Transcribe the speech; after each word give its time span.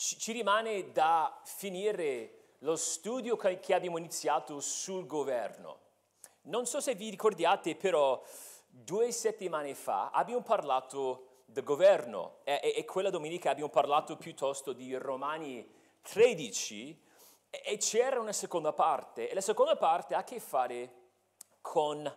ci, 0.00 0.32
rimane 0.32 0.92
da 0.92 1.38
finire 1.44 2.54
lo 2.60 2.74
studio 2.76 3.36
che 3.36 3.74
abbiamo 3.74 3.98
iniziato 3.98 4.58
sul 4.60 5.06
governo. 5.06 5.78
Non 6.42 6.64
so 6.64 6.80
se 6.80 6.94
vi 6.94 7.10
ricordiate, 7.10 7.76
però 7.76 8.22
due 8.66 9.12
settimane 9.12 9.74
fa 9.74 10.08
abbiamo 10.10 10.40
parlato 10.40 11.42
del 11.44 11.64
governo 11.64 12.38
e, 12.44 12.60
e, 12.62 12.74
e 12.78 12.84
quella 12.86 13.10
domenica 13.10 13.50
abbiamo 13.50 13.68
parlato 13.68 14.16
piuttosto 14.16 14.72
di 14.72 14.94
Romani 14.94 15.68
13 16.00 17.02
e, 17.50 17.62
e 17.62 17.76
c'era 17.76 18.20
una 18.20 18.32
seconda 18.32 18.72
parte 18.72 19.28
e 19.28 19.34
la 19.34 19.42
seconda 19.42 19.76
parte 19.76 20.14
ha 20.14 20.18
a 20.18 20.24
che 20.24 20.40
fare 20.40 20.94
con 21.60 22.10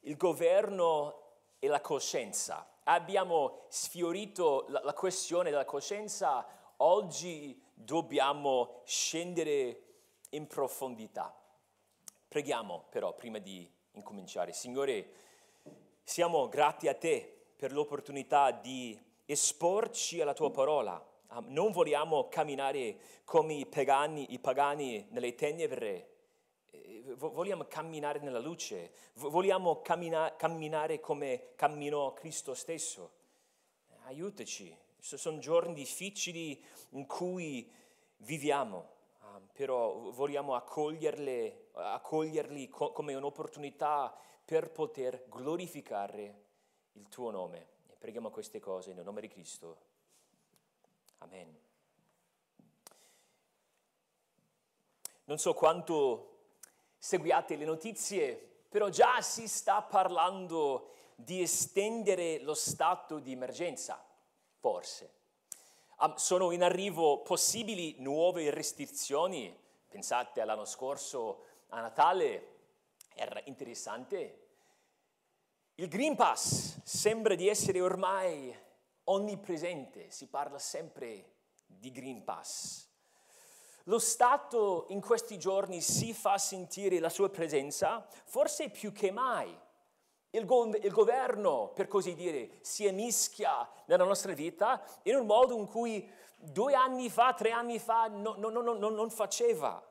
il 0.00 0.16
governo 0.18 1.20
e 1.58 1.66
la 1.66 1.80
coscienza. 1.80 2.68
Abbiamo 2.84 3.64
sfiorito 3.68 4.66
la, 4.68 4.82
la 4.84 4.92
questione 4.92 5.48
della 5.48 5.64
coscienza, 5.64 6.60
oggi 6.82 7.60
dobbiamo 7.74 8.82
scendere 8.84 9.82
in 10.30 10.46
profondità. 10.46 11.34
Preghiamo 12.28 12.86
però 12.90 13.14
prima 13.14 13.38
di 13.38 13.70
incominciare. 13.92 14.52
Signore, 14.52 15.12
siamo 16.02 16.48
grati 16.48 16.88
a 16.88 16.94
te 16.94 17.44
per 17.56 17.72
l'opportunità 17.72 18.50
di 18.50 18.98
esporci 19.24 20.20
alla 20.20 20.34
tua 20.34 20.50
parola. 20.50 21.04
Non 21.44 21.70
vogliamo 21.70 22.28
camminare 22.28 22.98
come 23.24 23.54
i 23.54 23.66
pagani, 23.66 24.32
i 24.32 24.38
pagani 24.38 25.06
nelle 25.10 25.34
tenebre, 25.34 26.08
vogliamo 27.16 27.64
camminare 27.64 28.18
nella 28.18 28.38
luce, 28.38 28.92
vogliamo 29.14 29.80
cammina, 29.80 30.34
camminare 30.36 31.00
come 31.00 31.52
camminò 31.54 32.12
Cristo 32.12 32.54
stesso. 32.54 33.12
Aiutaci, 34.04 34.76
sono 35.02 35.38
giorni 35.38 35.74
difficili 35.74 36.64
in 36.90 37.06
cui 37.06 37.70
viviamo, 38.18 38.88
però 39.52 40.10
vogliamo 40.10 40.54
accoglierli, 40.54 41.70
accoglierli 41.72 42.68
come 42.68 43.14
un'opportunità 43.14 44.16
per 44.44 44.70
poter 44.70 45.26
glorificare 45.28 46.44
il 46.92 47.08
tuo 47.08 47.30
nome. 47.30 47.68
E 47.88 47.96
preghiamo 47.96 48.30
queste 48.30 48.60
cose 48.60 48.92
nel 48.92 49.04
nome 49.04 49.20
di 49.20 49.28
Cristo. 49.28 49.78
Amen. 51.18 51.58
Non 55.24 55.38
so 55.38 55.54
quanto 55.54 56.28
seguiate 56.98 57.56
le 57.56 57.64
notizie, 57.64 58.34
però 58.68 58.88
già 58.88 59.20
si 59.20 59.48
sta 59.48 59.82
parlando 59.82 60.90
di 61.14 61.42
estendere 61.42 62.40
lo 62.40 62.54
stato 62.54 63.18
di 63.18 63.32
emergenza, 63.32 64.04
forse. 64.62 65.10
Um, 65.98 66.14
sono 66.14 66.52
in 66.52 66.62
arrivo 66.62 67.22
possibili 67.22 67.96
nuove 67.98 68.48
restrizioni. 68.50 69.52
Pensate 69.88 70.40
all'anno 70.40 70.64
scorso 70.64 71.46
a 71.70 71.80
Natale, 71.80 72.58
era 73.14 73.42
interessante. 73.46 74.38
Il 75.74 75.88
Green 75.88 76.14
Pass 76.14 76.80
sembra 76.84 77.34
di 77.34 77.48
essere 77.48 77.80
ormai 77.80 78.56
onnipresente, 79.04 80.12
si 80.12 80.28
parla 80.28 80.60
sempre 80.60 81.32
di 81.66 81.90
Green 81.90 82.22
Pass. 82.22 82.86
Lo 83.86 83.98
Stato 83.98 84.86
in 84.90 85.00
questi 85.00 85.38
giorni 85.38 85.80
si 85.80 86.14
fa 86.14 86.38
sentire 86.38 87.00
la 87.00 87.08
sua 87.08 87.30
presenza, 87.30 88.06
forse 88.26 88.70
più 88.70 88.92
che 88.92 89.10
mai. 89.10 89.58
Il, 90.34 90.46
go- 90.46 90.74
il, 90.74 90.90
governo, 90.90 91.72
per 91.74 91.88
così 91.88 92.14
dire, 92.14 92.58
si 92.62 92.90
mischia 92.90 93.68
nella 93.84 94.04
nostra 94.04 94.32
vita 94.32 94.82
in 95.02 95.16
un 95.16 95.26
modo 95.26 95.54
in 95.54 95.66
cui 95.66 96.10
due 96.36 96.74
anni 96.74 97.10
fa, 97.10 97.34
tre 97.34 97.50
anni 97.50 97.78
fa 97.78 98.06
no, 98.08 98.36
no, 98.38 98.48
no, 98.48 98.74
non 98.74 99.10
faceva. 99.10 99.86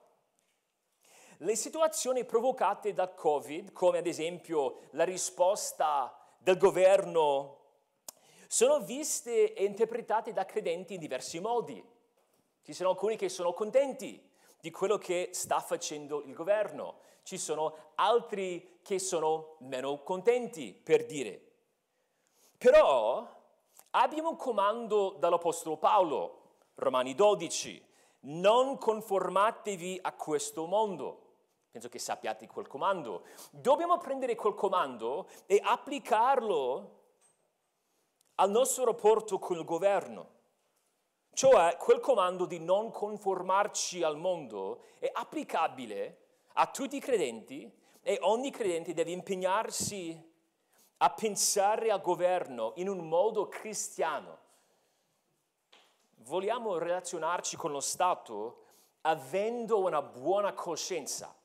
Le 1.38 1.56
situazioni 1.56 2.26
provocate 2.26 2.92
dal 2.92 3.14
Covid, 3.14 3.72
come 3.72 4.00
ad 4.00 4.08
esempio 4.08 4.88
la 4.92 5.04
risposta 5.04 6.16
del 6.40 6.58
governo, 6.58 7.58
sono 8.48 8.80
viste 8.80 9.54
e 9.54 9.64
interpretate 9.64 10.34
da 10.34 10.46
credenti 10.46 10.96
in 10.96 11.00
diversi 11.00 11.40
modi. 11.40 11.84
Ci 12.64 12.74
sono 12.74 12.90
alcuni 12.90 13.16
che 13.16 13.30
sono 13.30 13.54
contenti 13.54 14.28
di 14.60 14.72
quello 14.72 14.98
che 14.98 15.30
sta 15.34 15.60
facendo 15.60 16.24
il 16.24 16.34
governo, 16.34 17.00
ci 17.24 17.38
sono 17.38 17.94
altri 17.96 18.80
che 18.82 19.00
sono 19.00 19.56
meno 19.60 20.02
contenti, 20.04 20.74
per 20.74 21.06
dire. 21.06 21.50
Però 22.58 23.28
abbiamo 23.92 24.30
un 24.30 24.36
comando 24.36 25.16
dall'Apostolo 25.18 25.78
Paolo, 25.78 26.42
Romani 26.76 27.16
12, 27.16 27.90
non 28.22 28.78
conformatevi 28.78 30.00
a 30.02 30.14
questo 30.14 30.66
mondo. 30.66 31.30
Penso 31.72 31.90
che 31.90 32.00
sappiate 32.00 32.48
quel 32.48 32.68
comando. 32.68 33.24
Dobbiamo 33.50 33.98
prendere 33.98 34.36
quel 34.36 34.54
comando 34.54 35.28
e 35.46 35.60
applicarlo 35.64 37.00
al 38.36 38.52
nostro 38.52 38.86
rapporto 38.86 39.40
con 39.40 39.58
il 39.58 39.64
governo. 39.64 40.40
Cioè 41.34 41.78
quel 41.78 42.02
comando 42.02 42.46
di 42.46 42.60
non 42.60 42.92
conformarci 42.92 44.04
al 44.04 44.18
mondo 44.18 44.84
è 45.00 45.10
applicabile 45.14 46.18
a 46.54 46.68
tutti 46.68 46.98
i 46.98 47.00
credenti 47.00 47.72
e 48.02 48.18
ogni 48.22 48.52
credente 48.52 48.94
deve 48.94 49.12
impegnarsi 49.12 50.30
a 50.98 51.10
pensare 51.10 51.92
al 51.92 52.02
governo 52.02 52.74
in 52.76 52.88
un 52.88 53.08
modo 53.08 53.48
cristiano. 53.48 54.40
Vogliamo 56.18 56.78
relazionarci 56.78 57.58
con 57.58 57.72
lo 57.72 57.80
Stato 57.80 58.66
avendo 59.02 59.80
una 59.80 60.02
buona 60.02 60.54
coscienza. 60.54 61.36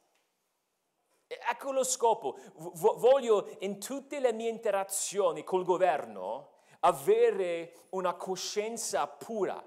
Ecco 1.26 1.72
lo 1.72 1.84
scopo. 1.84 2.38
voglio 2.54 3.56
in 3.60 3.80
tutte 3.80 4.20
le 4.20 4.32
mie 4.32 4.50
interazioni 4.50 5.42
col 5.42 5.64
governo 5.64 6.50
avere 6.80 7.86
una 7.90 8.14
coscienza 8.14 9.06
pura. 9.06 9.62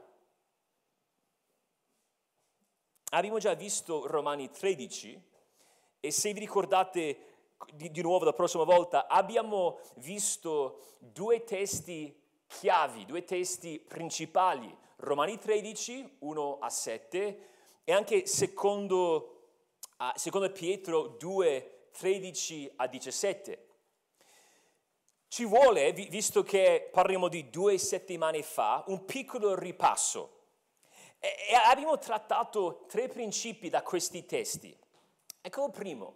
Abbiamo 3.11 3.39
già 3.39 3.55
visto 3.55 4.05
Romani 4.05 4.51
13 4.51 5.19
e 5.99 6.11
se 6.11 6.31
vi 6.31 6.39
ricordate 6.39 7.17
di, 7.73 7.89
di, 7.89 8.03
nuovo 8.03 8.23
la 8.23 8.33
prossima 8.33 8.63
volta, 8.63 9.07
abbiamo 9.07 9.79
visto 9.95 10.97
due 10.99 11.43
testi 11.43 12.15
chiavi, 12.45 13.05
due 13.05 13.23
testi 13.23 13.79
principali, 13.79 14.75
Romani 14.97 15.39
13, 15.39 16.17
1 16.19 16.59
a 16.59 16.69
7 16.69 17.47
e 17.83 17.91
anche 17.91 18.27
secondo, 18.27 19.47
uh, 19.97 20.11
secondo 20.13 20.51
Pietro 20.51 21.15
2, 21.17 21.87
13 21.97 22.73
a 22.75 22.85
17. 22.85 23.67
Ci 25.29 25.45
vuole, 25.45 25.93
visto 25.93 26.43
che 26.43 26.89
parliamo 26.91 27.27
di 27.27 27.49
due 27.49 27.79
settimane 27.79 28.43
fa, 28.43 28.83
un 28.87 29.03
piccolo 29.05 29.55
ripasso 29.55 30.37
e 31.19 31.53
abbiamo 31.65 31.97
trattato 31.97 32.85
tre 32.87 33.07
principi 33.07 33.69
da 33.69 33.81
questi 33.81 34.25
testi. 34.25 34.75
Ecco 35.41 35.65
il 35.65 35.71
primo. 35.71 36.15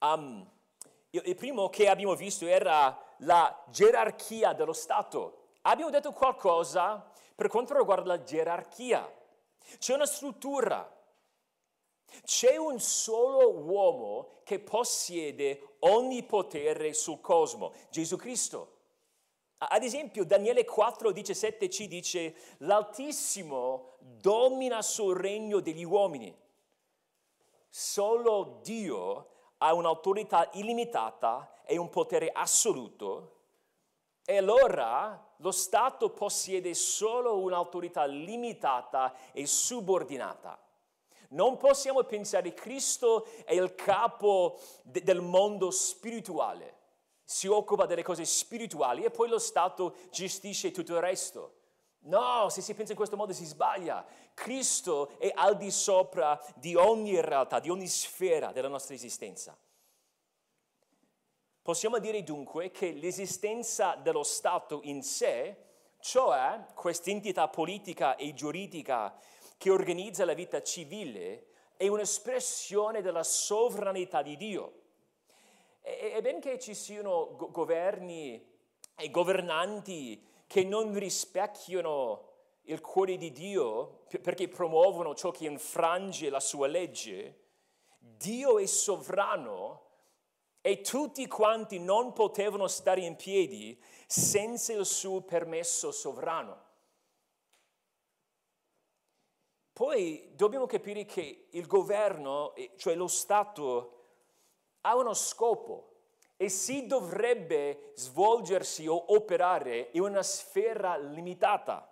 Um, 0.00 0.48
il 1.10 1.34
primo 1.34 1.68
che 1.68 1.88
abbiamo 1.88 2.14
visto 2.14 2.46
era 2.46 2.96
la 3.18 3.64
gerarchia 3.68 4.52
dello 4.52 4.72
Stato. 4.72 5.54
Abbiamo 5.62 5.90
detto 5.90 6.12
qualcosa 6.12 7.10
per 7.34 7.48
quanto 7.48 7.76
riguarda 7.76 8.16
la 8.16 8.22
gerarchia. 8.22 9.10
C'è 9.78 9.94
una 9.94 10.06
struttura. 10.06 10.98
C'è 12.24 12.56
un 12.56 12.78
solo 12.80 13.50
uomo 13.52 14.40
che 14.44 14.58
possiede 14.58 15.76
ogni 15.80 16.24
potere 16.24 16.92
sul 16.92 17.20
cosmo, 17.20 17.72
Gesù 17.90 18.16
Cristo. 18.16 18.79
Ad 19.62 19.82
esempio, 19.82 20.24
Daniele 20.24 20.64
4, 20.64 21.12
17 21.12 21.68
ci 21.68 21.86
dice, 21.86 22.34
l'Altissimo 22.58 23.96
domina 23.98 24.80
sul 24.80 25.14
regno 25.14 25.60
degli 25.60 25.84
uomini. 25.84 26.34
Solo 27.68 28.60
Dio 28.62 29.28
ha 29.58 29.74
un'autorità 29.74 30.48
illimitata 30.54 31.62
e 31.66 31.76
un 31.76 31.90
potere 31.90 32.30
assoluto. 32.32 33.36
E 34.24 34.38
allora 34.38 35.30
lo 35.36 35.50
Stato 35.50 36.08
possiede 36.08 36.72
solo 36.72 37.38
un'autorità 37.38 38.06
limitata 38.06 39.14
e 39.32 39.44
subordinata. 39.44 40.58
Non 41.30 41.58
possiamo 41.58 42.02
pensare 42.04 42.54
che 42.54 42.62
Cristo 42.62 43.26
è 43.44 43.52
il 43.52 43.74
capo 43.74 44.58
de- 44.84 45.02
del 45.02 45.20
mondo 45.20 45.70
spirituale 45.70 46.78
si 47.30 47.46
occupa 47.46 47.86
delle 47.86 48.02
cose 48.02 48.24
spirituali 48.24 49.04
e 49.04 49.10
poi 49.12 49.28
lo 49.28 49.38
Stato 49.38 49.94
gestisce 50.10 50.72
tutto 50.72 50.94
il 50.94 51.00
resto. 51.00 51.58
No, 52.00 52.48
se 52.48 52.60
si 52.60 52.74
pensa 52.74 52.90
in 52.90 52.98
questo 52.98 53.16
modo 53.16 53.32
si 53.32 53.44
sbaglia. 53.44 54.04
Cristo 54.34 55.16
è 55.16 55.30
al 55.32 55.56
di 55.56 55.70
sopra 55.70 56.42
di 56.56 56.74
ogni 56.74 57.20
realtà, 57.20 57.60
di 57.60 57.70
ogni 57.70 57.86
sfera 57.86 58.50
della 58.50 58.66
nostra 58.66 58.96
esistenza. 58.96 59.56
Possiamo 61.62 62.00
dire 62.00 62.24
dunque 62.24 62.72
che 62.72 62.90
l'esistenza 62.90 63.94
dello 63.94 64.24
Stato 64.24 64.80
in 64.82 65.04
sé 65.04 65.68
cioè 66.00 66.64
quest'entità 66.74 67.46
politica 67.46 68.16
e 68.16 68.34
giuridica 68.34 69.16
che 69.56 69.70
organizza 69.70 70.24
la 70.24 70.34
vita 70.34 70.60
civile 70.62 71.46
è 71.76 71.86
un'espressione 71.86 73.02
della 73.02 73.22
sovranità 73.22 74.20
di 74.20 74.36
Dio. 74.36 74.79
E, 75.98 76.12
e 76.16 76.20
benché 76.22 76.58
ci 76.58 76.74
siano 76.74 77.34
go- 77.36 77.50
governi 77.50 78.44
e 78.96 79.10
governanti 79.10 80.24
che 80.46 80.64
non 80.64 80.96
rispecchiano 80.98 82.28
il 82.62 82.80
cuore 82.80 83.16
di 83.16 83.32
Dio 83.32 84.04
perché 84.22 84.48
promuovono 84.48 85.14
ciò 85.14 85.30
che 85.30 85.46
infrange 85.46 86.30
la 86.30 86.40
sua 86.40 86.66
legge, 86.66 87.38
Dio 87.98 88.58
è 88.58 88.66
sovrano 88.66 89.88
e 90.60 90.82
tutti 90.82 91.26
quanti 91.26 91.78
non 91.78 92.12
potevano 92.12 92.68
stare 92.68 93.00
in 93.00 93.16
piedi 93.16 93.80
senza 94.06 94.72
il 94.72 94.84
suo 94.84 95.22
permesso 95.22 95.90
sovrano. 95.90 96.68
Poi 99.72 100.32
dobbiamo 100.34 100.66
capire 100.66 101.06
che 101.06 101.46
il 101.50 101.66
governo, 101.66 102.52
cioè 102.76 102.94
lo 102.94 103.08
Stato, 103.08 103.99
ha 104.82 104.96
uno 104.96 105.14
scopo 105.14 105.90
e 106.36 106.48
si 106.48 106.86
dovrebbe 106.86 107.92
svolgersi 107.94 108.86
o 108.86 109.12
operare 109.14 109.90
in 109.92 110.02
una 110.02 110.22
sfera 110.22 110.96
limitata. 110.96 111.86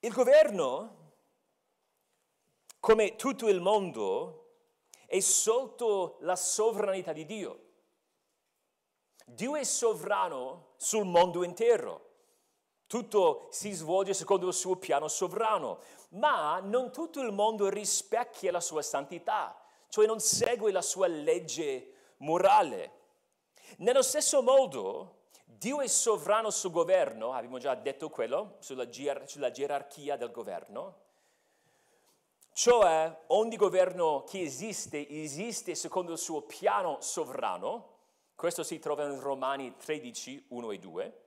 Il 0.00 0.12
governo, 0.12 1.14
come 2.80 3.16
tutto 3.16 3.48
il 3.48 3.60
mondo, 3.60 4.54
è 5.06 5.20
sotto 5.20 6.16
la 6.20 6.36
sovranità 6.36 7.12
di 7.12 7.26
Dio. 7.26 7.64
Dio 9.26 9.56
è 9.56 9.64
sovrano 9.64 10.74
sul 10.76 11.04
mondo 11.04 11.44
intero. 11.44 12.04
Tutto 12.86 13.48
si 13.50 13.72
svolge 13.72 14.14
secondo 14.14 14.46
il 14.46 14.54
suo 14.54 14.76
piano 14.76 15.08
sovrano, 15.08 15.80
ma 16.10 16.60
non 16.60 16.92
tutto 16.92 17.20
il 17.20 17.32
mondo 17.32 17.68
rispecchia 17.68 18.52
la 18.52 18.60
sua 18.60 18.82
santità, 18.82 19.60
cioè 19.96 20.04
non 20.04 20.20
segue 20.20 20.72
la 20.72 20.82
sua 20.82 21.06
legge 21.06 21.94
morale. 22.18 22.92
Nello 23.78 24.02
stesso 24.02 24.42
modo, 24.42 25.28
Dio 25.46 25.80
è 25.80 25.86
sovrano 25.86 26.50
sul 26.50 26.70
governo, 26.70 27.32
abbiamo 27.32 27.56
già 27.56 27.74
detto 27.74 28.10
quello, 28.10 28.56
sulla, 28.58 28.90
gier- 28.90 29.24
sulla 29.24 29.50
gerarchia 29.50 30.18
del 30.18 30.32
governo, 30.32 31.04
cioè 32.52 33.22
ogni 33.28 33.56
governo 33.56 34.24
che 34.24 34.42
esiste 34.42 35.08
esiste 35.08 35.74
secondo 35.74 36.12
il 36.12 36.18
suo 36.18 36.42
piano 36.42 37.00
sovrano, 37.00 37.94
questo 38.34 38.64
si 38.64 38.78
trova 38.78 39.04
in 39.04 39.18
Romani 39.18 39.76
13, 39.78 40.48
1 40.48 40.70
e 40.72 40.78
2, 40.78 41.20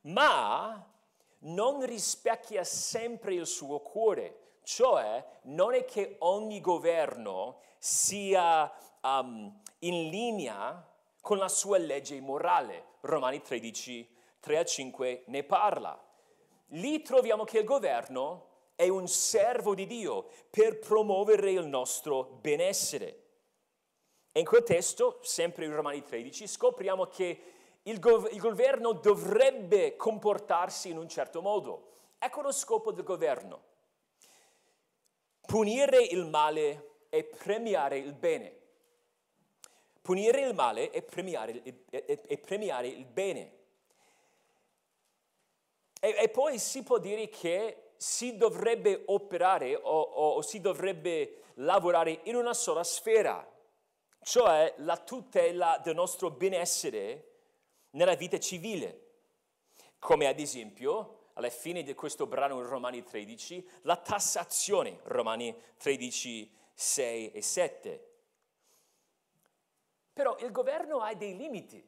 ma 0.00 0.84
non 1.42 1.86
rispecchia 1.86 2.64
sempre 2.64 3.34
il 3.34 3.46
suo 3.46 3.78
cuore, 3.78 4.56
cioè 4.64 5.24
non 5.42 5.74
è 5.74 5.84
che 5.84 6.16
ogni 6.18 6.60
governo 6.60 7.60
sia 7.78 8.72
um, 9.02 9.60
in 9.80 10.08
linea 10.08 10.86
con 11.20 11.38
la 11.38 11.48
sua 11.48 11.78
legge 11.78 12.20
morale. 12.20 12.96
Romani 13.00 13.40
13, 13.40 14.16
3 14.40 14.58
a 14.58 14.64
5 14.64 15.24
ne 15.26 15.44
parla. 15.44 16.02
Lì 16.72 17.02
troviamo 17.02 17.44
che 17.44 17.58
il 17.58 17.64
governo 17.64 18.46
è 18.74 18.88
un 18.88 19.08
servo 19.08 19.74
di 19.74 19.86
Dio 19.86 20.28
per 20.50 20.78
promuovere 20.78 21.50
il 21.50 21.66
nostro 21.66 22.38
benessere. 22.40 23.24
E 24.32 24.40
in 24.40 24.46
quel 24.46 24.62
testo, 24.62 25.18
sempre 25.22 25.64
in 25.64 25.74
Romani 25.74 26.02
13, 26.02 26.46
scopriamo 26.46 27.06
che 27.06 27.42
il, 27.82 27.98
gov- 27.98 28.30
il 28.32 28.38
governo 28.38 28.92
dovrebbe 28.92 29.96
comportarsi 29.96 30.90
in 30.90 30.98
un 30.98 31.08
certo 31.08 31.40
modo. 31.40 31.90
Ecco 32.18 32.42
lo 32.42 32.52
scopo 32.52 32.92
del 32.92 33.04
governo. 33.04 33.62
Punire 35.40 36.02
il 36.02 36.26
male 36.26 36.97
e 37.08 37.24
premiare 37.24 37.98
il 37.98 38.12
bene. 38.12 38.56
Punire 40.00 40.40
il 40.40 40.54
male 40.54 40.90
e 40.90 41.02
premiare, 41.02 41.62
e 41.90 42.38
premiare 42.38 42.88
il 42.88 43.04
bene. 43.04 43.56
E, 46.00 46.14
e, 46.18 46.28
poi 46.28 46.58
si 46.58 46.82
può 46.82 46.98
dire 46.98 47.28
che 47.28 47.90
si 47.96 48.36
dovrebbe 48.36 49.02
operare 49.06 49.74
o, 49.74 49.80
o, 49.80 50.30
o 50.34 50.42
si 50.42 50.60
dovrebbe 50.60 51.42
lavorare 51.54 52.20
in 52.24 52.36
una 52.36 52.54
sola 52.54 52.84
sfera, 52.84 53.46
cioè 54.22 54.74
la 54.78 54.96
tutela 54.96 55.80
del 55.82 55.94
nostro 55.94 56.30
benessere 56.30 57.24
nella 57.90 58.14
vita 58.14 58.38
civile, 58.38 59.06
come 59.98 60.26
ad 60.26 60.38
esempio 60.38 61.30
alla 61.34 61.50
fine 61.50 61.82
di 61.82 61.94
questo 61.94 62.26
brano 62.26 62.60
Romani 62.62 63.02
13, 63.02 63.68
la 63.82 63.96
tassazione, 63.96 65.00
Romani 65.04 65.54
13, 65.76 66.57
6 66.80 67.32
e 67.32 67.42
7. 67.42 68.08
Però 70.12 70.36
il 70.38 70.52
governo 70.52 71.00
ha 71.00 71.12
dei 71.12 71.36
limiti. 71.36 71.84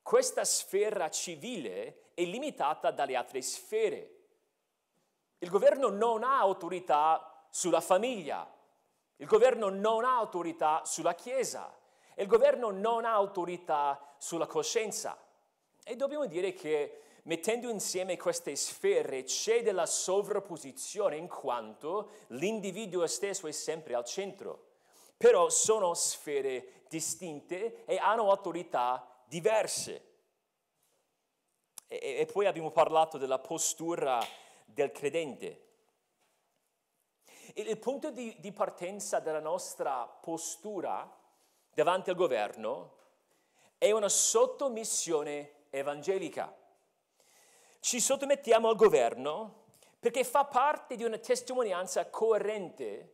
Questa 0.00 0.44
sfera 0.44 1.10
civile 1.10 2.10
è 2.14 2.22
limitata 2.22 2.92
dalle 2.92 3.16
altre 3.16 3.42
sfere. 3.42 4.18
Il 5.38 5.50
governo 5.50 5.88
non 5.88 6.22
ha 6.22 6.38
autorità 6.38 7.44
sulla 7.50 7.80
famiglia, 7.80 8.48
il 9.16 9.26
governo 9.26 9.68
non 9.68 10.04
ha 10.04 10.14
autorità 10.14 10.84
sulla 10.84 11.16
Chiesa, 11.16 11.76
il 12.14 12.28
governo 12.28 12.70
non 12.70 13.04
ha 13.04 13.14
autorità 13.14 14.14
sulla 14.18 14.46
coscienza. 14.46 15.18
E 15.82 15.96
dobbiamo 15.96 16.26
dire 16.26 16.52
che 16.52 17.02
mettendo 17.26 17.68
insieme 17.70 18.16
queste 18.16 18.56
sfere 18.56 19.24
c'è 19.24 19.62
della 19.62 19.86
sovrapposizione 19.86 21.16
in 21.16 21.28
quanto 21.28 22.10
l'individuo 22.28 23.06
stesso 23.06 23.46
è 23.46 23.52
sempre 23.52 23.94
al 23.94 24.04
centro. 24.04 24.64
Però 25.16 25.48
sono 25.48 25.94
sfere 25.94 26.84
distinte 26.88 27.84
e 27.84 27.96
hanno 27.96 28.30
autorità 28.30 29.22
diverse. 29.26 30.14
E, 31.86 32.16
e 32.18 32.26
poi 32.26 32.46
abbiamo 32.46 32.70
parlato 32.70 33.18
della 33.18 33.38
postura 33.38 34.24
del 34.64 34.92
credente. 34.92 35.64
Il, 37.54 37.68
il 37.68 37.78
punto 37.78 38.10
di, 38.10 38.36
di 38.38 38.52
partenza 38.52 39.18
della 39.18 39.40
nostra 39.40 40.06
postura 40.06 41.10
davanti 41.72 42.10
al 42.10 42.16
governo 42.16 42.94
è 43.78 43.90
una 43.90 44.08
sottomissione 44.08 45.64
evangelica. 45.70 46.54
Ci 47.86 48.00
sottomettiamo 48.00 48.68
al 48.68 48.74
governo 48.74 49.66
perché 50.00 50.24
fa 50.24 50.44
parte 50.44 50.96
di 50.96 51.04
una 51.04 51.18
testimonianza 51.18 52.10
coerente 52.10 53.12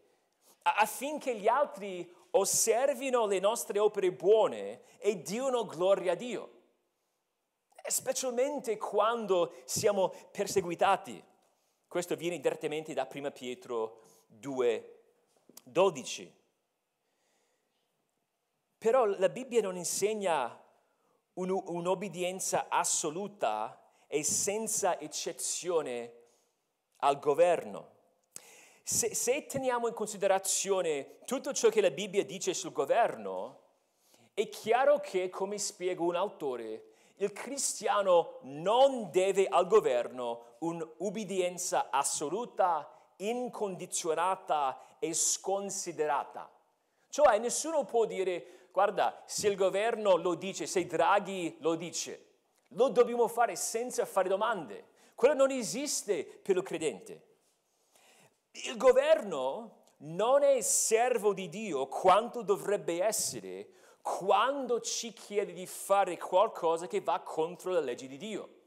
affinché 0.63 1.37
gli 1.37 1.47
altri 1.47 2.11
osservino 2.31 3.27
le 3.27 3.39
nostre 3.39 3.79
opere 3.79 4.11
buone 4.13 4.81
e 4.97 5.21
diano 5.21 5.67
gloria 5.67 6.13
a 6.13 6.15
Dio, 6.15 6.53
specialmente 7.87 8.79
quando 8.79 9.57
siamo 9.67 10.09
perseguitati. 10.09 11.23
Questo 11.87 12.17
viene 12.17 12.41
direttamente 12.41 12.95
da 12.95 13.07
1 13.13 13.31
Pietro 13.31 14.01
2, 14.29 15.03
12. 15.65 16.35
Però 18.79 19.05
la 19.05 19.29
Bibbia 19.29 19.61
non 19.61 19.77
insegna 19.77 20.59
un, 21.35 21.51
un'obbedienza 21.51 22.69
assoluta 22.71 23.77
e 24.15 24.23
senza 24.25 25.01
eccezione 25.01 26.13
al 26.99 27.19
governo. 27.19 27.93
Se, 28.83 29.15
se, 29.15 29.47
teniamo 29.47 29.89
in 29.89 29.95
considerazione 29.95 31.21
tutto 31.25 31.55
ciò 31.55 31.71
che 31.71 31.81
la 31.81 31.91
Bibbia 31.91 32.23
dice 32.23 32.53
sul 32.53 32.73
governo, 32.73 33.61
è 34.35 34.51
chiaro 34.51 35.01
che, 35.01 35.31
come 35.31 35.57
spiega 35.57 36.03
un 36.03 36.17
autore, 36.17 36.85
il 37.17 37.33
cristiano 37.33 38.41
non 38.43 39.11
deve 39.11 39.47
al 39.47 39.67
governo 39.67 40.57
un'ubbidienza 40.59 41.89
assoluta, 41.89 42.87
incondizionata 43.17 44.99
e 44.99 45.15
sconsiderata. 45.15 46.53
Cioè 47.09 47.39
nessuno 47.39 47.85
può 47.85 48.05
dire, 48.05 48.69
guarda, 48.73 49.23
se 49.25 49.49
il 49.49 49.57
governo 49.57 50.17
lo 50.17 50.35
dice, 50.35 50.67
se 50.67 50.85
Draghi 50.85 51.57
lo 51.61 51.77
dice, 51.77 52.32
lo 52.73 52.89
dobbiamo 52.89 53.29
fare 53.29 53.57
senza 53.57 54.05
fare 54.05 54.29
domande. 54.29 54.91
Quello 55.15 55.35
non 55.35 55.51
esiste 55.51 56.25
per 56.25 56.57
il 56.57 56.63
credente. 56.63 57.27
Il 58.53 58.77
governo 58.77 59.81
non 59.99 60.43
è 60.43 60.61
servo 60.61 61.33
di 61.33 61.49
Dio 61.49 61.87
quanto 61.87 62.43
dovrebbe 62.43 63.03
essere 63.03 63.69
quando 64.03 64.81
ci 64.81 65.13
chiede 65.13 65.53
di 65.53 65.67
fare 65.67 66.19
qualcosa 66.19 66.89
che 66.89 67.01
va 67.01 67.21
contro 67.21 67.71
le 67.71 67.81
leggi 67.81 68.09
di 68.09 68.17
Dio. 68.17 68.61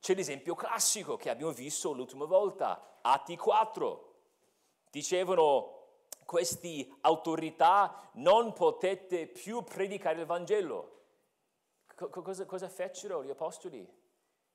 C'è 0.00 0.14
l'esempio 0.14 0.54
classico 0.54 1.16
che 1.16 1.30
abbiamo 1.30 1.52
visto 1.52 1.92
l'ultima 1.92 2.24
volta, 2.24 2.98
Atti 3.00 3.36
4. 3.36 4.14
Dicevano 4.90 5.78
queste 6.24 6.88
autorità 7.02 8.10
non 8.14 8.52
potete 8.52 9.26
più 9.26 9.62
predicare 9.62 10.20
il 10.20 10.26
Vangelo. 10.26 10.99
Co- 12.08 12.22
cosa, 12.22 12.46
cosa 12.46 12.70
fecero 12.70 13.22
gli 13.22 13.28
apostoli? 13.28 13.86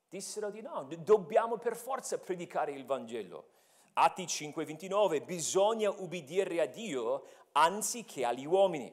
Dissero 0.09 0.49
di 0.49 0.61
no, 0.61 0.83
dobbiamo 0.97 1.57
per 1.57 1.75
forza 1.75 2.17
predicare 2.17 2.71
il 2.71 2.85
Vangelo. 2.85 3.49
Atti 3.93 4.25
5:29, 4.25 5.23
bisogna 5.23 5.91
ubbidire 5.91 6.59
a 6.59 6.65
Dio 6.65 7.23
anziché 7.51 8.25
agli 8.25 8.45
uomini. 8.45 8.91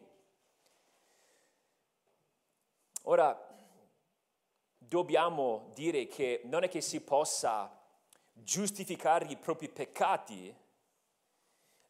Ora, 3.04 3.48
dobbiamo 4.76 5.70
dire 5.72 6.06
che 6.06 6.42
non 6.44 6.62
è 6.62 6.68
che 6.68 6.82
si 6.82 7.00
possa 7.00 7.74
giustificare 8.34 9.24
i 9.28 9.36
propri 9.38 9.70
peccati 9.70 10.54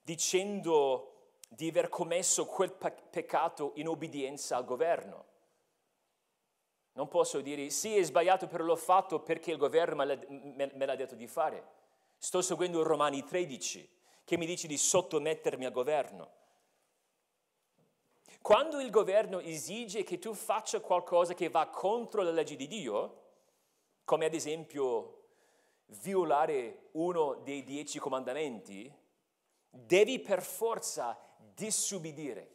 dicendo 0.01 1.33
di 1.49 1.69
aver 1.69 1.89
commesso 1.89 2.47
quel 2.47 2.71
peccato 2.73 3.73
in 3.75 3.89
obbedienza 3.89 4.57
al 4.57 4.65
governo. 4.65 5.31
Non 6.95 7.09
posso 7.09 7.41
dire 7.41 7.71
sì, 7.71 7.97
è 7.97 8.03
sbagliato, 8.03 8.47
però 8.47 8.65
l'ho 8.65 8.77
fatto 8.77 9.21
perché 9.21 9.51
il 9.51 9.57
governo 9.57 9.97
me 10.05 10.87
l'ha, 10.87 10.97
detto 10.97 11.15
di 11.15 11.27
fare. 11.27 11.81
Sto 12.19 12.43
seguendo 12.43 12.83
Romani 12.83 13.25
13, 13.25 13.89
che 14.25 14.37
mi 14.37 14.47
dice 14.47 14.67
di 14.67 14.77
sottomettermi 14.77 15.65
al 15.65 15.73
governo. 15.73 16.41
Quando 18.43 18.81
il 18.81 18.91
governo 18.91 19.41
esige 19.41 20.03
che 20.03 20.19
tu 20.19 20.35
faccia 20.35 20.81
qualcosa 20.81 21.33
che 21.33 21.49
va 21.49 21.69
contro 21.69 22.23
la 22.23 22.31
legge 22.31 22.57
di 22.57 22.67
Dio, 22.67 23.21
come 24.05 24.27
ad 24.27 24.35
esempio 24.35 25.21
violare 25.87 26.89
uno 26.93 27.35
dei 27.43 27.63
dieci 27.65 27.99
comandamenti, 27.99 28.93
devi 29.71 30.19
per 30.19 30.43
forza 30.43 31.19
disubbidire. 31.55 32.52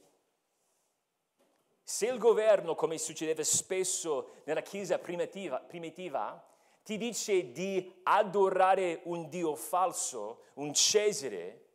Se 1.90 2.06
il 2.06 2.18
governo, 2.18 2.76
come 2.76 2.98
succedeva 2.98 3.46
spesso 3.46 4.42
nella 4.44 4.62
Chiesa 4.62 5.00
primitiva, 5.00 5.62
primitiva, 5.62 6.46
ti 6.84 6.98
dice 6.98 7.54
di 7.54 8.02
adorare 8.04 9.04
un 9.06 9.30
Dio 9.30 9.56
falso, 9.56 10.48
un 10.56 10.74
Cesare, 10.74 11.66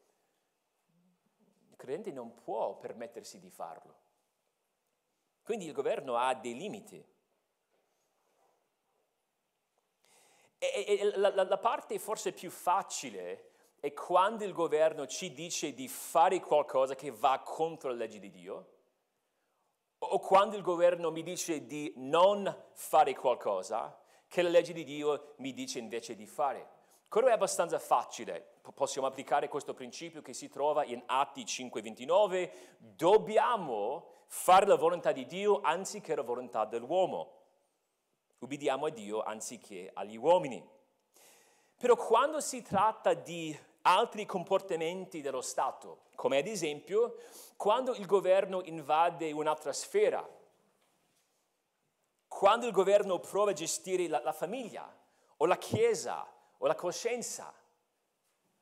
il 1.71 1.77
credente 1.77 2.13
non 2.13 2.35
può 2.35 2.77
permettersi 2.77 3.39
di 3.39 3.49
farlo. 3.49 4.01
Quindi 5.43 5.65
il 5.65 5.73
governo 5.73 6.19
ha 6.19 6.35
dei 6.35 6.57
limiti. 6.57 7.03
E, 10.59 10.85
e 10.87 11.17
la, 11.17 11.35
la, 11.35 11.45
la 11.45 11.59
parte 11.59 11.99
forse 11.99 12.33
più 12.33 12.51
facile 12.51 13.53
è 13.81 13.95
quando 13.95 14.45
il 14.45 14.53
governo 14.53 15.07
ci 15.07 15.33
dice 15.33 15.73
di 15.73 15.89
fare 15.89 16.39
qualcosa 16.41 16.95
che 16.95 17.11
va 17.11 17.41
contro 17.43 17.89
la 17.89 17.97
legge 17.97 18.19
di 18.19 18.31
Dio, 18.31 18.73
o 20.05 20.19
quando 20.19 20.57
il 20.57 20.63
governo 20.63 21.11
mi 21.11 21.23
dice 21.23 21.65
di 21.67 21.93
non 21.97 22.55
fare 22.73 23.15
qualcosa 23.15 23.97
che 24.27 24.43
la 24.43 24.49
legge 24.49 24.73
di 24.73 24.83
Dio 24.83 25.35
mi 25.37 25.53
dice 25.53 25.79
invece 25.79 26.17
di 26.17 26.27
fare. 26.27 26.81
Quello 27.09 27.29
è 27.29 27.33
abbastanza 27.33 27.79
facile, 27.79 28.55
possiamo 28.75 29.07
applicare 29.07 29.49
questo 29.49 29.75
principio 29.75 30.23
che 30.23 30.33
si 30.33 30.49
trova 30.49 30.85
in 30.85 31.03
Atti 31.07 31.45
5:29, 31.45 32.51
dobbiamo 32.79 34.09
fare 34.27 34.67
la 34.67 34.77
volontà 34.77 35.13
di 35.13 35.27
Dio 35.27 35.61
anziché 35.61 36.15
la 36.17 36.23
volontà 36.23 36.65
dell'uomo. 36.65 37.41
Ubbidiamo 38.39 38.87
a 38.87 38.91
Dio 38.91 39.23
anziché 39.23 39.91
agli 39.93 40.17
uomini. 40.17 40.67
Però 41.77 41.95
quando 41.95 42.41
si 42.41 42.63
tratta 42.63 43.13
di 43.15 43.57
altri 43.83 44.25
comportamenti 44.25 45.21
dello 45.21 45.43
Stato, 45.43 46.05
come 46.15 46.39
ad 46.39 46.47
esempio 46.47 47.17
quando 47.63 47.95
il 47.95 48.07
governo 48.07 48.61
invade 48.65 49.31
un'altra 49.31 49.73
sfera, 49.73 50.29
quando 52.27 52.67
il 52.67 52.73
governo 52.73 53.21
prova 53.21 53.51
a 53.51 53.55
gestire 53.55 54.09
la, 54.09 54.21
la 54.21 54.33
famiglia 54.33 54.93
o 55.37 55.47
la 55.47 55.57
chiesa 55.57 56.27
o 56.59 56.67
la 56.67 56.75
coscienza, 56.75 57.55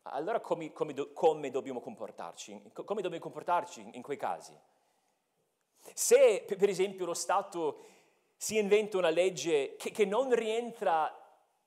allora 0.02 0.40
come, 0.40 0.70
come, 0.72 0.92
come 1.14 1.48
dobbiamo 1.48 1.80
comportarci? 1.80 2.72
Come 2.74 3.00
dobbiamo 3.00 3.24
comportarci 3.24 3.88
in 3.94 4.02
quei 4.02 4.18
casi? 4.18 4.54
Se 5.94 6.44
per 6.46 6.68
esempio 6.68 7.06
lo 7.06 7.14
Stato 7.14 7.86
si 8.36 8.58
inventa 8.58 8.98
una 8.98 9.08
legge 9.08 9.76
che, 9.76 9.92
che 9.92 10.04
non 10.04 10.34
rientra 10.34 11.10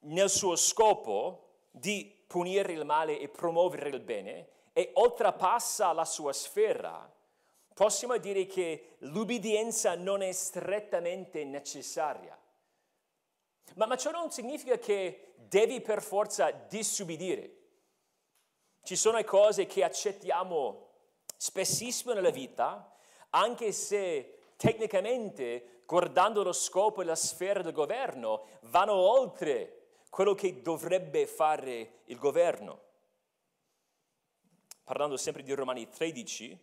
nel 0.01 0.29
suo 0.29 0.55
scopo 0.55 1.63
di 1.71 2.15
punire 2.27 2.73
il 2.73 2.85
male 2.85 3.17
e 3.17 3.27
promuovere 3.27 3.89
il 3.89 4.01
bene 4.01 4.49
e 4.71 4.91
oltrepassa 4.93 5.93
la 5.93 6.05
sua 6.05 6.31
sfera, 6.31 7.21
possiamo 7.73 8.17
dire 8.17 8.45
che 8.45 8.95
l'ubbidienza 8.99 9.95
non 9.95 10.21
è 10.21 10.31
strettamente 10.31 11.43
necessaria. 11.43 12.37
Ma, 13.75 13.85
ma 13.85 13.97
ciò 13.97 14.11
non 14.11 14.31
significa 14.31 14.77
che 14.77 15.33
devi 15.35 15.81
per 15.81 16.01
forza 16.01 16.51
disubbidire. 16.51 17.57
Ci 18.83 18.95
sono 18.95 19.23
cose 19.23 19.65
che 19.65 19.83
accettiamo 19.83 20.89
spessissimo 21.37 22.13
nella 22.13 22.29
vita 22.29 22.93
anche 23.35 23.71
se 23.71 24.53
tecnicamente, 24.55 25.81
guardando 25.85 26.43
lo 26.43 26.53
scopo 26.53 27.01
e 27.01 27.05
la 27.05 27.15
sfera 27.15 27.61
del 27.61 27.73
governo, 27.73 28.45
vanno 28.63 28.93
oltre 28.93 30.01
quello 30.09 30.35
che 30.35 30.61
dovrebbe 30.61 31.25
fare 31.25 32.01
il 32.05 32.17
governo. 32.17 32.81
Parlando 34.83 35.17
sempre 35.17 35.43
di 35.43 35.53
Romani 35.53 35.89
13, 35.89 36.59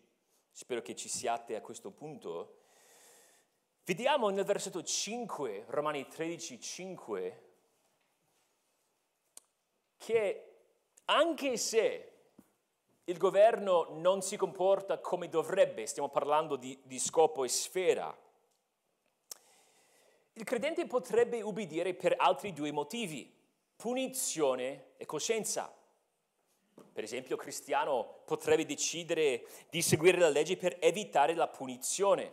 spero 0.50 0.82
che 0.82 0.94
ci 0.94 1.08
siate 1.08 1.56
a 1.56 1.60
questo 1.60 1.90
punto, 1.90 2.58
vediamo 3.84 4.28
nel 4.30 4.44
versetto 4.44 4.82
5, 4.82 5.64
Romani 5.68 6.06
13, 6.06 6.60
5, 6.60 7.44
che 9.96 10.44
anche 11.06 11.56
se 11.56 12.10
il 13.04 13.18
governo 13.18 13.88
non 13.90 14.22
si 14.22 14.36
comporta 14.36 14.98
come 14.98 15.28
dovrebbe, 15.28 15.86
stiamo 15.86 16.08
parlando 16.08 16.56
di, 16.56 16.78
di 16.84 16.98
scopo 16.98 17.44
e 17.44 17.48
sfera. 17.48 18.16
Il 20.34 20.44
credente 20.44 20.86
potrebbe 20.86 21.42
ubbidire 21.42 21.94
per 21.94 22.14
altri 22.16 22.52
due 22.52 22.70
motivi, 22.70 23.30
punizione 23.74 24.92
e 24.96 25.04
coscienza. 25.06 25.74
Per 26.92 27.04
esempio, 27.04 27.36
cristiano 27.36 28.22
potrebbe 28.24 28.64
decidere 28.64 29.46
di 29.70 29.82
seguire 29.82 30.18
la 30.18 30.28
legge 30.28 30.56
per 30.56 30.76
evitare 30.80 31.34
la 31.34 31.48
punizione, 31.48 32.32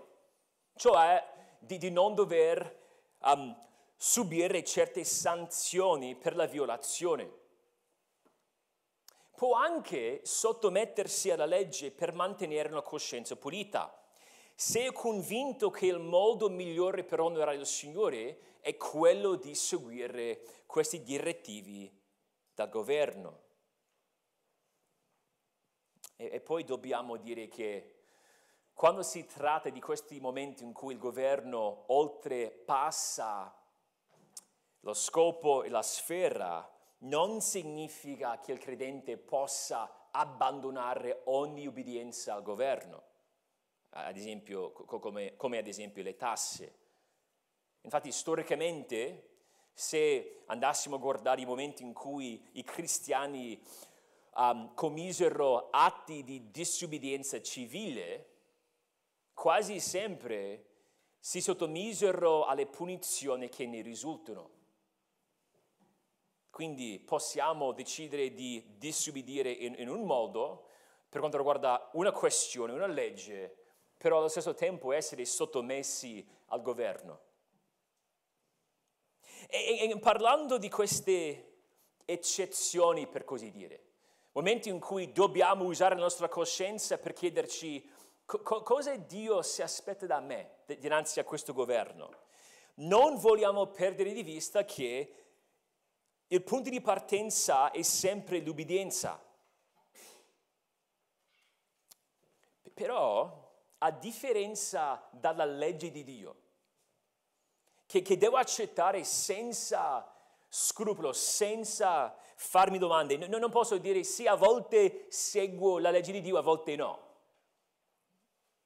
cioè 0.75 1.23
di, 1.59 1.77
di 1.77 1.89
non 1.89 2.15
dover 2.15 2.77
um, 3.23 3.55
subire 3.95 4.63
certe 4.63 5.03
sanzioni 5.03 6.15
per 6.15 6.35
la 6.35 6.45
violazione 6.45 7.45
può 9.37 9.53
anche 9.53 10.21
sottomettersi 10.23 11.29
alla 11.29 11.45
legge 11.45 11.91
per 11.91 12.11
mantenere 12.11 12.69
una 12.69 12.81
coscienza 12.81 13.35
pulita. 13.35 13.95
Se 14.55 14.87
è 14.87 14.91
convinto 14.91 15.69
che 15.69 15.85
il 15.85 15.99
modo 15.99 16.49
migliore 16.49 17.03
per 17.03 17.19
onorare 17.19 17.57
il 17.57 17.67
Signore 17.67 18.39
è 18.61 18.75
quello 18.77 19.35
di 19.35 19.53
seguire 19.53 20.63
questi 20.65 21.03
direttivi 21.03 21.87
dal 22.55 22.67
governo. 22.69 23.41
E, 26.17 26.29
e 26.33 26.41
poi 26.41 26.65
dobbiamo 26.65 27.15
dire 27.15 27.47
che 27.47 27.93
quando 28.73 29.01
si 29.01 29.25
tratta 29.25 29.69
di 29.69 29.79
questi 29.79 30.19
momenti 30.19 30.63
in 30.63 30.73
cui 30.73 30.93
il 30.93 30.99
governo 30.99 31.85
oltrepassa 31.87 33.55
lo 34.81 34.93
scopo 34.93 35.63
e 35.63 35.69
la 35.69 35.81
sfera, 35.81 36.69
non 36.99 37.41
significa 37.41 38.39
che 38.39 38.51
il 38.51 38.59
credente 38.59 39.17
possa 39.17 40.09
abbandonare 40.11 41.21
ogni 41.25 41.67
obbedienza 41.67 42.33
al 42.33 42.43
governo, 42.43 43.03
ad 43.89 44.15
esempio, 44.15 44.71
come, 44.71 45.35
come 45.35 45.57
ad 45.57 45.67
esempio 45.67 46.03
le 46.03 46.15
tasse. 46.15 46.75
Infatti 47.81 48.11
storicamente, 48.11 49.29
se 49.73 50.43
andassimo 50.45 50.95
a 50.95 50.99
guardare 50.99 51.41
i 51.41 51.45
momenti 51.45 51.83
in 51.83 51.93
cui 51.93 52.47
i 52.53 52.63
cristiani 52.63 53.61
um, 54.37 54.73
commisero 54.73 55.69
atti 55.69 56.23
di 56.23 56.49
disobbedienza 56.51 57.41
civile, 57.41 58.29
quasi 59.33 59.79
sempre 59.79 60.65
si 61.19 61.41
sottomisero 61.41 62.45
alle 62.45 62.67
punizioni 62.67 63.49
che 63.49 63.65
ne 63.65 63.81
risultano. 63.81 64.55
Quindi 66.49 66.99
possiamo 66.99 67.71
decidere 67.71 68.33
di 68.33 68.77
disubbidire 68.77 69.51
in, 69.51 69.75
in 69.77 69.89
un 69.89 70.05
modo 70.05 70.69
per 71.09 71.19
quanto 71.19 71.37
riguarda 71.37 71.89
una 71.93 72.11
questione, 72.11 72.73
una 72.73 72.87
legge, 72.87 73.55
però 73.97 74.17
allo 74.17 74.27
stesso 74.27 74.53
tempo 74.53 74.91
essere 74.91 75.25
sottomessi 75.25 76.25
al 76.47 76.61
governo. 76.61 77.21
E, 79.49 79.89
e, 79.89 79.99
parlando 79.99 80.57
di 80.57 80.69
queste 80.69 81.59
eccezioni, 82.05 83.07
per 83.07 83.23
così 83.23 83.51
dire, 83.51 83.86
momenti 84.37 84.69
in 84.69 84.79
cui 84.79 85.11
dobbiamo 85.11 85.63
usare 85.63 85.95
la 85.95 86.01
nostra 86.01 86.27
coscienza 86.27 86.99
per 86.99 87.13
chiederci 87.13 87.83
co- 88.23 88.61
cosa 88.61 88.95
Dio 88.95 89.41
si 89.41 89.63
aspetta 89.63 90.05
da 90.05 90.19
me 90.19 90.57
dinanzi 90.77 91.19
a 91.19 91.23
questo 91.23 91.53
governo, 91.53 92.11
non 92.75 93.15
vogliamo 93.15 93.65
perdere 93.65 94.13
di 94.13 94.21
vista 94.21 94.63
che 94.63 95.13
il 96.27 96.43
punto 96.43 96.69
di 96.69 96.81
partenza 96.81 97.71
è 97.71 97.81
sempre 97.81 98.39
l'ubbidienza. 98.39 99.19
Però, 102.75 103.55
a 103.79 103.89
differenza 103.89 105.07
dalla 105.09 105.45
legge 105.45 105.89
di 105.89 106.03
Dio, 106.03 106.35
che, 107.87 108.03
che 108.03 108.17
devo 108.17 108.37
accettare 108.37 109.03
senza 109.03 110.13
scrupolo, 110.47 111.11
senza 111.11 112.15
farmi 112.37 112.77
domande, 112.77 113.17
no, 113.17 113.37
non 113.37 113.51
posso 113.51 113.77
dire 113.77 114.03
sì, 114.03 114.25
a 114.25 114.35
volte 114.35 115.05
seguo 115.09 115.77
la 115.77 115.91
legge 115.91 116.13
di 116.13 116.21
Dio, 116.21 116.37
a 116.37 116.41
volte 116.41 116.75
no. 116.75 117.05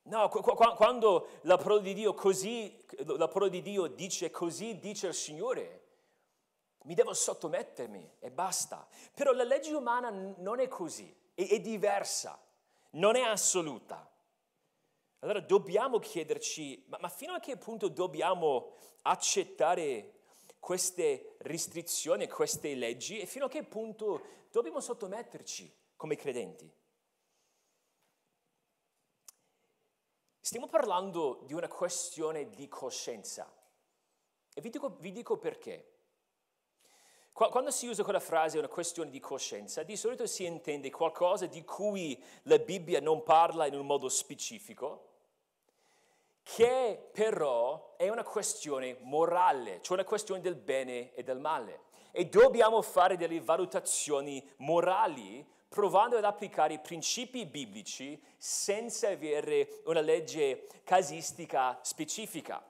No, 0.04 0.30
quando 0.30 1.28
la 1.42 1.58
parola 1.58 1.82
di 1.82 1.94
Dio, 1.94 2.14
così, 2.14 2.86
la 3.06 3.28
parola 3.28 3.50
di 3.50 3.62
Dio 3.62 3.88
dice 3.88 4.30
così, 4.32 4.80
dice 4.80 5.08
il 5.08 5.14
Signore, 5.14 5.80
mi 6.84 6.96
devo 6.96 7.14
sottomettermi 7.14 8.16
e 8.20 8.32
basta. 8.32 8.88
Però 9.14 9.32
la 9.32 9.44
legge 9.44 9.74
umana 9.74 10.10
non 10.38 10.60
è 10.60 10.68
così, 10.68 11.16
è, 11.34 11.48
è 11.48 11.60
diversa 11.60 12.40
non 12.92 13.16
è 13.16 13.22
assoluta. 13.22 14.10
Allora 15.20 15.40
dobbiamo 15.40 16.00
chiederci, 16.00 16.84
ma, 16.88 16.98
ma 17.00 17.10
fino 17.10 17.34
a 17.34 17.40
che 17.40 17.58
punto 17.58 17.90
dobbiamo 17.90 18.72
accettare 19.04 20.21
queste 20.62 21.36
restrizioni, 21.40 22.30
queste 22.30 22.76
leggi 22.76 23.20
e 23.20 23.26
fino 23.26 23.46
a 23.46 23.50
che 23.50 23.64
punto 23.64 24.46
dobbiamo 24.52 24.80
sottometterci 24.80 25.76
come 25.96 26.16
credenti? 26.16 26.72
Stiamo 30.40 30.68
parlando 30.68 31.42
di 31.46 31.54
una 31.54 31.68
questione 31.68 32.50
di 32.50 32.68
coscienza 32.68 33.52
e 34.54 34.62
vi 34.62 34.70
dico, 34.70 34.98
vi 35.00 35.12
dico 35.12 35.38
perché. 35.38 35.88
Quando 37.32 37.72
si 37.72 37.88
usa 37.88 38.04
quella 38.04 38.20
frase 38.20 38.60
una 38.60 38.68
questione 38.68 39.10
di 39.10 39.20
coscienza, 39.20 39.82
di 39.82 39.96
solito 39.96 40.28
si 40.28 40.46
intende 40.46 40.92
qualcosa 40.92 41.48
di 41.48 41.64
cui 41.64 42.22
la 42.44 42.60
Bibbia 42.60 43.00
non 43.00 43.24
parla 43.24 43.66
in 43.66 43.74
un 43.74 43.86
modo 43.86 44.10
specifico, 44.10 45.11
che 46.44 47.10
però 47.14 47.96
è 47.98 48.10
una 48.10 48.24
questione 48.24 48.98
morale, 49.02 49.80
cioè 49.82 49.98
una 49.98 50.08
questione 50.08 50.42
del 50.42 50.56
bene 50.56 51.14
e 51.14 51.24
del 51.24 51.40
male. 51.40 51.90
E 52.12 52.26
dobbiamo 52.26 52.82
fare 52.82 53.16
delle 53.16 53.40
valutazioni 53.40 54.46
morali 54.58 55.48
provando 55.70 56.18
ad 56.18 56.26
applicare 56.26 56.74
i 56.74 56.80
principi 56.80 57.46
biblici 57.46 58.22
senza 58.38 59.08
avere 59.08 59.82
una 59.86 60.02
legge 60.02 60.68
casistica 60.84 61.80
specifica. 61.82 62.62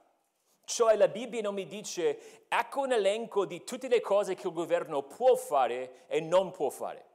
Cioè 0.63 0.95
la 0.95 1.07
Bibbia 1.07 1.41
non 1.41 1.55
mi 1.55 1.65
dice 1.65 2.45
ecco 2.47 2.81
un 2.81 2.91
elenco 2.91 3.45
di 3.45 3.63
tutte 3.63 3.87
le 3.87 4.01
cose 4.01 4.35
che 4.35 4.47
il 4.47 4.53
governo 4.53 5.01
può 5.01 5.35
fare 5.35 6.05
e 6.07 6.21
non 6.21 6.51
può 6.51 6.69
fare. 6.69 7.09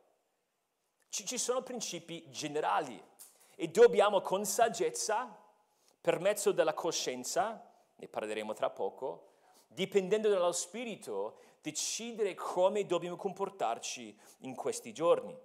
Ci, 1.08 1.38
sono 1.38 1.62
principi 1.62 2.28
generali 2.30 3.00
e 3.54 3.68
dobbiamo 3.68 4.20
con 4.20 4.44
saggezza, 4.44 5.34
per 6.06 6.20
mezzo 6.20 6.52
della 6.52 6.72
coscienza, 6.72 7.68
ne 7.96 8.06
parleremo 8.06 8.52
tra 8.52 8.70
poco, 8.70 9.32
dipendendo 9.66 10.28
dallo 10.28 10.52
spirito, 10.52 11.40
decidere 11.60 12.32
come 12.34 12.86
dobbiamo 12.86 13.16
comportarci 13.16 14.16
in 14.42 14.54
questi 14.54 14.92
giorni. 14.92 15.36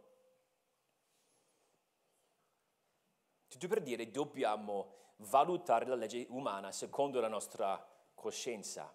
Tutto 3.47 3.67
per 3.67 3.81
dire 3.81 4.11
dobbiamo 4.11 4.93
valutare 5.31 5.87
la 5.87 5.95
legge 5.95 6.27
umana 6.29 6.71
secondo 6.71 7.19
la 7.19 7.27
nostra 7.27 7.83
coscienza. 8.13 8.93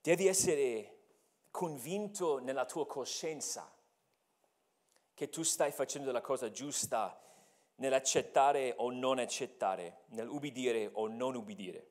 Devi 0.00 0.28
essere 0.28 0.98
convinto 1.50 2.38
nella 2.38 2.66
tua 2.66 2.86
coscienza 2.86 3.75
che 5.16 5.28
tu 5.28 5.42
stai 5.42 5.72
facendo 5.72 6.12
la 6.12 6.20
cosa 6.20 6.52
giusta 6.52 7.20
nell'accettare 7.78 8.74
o 8.76 8.92
non 8.92 9.18
accettare, 9.18 10.02
nell'ubbidire 10.10 10.90
o 10.92 11.08
non 11.08 11.34
ubbidire. 11.34 11.88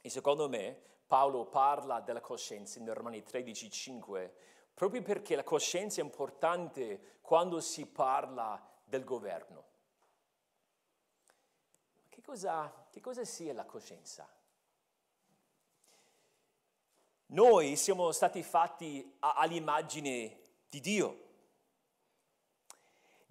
E 0.00 0.08
secondo 0.08 0.48
me 0.48 0.80
Paolo 1.06 1.44
parla 1.44 2.00
della 2.00 2.22
coscienza 2.22 2.78
in 2.78 2.90
Romani 2.94 3.22
13:5 3.22 4.30
proprio 4.72 5.02
perché 5.02 5.36
la 5.36 5.44
coscienza 5.44 6.00
è 6.00 6.04
importante 6.04 7.18
quando 7.20 7.60
si 7.60 7.84
parla 7.84 8.58
del 8.82 9.04
governo 9.04 9.72
cosa, 12.24 12.86
che 12.90 13.00
cosa 13.00 13.24
sia 13.24 13.52
la 13.52 13.64
coscienza? 13.64 14.26
Noi 17.26 17.76
siamo 17.76 18.10
stati 18.12 18.42
fatti 18.42 19.16
all'immagine 19.18 20.40
di 20.68 20.80
Dio. 20.80 21.23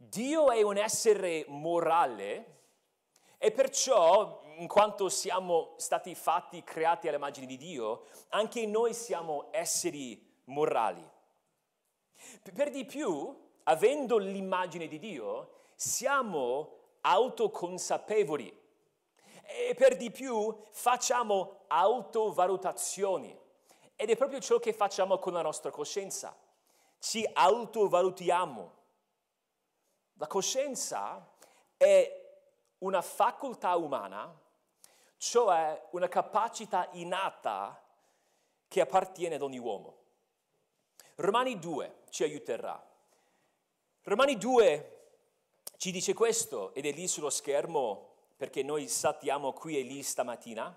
Dio 0.09 0.51
è 0.51 0.61
un 0.61 0.77
essere 0.77 1.45
morale 1.47 2.61
e 3.37 3.51
perciò, 3.51 4.41
in 4.57 4.67
quanto 4.67 5.07
siamo 5.07 5.75
stati 5.77 6.13
fatti, 6.13 6.61
creati 6.63 7.07
all'immagine 7.07 7.45
di 7.45 7.55
Dio, 7.55 8.05
anche 8.29 8.65
noi 8.65 8.93
siamo 8.93 9.47
esseri 9.51 10.41
morali. 10.45 11.09
Per 12.53 12.69
di 12.69 12.85
più, 12.85 13.33
avendo 13.63 14.17
l'immagine 14.17 14.87
di 14.87 14.99
Dio, 14.99 15.51
siamo 15.75 16.79
autoconsapevoli 17.01 18.61
e 19.45 19.73
per 19.73 19.95
di 19.95 20.11
più 20.11 20.53
facciamo 20.69 21.61
autovalutazioni 21.67 23.37
ed 23.95 24.09
è 24.09 24.17
proprio 24.17 24.39
ciò 24.39 24.59
che 24.59 24.73
facciamo 24.73 25.17
con 25.17 25.31
la 25.31 25.41
nostra 25.41 25.71
coscienza. 25.71 26.35
Ci 26.99 27.27
autovalutiamo. 27.31 28.81
La 30.15 30.27
coscienza 30.27 31.27
è 31.75 32.21
una 32.79 33.01
facoltà 33.01 33.75
umana, 33.75 34.33
cioè 35.17 35.87
una 35.91 36.07
capacità 36.07 36.89
innata 36.93 37.81
che 38.67 38.81
appartiene 38.81 39.35
ad 39.35 39.41
ogni 39.41 39.57
uomo. 39.57 39.97
Romani 41.15 41.59
2 41.59 42.01
ci 42.09 42.23
aiuterà. 42.23 42.81
Romani 44.03 44.37
2 44.37 44.89
ci 45.77 45.91
dice 45.91 46.13
questo 46.13 46.73
ed 46.73 46.85
è 46.85 46.91
lì 46.91 47.07
sullo 47.07 47.29
schermo 47.29 48.11
perché 48.35 48.63
noi 48.63 48.87
saltiamo 48.87 49.53
qui 49.53 49.77
e 49.77 49.83
lì 49.83 50.03
stamattina, 50.03 50.75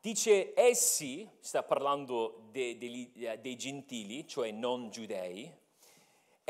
dice 0.00 0.52
essi, 0.54 1.28
sta 1.40 1.62
parlando 1.62 2.48
de, 2.50 2.78
de, 2.78 3.10
de, 3.12 3.40
dei 3.40 3.56
gentili, 3.56 4.26
cioè 4.26 4.50
non 4.50 4.90
giudei, 4.90 5.52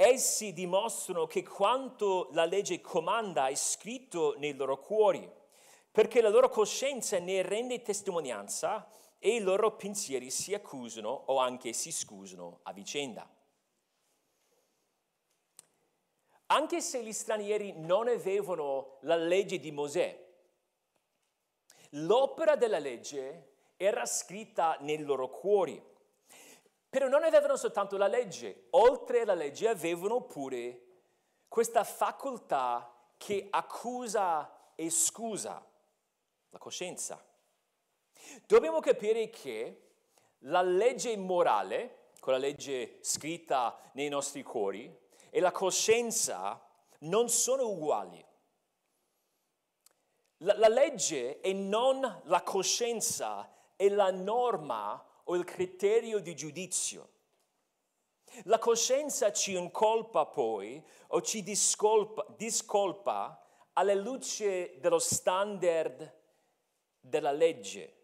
essi 0.00 0.52
dimostrano 0.52 1.26
che 1.26 1.42
quanto 1.42 2.28
la 2.32 2.44
legge 2.44 2.80
comanda 2.80 3.48
è 3.48 3.54
scritto 3.54 4.36
nei 4.38 4.54
loro 4.54 4.78
cuori, 4.78 5.28
perché 5.90 6.20
la 6.20 6.28
loro 6.28 6.48
coscienza 6.48 7.18
ne 7.18 7.42
rende 7.42 7.82
testimonianza 7.82 8.88
e 9.18 9.34
i 9.34 9.40
loro 9.40 9.74
pensieri 9.76 10.30
si 10.30 10.54
accusano 10.54 11.08
o 11.08 11.38
anche 11.38 11.72
si 11.72 11.90
scusano 11.90 12.60
a 12.62 12.72
vicenda. 12.72 13.28
anche 16.50 16.80
se 16.80 17.02
gli 17.02 17.12
stranieri 17.12 17.74
non 17.76 18.08
avevano 18.08 18.98
la 19.02 19.16
legge 19.16 19.58
di 19.58 19.70
Mosè, 19.70 20.26
l'opera 21.90 22.56
della 22.56 22.78
legge 22.78 23.56
era 23.76 24.06
scritta 24.06 24.76
nei 24.80 25.02
loro 25.02 25.28
cuori. 25.28 25.80
Però 26.90 27.06
non 27.08 27.22
avevano 27.22 27.56
soltanto 27.56 27.96
la 27.96 28.06
legge, 28.06 28.68
oltre 28.70 29.20
alla 29.20 29.34
legge 29.34 29.68
avevano 29.68 30.22
pure 30.22 30.86
questa 31.48 31.84
facoltà 31.84 32.94
che 33.16 33.48
accusa 33.50 34.72
e 34.74 34.88
scusa, 34.90 35.62
la 36.50 36.58
coscienza. 36.58 37.22
Dobbiamo 38.46 38.80
capire 38.80 39.28
che 39.28 39.82
la 40.42 40.62
legge 40.62 41.16
morale, 41.16 42.12
quella 42.20 42.38
legge 42.38 42.98
scritta 43.02 43.78
nei 43.92 44.08
nostri 44.08 44.42
cuori, 44.42 45.06
e 45.30 45.40
la 45.40 45.52
coscienza 45.52 46.60
non 47.00 47.28
sono 47.28 47.68
uguali. 47.68 48.24
La, 50.38 50.56
la 50.56 50.68
legge 50.68 51.40
e 51.40 51.52
non 51.52 52.20
la 52.24 52.42
coscienza 52.42 53.52
è 53.76 53.88
la 53.88 54.10
norma 54.10 55.04
o 55.30 55.36
il 55.36 55.44
criterio 55.44 56.20
di 56.20 56.34
giudizio. 56.34 57.16
La 58.44 58.58
coscienza 58.58 59.32
ci 59.32 59.56
incolpa 59.56 60.26
poi 60.26 60.82
o 61.08 61.22
ci 61.22 61.42
discolpa, 61.42 62.26
discolpa 62.36 63.42
alla 63.72 63.94
luce 63.94 64.78
dello 64.80 64.98
standard 64.98 66.16
della 67.00 67.32
legge. 67.32 67.96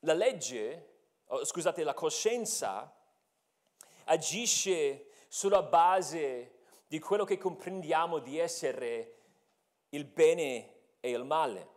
La 0.00 0.14
legge, 0.14 1.00
oh, 1.26 1.44
scusate, 1.44 1.82
la 1.84 1.94
coscienza 1.94 2.94
agisce 4.04 5.10
sulla 5.28 5.62
base 5.62 6.60
di 6.86 6.98
quello 6.98 7.24
che 7.24 7.36
comprendiamo 7.36 8.18
di 8.20 8.38
essere 8.38 9.16
il 9.90 10.04
bene 10.04 10.76
e 11.00 11.10
il 11.10 11.24
male. 11.24 11.76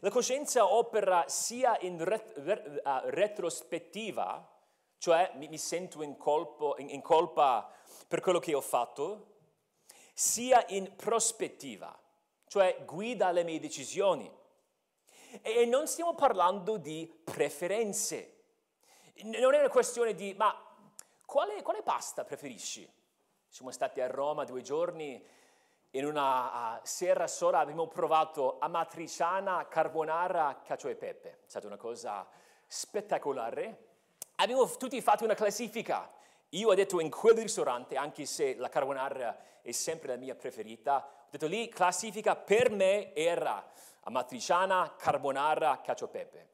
La 0.00 0.10
coscienza 0.10 0.72
opera 0.72 1.28
sia 1.28 1.78
in 1.80 2.02
ret- 2.02 2.36
uh, 2.84 3.08
retrospettiva, 3.10 4.50
cioè 4.98 5.32
mi, 5.36 5.48
mi 5.48 5.58
sento 5.58 6.02
in, 6.02 6.16
colpo, 6.16 6.76
in, 6.78 6.90
in 6.90 7.00
colpa 7.00 7.70
per 8.08 8.20
quello 8.20 8.40
che 8.40 8.54
ho 8.54 8.60
fatto, 8.60 9.36
sia 10.12 10.64
in 10.68 10.94
prospettiva, 10.96 11.96
cioè 12.46 12.82
guida 12.84 13.30
le 13.30 13.44
mie 13.44 13.60
decisioni. 13.60 14.30
E 15.42 15.64
non 15.64 15.86
stiamo 15.86 16.14
parlando 16.14 16.76
di 16.76 17.12
preferenze. 17.22 18.30
Non 19.22 19.54
è 19.54 19.58
una 19.58 19.68
questione 19.68 20.14
di, 20.14 20.34
ma 20.34 20.52
quale, 21.24 21.62
quale 21.62 21.82
pasta 21.82 22.24
preferisci? 22.24 22.88
Siamo 23.48 23.70
stati 23.70 24.00
a 24.00 24.08
Roma 24.08 24.44
due 24.44 24.62
giorni 24.62 25.24
in 25.94 26.04
una 26.04 26.76
uh, 26.76 26.80
sera 26.82 27.26
sola 27.28 27.60
abbiamo 27.60 27.86
provato 27.86 28.56
amatriciana, 28.58 29.68
carbonara, 29.68 30.60
cacio 30.64 30.88
e 30.88 30.96
pepe. 30.96 31.28
È 31.28 31.36
stata 31.46 31.66
una 31.66 31.76
cosa 31.76 32.26
spettacolare. 32.66 33.92
Abbiamo 34.36 34.68
tutti 34.76 35.00
fatto 35.00 35.22
una 35.22 35.34
classifica. 35.34 36.10
Io 36.50 36.68
ho 36.68 36.74
detto 36.74 36.98
in 37.00 37.10
quel 37.10 37.36
ristorante, 37.36 37.96
anche 37.96 38.26
se 38.26 38.56
la 38.56 38.68
carbonara 38.68 39.60
è 39.62 39.70
sempre 39.70 40.08
la 40.08 40.16
mia 40.16 40.34
preferita, 40.34 40.96
ho 40.96 41.26
detto 41.30 41.46
lì 41.46 41.68
classifica 41.68 42.34
per 42.34 42.70
me 42.70 43.14
era 43.14 43.64
amatriciana, 44.02 44.94
carbonara, 44.96 45.80
cacio 45.80 46.06
e 46.06 46.08
pepe. 46.08 46.48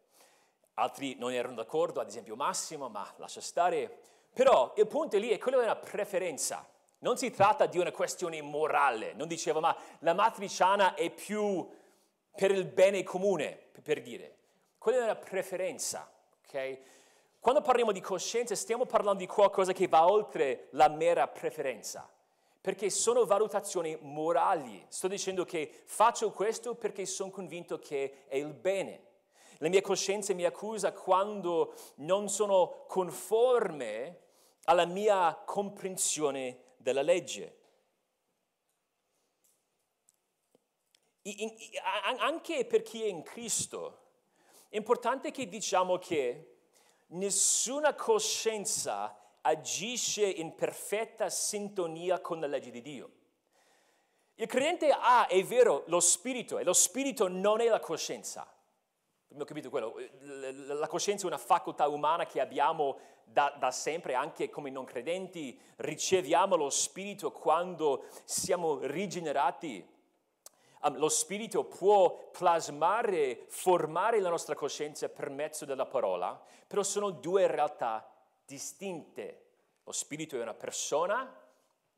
Altri 0.74 1.16
non 1.16 1.32
erano 1.32 1.54
d'accordo, 1.54 2.00
ad 2.00 2.08
esempio 2.08 2.36
Massimo, 2.36 2.88
ma 2.88 3.10
lascia 3.16 3.40
stare. 3.40 4.00
Però 4.32 4.74
il 4.76 4.86
punto 4.86 5.16
lì 5.16 5.30
è 5.30 5.38
quello 5.38 5.60
della 5.60 5.76
preferenza. 5.76 6.66
Non 7.02 7.16
si 7.16 7.30
tratta 7.30 7.66
di 7.66 7.78
una 7.78 7.92
questione 7.92 8.42
morale, 8.42 9.14
non 9.14 9.26
dicevo 9.26 9.60
ma 9.60 9.74
la 10.00 10.12
matriciana 10.12 10.94
è 10.94 11.10
più 11.10 11.66
per 12.34 12.50
il 12.50 12.66
bene 12.66 13.02
comune, 13.02 13.58
per 13.82 14.02
dire. 14.02 14.36
Quella 14.76 14.98
è 14.98 15.02
una 15.04 15.14
preferenza, 15.16 16.10
ok? 16.44 16.78
Quando 17.38 17.62
parliamo 17.62 17.92
di 17.92 18.02
coscienza 18.02 18.54
stiamo 18.54 18.84
parlando 18.84 19.20
di 19.20 19.26
qualcosa 19.26 19.72
che 19.72 19.88
va 19.88 20.10
oltre 20.10 20.68
la 20.72 20.88
mera 20.88 21.26
preferenza, 21.26 22.06
perché 22.60 22.90
sono 22.90 23.24
valutazioni 23.24 23.96
morali. 24.02 24.84
Sto 24.88 25.08
dicendo 25.08 25.46
che 25.46 25.82
faccio 25.86 26.30
questo 26.32 26.74
perché 26.74 27.06
sono 27.06 27.30
convinto 27.30 27.78
che 27.78 28.24
è 28.28 28.36
il 28.36 28.52
bene. 28.52 29.08
La 29.56 29.70
mia 29.70 29.80
coscienza 29.80 30.34
mi 30.34 30.44
accusa 30.44 30.92
quando 30.92 31.72
non 31.96 32.28
sono 32.28 32.84
conforme 32.86 34.18
alla 34.64 34.84
mia 34.84 35.34
comprensione 35.46 36.68
della 36.80 37.02
legge. 37.02 37.58
Anche 42.18 42.64
per 42.64 42.82
chi 42.82 43.02
è 43.02 43.06
in 43.06 43.22
Cristo, 43.22 43.98
è 44.68 44.76
importante 44.76 45.30
che 45.30 45.48
diciamo 45.48 45.98
che 45.98 46.56
nessuna 47.08 47.94
coscienza 47.94 49.16
agisce 49.42 50.26
in 50.26 50.54
perfetta 50.54 51.28
sintonia 51.28 52.20
con 52.20 52.40
la 52.40 52.46
legge 52.46 52.70
di 52.70 52.82
Dio. 52.82 53.10
Il 54.34 54.46
credente 54.46 54.90
ha, 54.90 55.26
è 55.26 55.42
vero, 55.44 55.84
lo 55.88 56.00
spirito 56.00 56.58
e 56.58 56.64
lo 56.64 56.72
spirito 56.72 57.28
non 57.28 57.60
è 57.60 57.68
la 57.68 57.80
coscienza. 57.80 58.40
Abbiamo 59.24 59.44
capito 59.44 59.68
quello? 59.68 59.94
La 60.20 60.88
coscienza 60.88 61.24
è 61.24 61.26
una 61.26 61.38
facoltà 61.38 61.86
umana 61.88 62.24
che 62.26 62.40
abbiamo 62.40 62.98
da, 63.32 63.54
da, 63.58 63.70
sempre, 63.70 64.14
anche 64.14 64.48
come 64.48 64.70
non 64.70 64.84
credenti, 64.84 65.58
riceviamo 65.76 66.56
lo 66.56 66.70
Spirito 66.70 67.30
quando 67.30 68.06
siamo 68.24 68.78
rigenerati. 68.80 69.86
Um, 70.82 70.96
lo 70.96 71.08
Spirito 71.08 71.64
può 71.64 72.30
plasmare, 72.30 73.44
formare 73.48 74.20
la 74.20 74.30
nostra 74.30 74.54
coscienza 74.54 75.08
per 75.08 75.30
mezzo 75.30 75.64
della 75.64 75.86
parola, 75.86 76.40
però 76.66 76.82
sono 76.82 77.10
due 77.10 77.46
realtà 77.46 78.10
distinte. 78.44 79.44
Lo 79.84 79.92
Spirito 79.92 80.36
è 80.36 80.42
una 80.42 80.54
persona, 80.54 81.38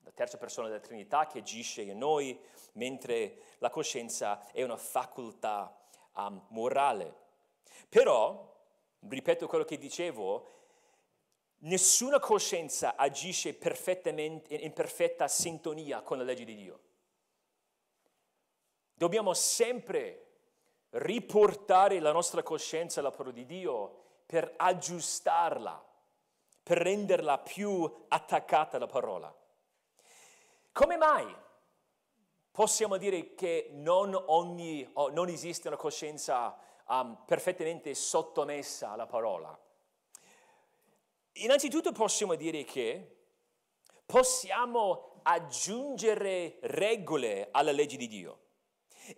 la 0.05 0.11
terza 0.13 0.37
persona 0.37 0.69
della 0.69 0.81
Trinità 0.81 1.27
che 1.27 1.39
agisce 1.39 1.83
in 1.83 1.97
noi, 1.97 2.39
mentre 2.73 3.39
la 3.59 3.71
coscienza 3.71 4.51
è 4.53 4.63
una 4.63 4.77
facoltà 4.77 5.79
um, 6.17 6.45
morale. 6.49 7.21
Però, 7.89 8.51
ripeto 9.09 9.47
quello 9.47 9.65
che 9.65 9.79
dicevo, 9.79 10.61
Nessuna 11.65 12.19
coscienza 12.19 12.97
agisce 12.97 13.51
in 13.51 14.73
perfetta 14.73 15.29
sintonia 15.29 16.03
con 16.03 16.19
la 16.19 16.25
legge 16.25 16.45
di 16.45 16.57
Dio. 16.57 16.81
Dobbiamo 18.95 19.33
sempre 19.33 20.27
riportare 20.91 22.01
la 22.01 22.11
nostra 22.11 22.43
coscienza 22.43 22.99
alla 22.99 23.13
parola 23.13 23.31
di 23.31 23.47
Dio 23.47 24.03
per 24.27 24.55
aggiustarla, 24.57 25.85
per 26.65 26.79
renderla 26.79 27.39
più 27.39 28.07
attaccata 28.09 28.77
alla 28.77 28.87
parola. 28.87 29.33
Come 30.73 30.97
mai 30.97 31.33
possiamo 32.51 32.97
dire 32.97 33.35
che 33.37 33.69
non, 33.71 34.15
ogni, 34.15 34.91
non 35.13 35.29
esiste 35.29 35.69
una 35.69 35.77
coscienza 35.77 36.59
um, 36.89 37.23
perfettamente 37.25 37.95
sottomessa 37.95 38.91
alla 38.91 39.07
parola? 39.07 39.57
Innanzitutto 41.37 41.93
possiamo 41.93 42.35
dire 42.35 42.65
che 42.65 43.17
possiamo 44.05 45.21
aggiungere 45.23 46.59
regole 46.63 47.49
alla 47.51 47.73
legge 47.73 47.97
di 47.97 48.07
Dio, 48.07 48.41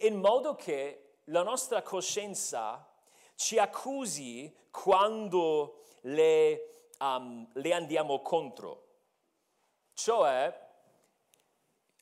in 0.00 0.20
modo 0.20 0.55
che 0.55 1.16
la 1.24 1.42
nostra 1.42 1.83
coscienza 1.83 2.88
ci 3.35 3.59
accusi 3.59 4.55
quando 4.70 5.83
le, 6.03 6.88
um, 7.00 7.48
le 7.55 7.72
andiamo 7.72 8.20
contro. 8.20 8.83
Cioè, 9.94 10.62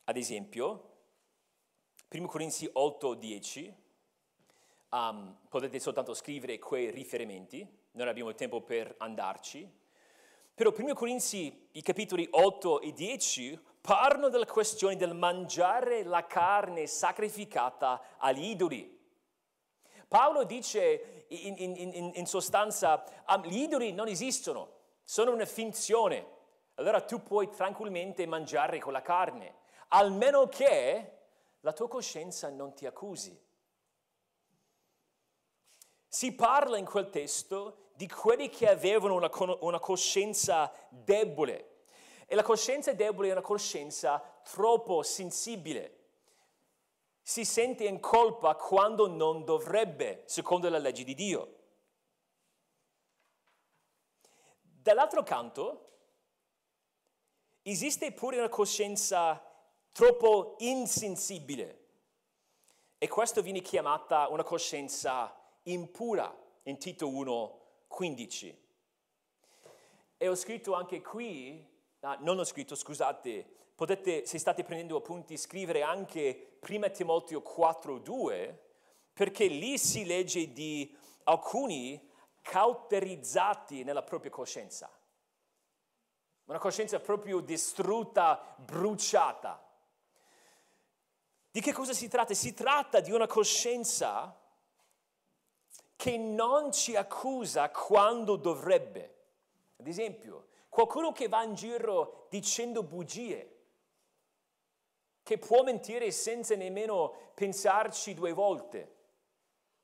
ad 0.04 0.16
esempio, 0.16 0.90
1 2.10 2.26
Corinzi 2.26 2.68
8, 2.70 3.14
10, 3.14 3.74
um, 4.90 5.38
potete 5.48 5.78
soltanto 5.78 6.12
scrivere 6.12 6.58
quei 6.58 6.90
riferimenti, 6.90 7.66
non 7.92 8.08
abbiamo 8.08 8.34
tempo 8.34 8.60
per 8.60 8.94
andarci, 8.98 9.80
però 10.54 10.72
1 10.76 10.94
Corinzi, 10.94 11.68
i 11.72 11.82
capitoli 11.82 12.28
8 12.30 12.80
e 12.80 12.92
10, 12.92 13.60
parlano 13.80 14.28
della 14.28 14.46
questione 14.46 14.96
del 14.96 15.14
mangiare 15.14 16.04
la 16.04 16.26
carne 16.26 16.86
sacrificata 16.86 18.00
agli 18.18 18.44
idoli. 18.50 19.00
Paolo 20.06 20.44
dice 20.44 21.24
in, 21.28 21.54
in, 21.56 21.76
in, 21.76 22.12
in 22.14 22.26
sostanza, 22.26 23.02
um, 23.28 23.42
gli 23.44 23.62
idoli 23.62 23.92
non 23.92 24.08
esistono, 24.08 24.70
sono 25.04 25.32
una 25.32 25.46
finzione. 25.46 26.40
Allora 26.74 27.00
tu 27.00 27.22
puoi 27.22 27.48
tranquillamente 27.50 28.26
mangiare 28.26 28.78
quella 28.78 29.02
carne, 29.02 29.54
almeno 29.88 30.48
che 30.48 31.18
la 31.60 31.72
tua 31.72 31.88
coscienza 31.88 32.50
non 32.50 32.74
ti 32.74 32.86
accusi. 32.86 33.38
Si 36.06 36.34
parla 36.34 36.76
in 36.76 36.84
quel 36.84 37.08
testo 37.08 37.81
di 38.02 38.08
quelli 38.08 38.48
che 38.48 38.68
avevano 38.68 39.14
una, 39.14 39.30
una 39.60 39.78
coscienza 39.78 40.72
debole. 40.88 41.84
E 42.26 42.34
la 42.34 42.42
coscienza 42.42 42.92
debole 42.92 43.28
è 43.28 43.30
una 43.30 43.42
coscienza 43.42 44.20
troppo 44.42 45.04
sensibile. 45.04 45.98
Si 47.22 47.44
sente 47.44 47.84
in 47.84 48.00
colpa 48.00 48.56
quando 48.56 49.06
non 49.06 49.44
dovrebbe, 49.44 50.24
secondo 50.26 50.68
la 50.68 50.78
legge 50.78 51.04
di 51.04 51.14
Dio. 51.14 51.56
Dall'altro 54.60 55.22
canto, 55.22 55.90
esiste 57.62 58.10
pure 58.10 58.38
una 58.38 58.48
coscienza 58.48 59.40
troppo 59.92 60.56
insensibile 60.58 61.86
e 62.98 63.06
questo 63.06 63.42
viene 63.42 63.60
chiamata 63.60 64.26
una 64.26 64.42
coscienza 64.42 65.32
impura 65.64 66.36
in 66.64 66.78
Tito 66.78 67.08
1, 67.08 67.61
15. 67.92 68.60
E 70.16 70.28
ho 70.28 70.34
scritto 70.34 70.72
anche 70.72 71.02
qui, 71.02 71.64
ah, 72.00 72.16
non 72.20 72.38
ho 72.38 72.44
scritto, 72.44 72.74
scusate, 72.74 73.44
potete, 73.74 74.24
se 74.24 74.38
state 74.38 74.64
prendendo 74.64 74.96
appunti, 74.96 75.36
scrivere 75.36 75.82
anche 75.82 76.58
1 76.66 76.90
Timoteo 76.90 77.40
4,2, 77.40 78.56
perché 79.12 79.46
lì 79.46 79.76
si 79.76 80.06
legge 80.06 80.52
di 80.52 80.96
alcuni 81.24 82.10
cauterizzati 82.40 83.84
nella 83.84 84.02
propria 84.02 84.30
coscienza. 84.30 84.90
Una 86.44 86.58
coscienza 86.58 86.98
proprio 86.98 87.40
distrutta, 87.40 88.56
bruciata. 88.56 89.62
Di 91.50 91.60
che 91.60 91.72
cosa 91.72 91.92
si 91.92 92.08
tratta? 92.08 92.32
Si 92.32 92.54
tratta 92.54 93.00
di 93.00 93.12
una 93.12 93.26
coscienza 93.26 94.41
che 96.02 96.16
non 96.16 96.72
ci 96.72 96.96
accusa 96.96 97.70
quando 97.70 98.34
dovrebbe. 98.34 99.14
Ad 99.76 99.86
esempio, 99.86 100.48
qualcuno 100.68 101.12
che 101.12 101.28
va 101.28 101.44
in 101.44 101.54
giro 101.54 102.26
dicendo 102.28 102.82
bugie. 102.82 103.50
che 105.22 105.38
può 105.38 105.62
mentire 105.62 106.10
senza 106.10 106.56
nemmeno 106.56 107.30
pensarci 107.34 108.14
due 108.14 108.32
volte. 108.32 108.96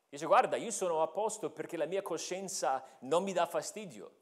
Dice, 0.08 0.26
guarda, 0.26 0.56
io 0.56 0.72
sono 0.72 1.02
a 1.02 1.06
posto 1.06 1.50
perché 1.50 1.76
la 1.76 1.86
mia 1.86 2.02
coscienza 2.02 2.84
non 3.02 3.22
mi 3.22 3.32
dà 3.32 3.46
fastidio. 3.46 4.12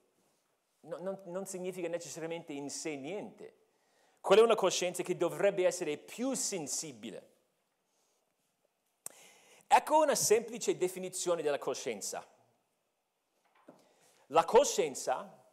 No, 0.81 0.99
non, 0.99 1.19
non 1.25 1.47
significa 1.47 1.89
necessariamente 1.89 2.53
in 2.53 2.69
sé 2.69 2.97
niente. 2.97 3.55
Quella 4.21 4.43
è 4.43 4.45
una 4.45 4.55
coscienza 4.55 5.03
che 5.03 5.17
dovrebbe 5.17 5.65
essere 5.65 5.97
più 5.97 6.35
sensibile. 6.35 7.36
Ecco 9.69 9.99
una 9.99 10.15
semplice 10.15 10.77
definizione 10.77 11.43
della 11.43 11.59
coscienza. 11.59 12.27
La 14.31 14.45
coscienza 14.45 15.45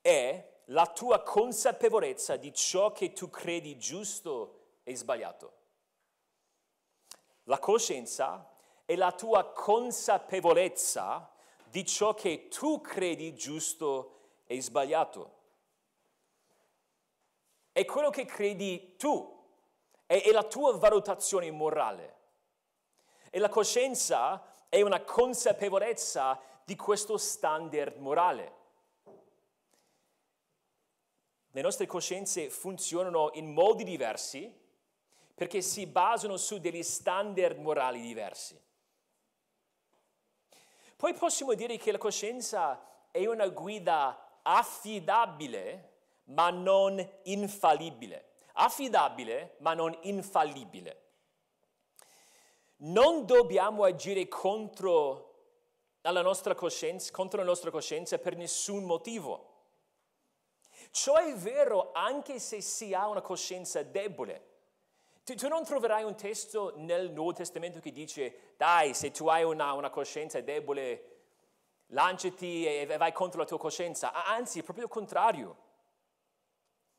è 0.00 0.62
la 0.66 0.86
tua 0.86 1.22
consapevolezza 1.22 2.36
di 2.36 2.52
ciò 2.52 2.92
che 2.92 3.12
tu 3.12 3.28
credi 3.30 3.76
giusto 3.78 4.78
e 4.82 4.96
sbagliato. 4.96 5.52
La 7.44 7.58
coscienza 7.58 8.48
è 8.84 8.94
la 8.96 9.12
tua 9.12 9.52
consapevolezza 9.52 11.30
di 11.68 11.84
ciò 11.84 12.14
che 12.14 12.48
tu 12.48 12.80
credi 12.80 13.34
giusto 13.34 14.18
e 14.46 14.60
sbagliato. 14.60 15.38
È 17.72 17.84
quello 17.84 18.10
che 18.10 18.24
credi 18.24 18.96
tu, 18.96 19.38
è, 20.06 20.22
è 20.22 20.30
la 20.32 20.42
tua 20.42 20.76
valutazione 20.76 21.50
morale. 21.50 22.18
E 23.30 23.38
la 23.38 23.48
coscienza 23.48 24.44
è 24.68 24.82
una 24.82 25.00
consapevolezza 25.00 26.40
di 26.64 26.76
questo 26.76 27.16
standard 27.16 27.96
morale. 27.96 28.58
Le 31.52 31.62
nostre 31.62 31.86
coscienze 31.86 32.50
funzionano 32.50 33.30
in 33.34 33.52
modi 33.52 33.82
diversi 33.82 34.52
perché 35.34 35.62
si 35.62 35.86
basano 35.86 36.36
su 36.36 36.58
degli 36.58 36.82
standard 36.82 37.58
morali 37.58 38.00
diversi. 38.00 38.60
Poi 40.96 41.14
possiamo 41.14 41.54
dire 41.54 41.76
che 41.76 41.92
la 41.92 41.98
coscienza 41.98 43.08
è 43.10 43.26
una 43.26 43.48
guida 43.48 44.40
affidabile 44.42 45.88
ma 46.24 46.50
non 46.50 47.04
infallibile. 47.24 48.32
Affidabile 48.52 49.56
ma 49.60 49.74
non 49.74 49.96
infallibile. 50.02 51.09
Non 52.82 53.26
dobbiamo 53.26 53.84
agire 53.84 54.26
contro 54.28 55.26
la 56.02 56.22
nostra 56.22 56.54
coscienza, 56.54 57.10
contro 57.12 57.40
la 57.40 57.46
nostra 57.46 57.70
coscienza 57.70 58.18
per 58.18 58.36
nessun 58.36 58.84
motivo. 58.84 59.48
Ciò 60.90 61.16
è 61.16 61.34
vero 61.34 61.92
anche 61.92 62.38
se 62.38 62.60
si 62.62 62.94
ha 62.94 63.06
una 63.06 63.20
coscienza 63.20 63.82
debole. 63.82 64.48
Tu, 65.24 65.34
tu, 65.34 65.48
non 65.48 65.62
troverai 65.62 66.04
un 66.04 66.16
testo 66.16 66.72
nel 66.76 67.12
Nuovo 67.12 67.34
Testamento 67.34 67.80
che 67.80 67.92
dice, 67.92 68.54
dai, 68.56 68.94
se 68.94 69.10
tu 69.10 69.28
hai 69.28 69.44
una, 69.44 69.74
una 69.74 69.90
coscienza 69.90 70.40
debole, 70.40 71.10
lanciati 71.88 72.64
e 72.66 72.86
vai 72.96 73.12
contro 73.12 73.40
la 73.40 73.46
tua 73.46 73.58
coscienza. 73.58 74.12
Anzi, 74.24 74.60
è 74.60 74.62
proprio 74.62 74.86
il 74.86 74.90
contrario. 74.90 75.56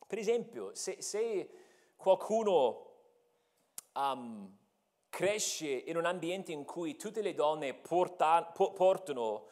Per 0.06 0.20
esempio, 0.20 0.76
se, 0.76 1.02
se 1.02 1.50
qualcuno 1.96 2.90
um, 3.94 4.60
cresce 5.12 5.68
in 5.68 5.98
un 5.98 6.06
ambiente 6.06 6.54
in 6.54 6.64
cui 6.64 6.96
tutte 6.96 7.22
le 7.22 7.34
donne 7.34 7.74
porta, 7.74 8.44
po, 8.44 8.72
portano 8.72 9.48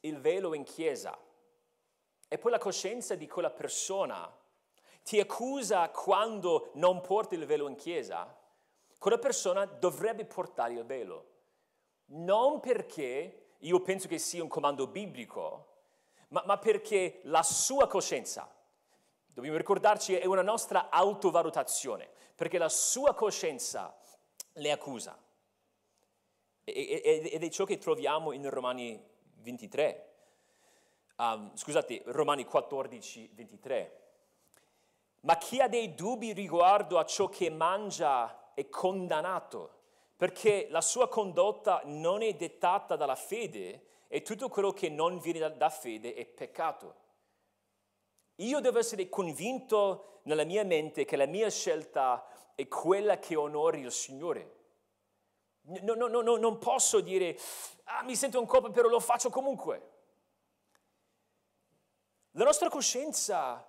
il 0.00 0.20
velo 0.20 0.54
in 0.54 0.64
chiesa, 0.64 1.16
e 2.26 2.36
poi 2.36 2.50
la 2.50 2.58
coscienza 2.58 3.14
di 3.14 3.28
quella 3.28 3.50
persona 3.50 4.30
ti 5.04 5.20
accusa 5.20 5.88
quando 5.90 6.70
non 6.74 7.00
porti 7.00 7.36
il 7.36 7.46
velo 7.46 7.68
in 7.68 7.76
chiesa, 7.76 8.36
quella 8.98 9.18
persona 9.18 9.64
dovrebbe 9.64 10.26
portare 10.26 10.74
il 10.74 10.84
velo. 10.84 11.26
Non 12.06 12.58
perché 12.58 13.52
io 13.58 13.80
penso 13.80 14.08
che 14.08 14.18
sia 14.18 14.42
un 14.42 14.48
comando 14.48 14.88
biblico, 14.88 15.66
ma, 16.30 16.42
ma 16.44 16.58
perché 16.58 17.20
la 17.22 17.44
sua 17.44 17.86
coscienza, 17.86 18.52
dobbiamo 19.32 19.56
ricordarci, 19.56 20.16
è 20.16 20.26
una 20.26 20.42
nostra 20.42 20.90
autovalutazione, 20.90 22.10
perché 22.34 22.58
la 22.58 22.68
sua 22.68 23.14
coscienza 23.14 23.96
le 24.58 24.70
accusa. 24.70 25.18
Ed 26.64 27.42
è 27.42 27.48
ciò 27.48 27.64
che 27.64 27.78
troviamo 27.78 28.32
in 28.32 28.48
Romani 28.48 29.02
23 29.40 30.08
um, 31.18 31.54
scusate, 31.54 32.02
Romani 32.06 32.44
14, 32.44 33.30
23. 33.34 34.02
Ma 35.20 35.36
chi 35.36 35.60
ha 35.60 35.68
dei 35.68 35.94
dubbi 35.94 36.32
riguardo 36.32 36.98
a 36.98 37.04
ciò 37.04 37.28
che 37.28 37.50
mangia 37.50 38.52
è 38.54 38.68
condannato, 38.68 39.70
perché 40.16 40.68
la 40.70 40.80
sua 40.80 41.08
condotta 41.08 41.82
non 41.84 42.22
è 42.22 42.34
dettata 42.34 42.96
dalla 42.96 43.16
fede 43.16 43.86
e 44.08 44.22
tutto 44.22 44.48
quello 44.48 44.72
che 44.72 44.88
non 44.88 45.18
viene 45.18 45.40
da, 45.40 45.48
da 45.48 45.70
fede 45.70 46.14
è 46.14 46.24
peccato. 46.24 47.06
Io 48.36 48.60
devo 48.60 48.78
essere 48.78 49.08
convinto 49.08 50.20
nella 50.22 50.44
mia 50.44 50.64
mente 50.64 51.04
che 51.04 51.16
la 51.16 51.26
mia 51.26 51.50
scelta 51.50 52.24
è 52.58 52.66
quella 52.66 53.20
che 53.20 53.36
onori 53.36 53.82
il 53.82 53.92
Signore. 53.92 54.56
No, 55.62 55.94
no, 55.94 56.08
no, 56.08 56.36
non 56.36 56.58
posso 56.58 56.98
dire, 56.98 57.38
ah, 57.84 58.02
mi 58.02 58.16
sento 58.16 58.40
un 58.40 58.46
colpo, 58.46 58.72
però 58.72 58.88
lo 58.88 58.98
faccio 58.98 59.30
comunque. 59.30 59.90
La 62.32 62.42
nostra 62.42 62.68
coscienza 62.68 63.64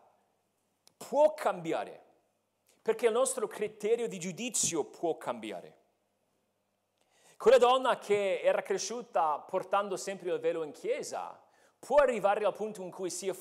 può 0.97 1.35
cambiare, 1.35 2.03
perché 2.81 3.05
il 3.05 3.11
nostro 3.11 3.45
criterio 3.45 4.07
di 4.07 4.17
giudizio 4.17 4.85
può 4.85 5.19
cambiare. 5.19 5.77
Quella 7.37 7.59
donna 7.59 7.99
che 7.99 8.41
era 8.41 8.63
cresciuta 8.63 9.37
portando 9.37 9.97
sempre 9.97 10.33
il 10.33 10.39
velo 10.39 10.63
in 10.63 10.71
chiesa 10.71 11.39
può 11.77 11.97
arrivare 11.97 12.43
al 12.43 12.55
punto 12.55 12.81
in 12.81 12.89
cui 12.89 13.11
si, 13.11 13.31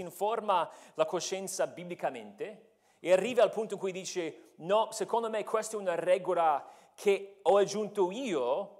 informa 0.00 0.68
la 0.94 1.04
coscienza 1.04 1.68
biblicamente 1.68 2.69
e 3.00 3.12
arriva 3.12 3.42
al 3.42 3.50
punto 3.50 3.74
in 3.74 3.80
cui 3.80 3.92
dice 3.92 4.52
no, 4.56 4.88
secondo 4.92 5.28
me 5.28 5.42
questa 5.42 5.76
è 5.76 5.80
una 5.80 5.94
regola 5.94 6.64
che 6.94 7.40
ho 7.42 7.56
aggiunto 7.56 8.10
io 8.10 8.76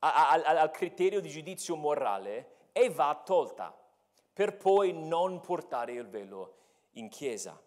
al 0.00 0.70
criterio 0.72 1.20
di 1.20 1.28
giudizio 1.28 1.76
morale 1.76 2.70
e 2.72 2.88
va 2.88 3.20
tolta 3.24 3.76
per 4.32 4.56
poi 4.56 4.92
non 4.92 5.40
portare 5.40 5.92
il 5.92 6.06
velo 6.08 6.56
in 6.92 7.08
chiesa. 7.08 7.60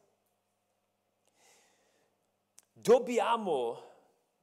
Dobbiamo 2.72 3.84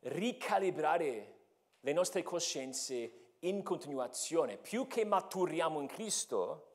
ricalibrare 0.01 1.37
le 1.81 1.93
nostre 1.93 2.23
coscienze 2.23 3.35
in 3.41 3.63
continuazione. 3.63 4.59
Più 4.59 4.87
che 4.87 5.05
maturiamo 5.05 5.81
in 5.81 5.87
Cristo, 5.87 6.67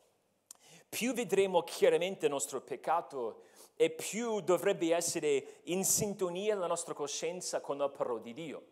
più 0.90 1.14
vedremo 1.14 1.62
chiaramente 1.64 2.26
il 2.26 2.32
nostro 2.32 2.62
peccato 2.62 3.44
e 3.84 3.90
più 3.90 4.40
dovrebbe 4.40 4.96
essere 4.96 5.60
in 5.64 5.84
sintonia 5.84 6.56
la 6.56 6.68
nostra 6.68 6.94
coscienza 6.94 7.60
con 7.60 7.78
la 7.78 7.90
parola 7.90 8.22
di 8.22 8.32
Dio. 8.32 8.66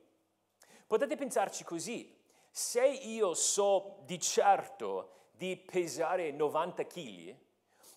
Potete 0.87 1.17
pensarci 1.17 1.65
così, 1.65 2.17
se 2.49 2.87
io 2.87 3.33
so 3.33 3.97
di 4.05 4.17
certo 4.21 5.27
di 5.33 5.57
pesare 5.57 6.31
90 6.31 6.85
kg 6.85 7.35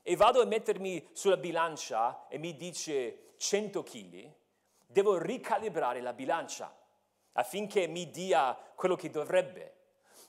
e 0.02 0.16
vado 0.16 0.42
a 0.42 0.44
mettermi 0.44 1.10
sulla 1.12 1.36
bilancia 1.36 2.26
e 2.26 2.38
mi 2.38 2.56
dice 2.56 3.34
100 3.36 3.82
kg, 3.84 4.32
devo 4.84 5.16
ricalibrare 5.16 6.00
la 6.00 6.12
bilancia 6.12 6.76
affinché 7.34 7.86
mi 7.86 8.10
dia 8.10 8.58
quello 8.74 8.96
che 8.96 9.08
dovrebbe. 9.08 9.74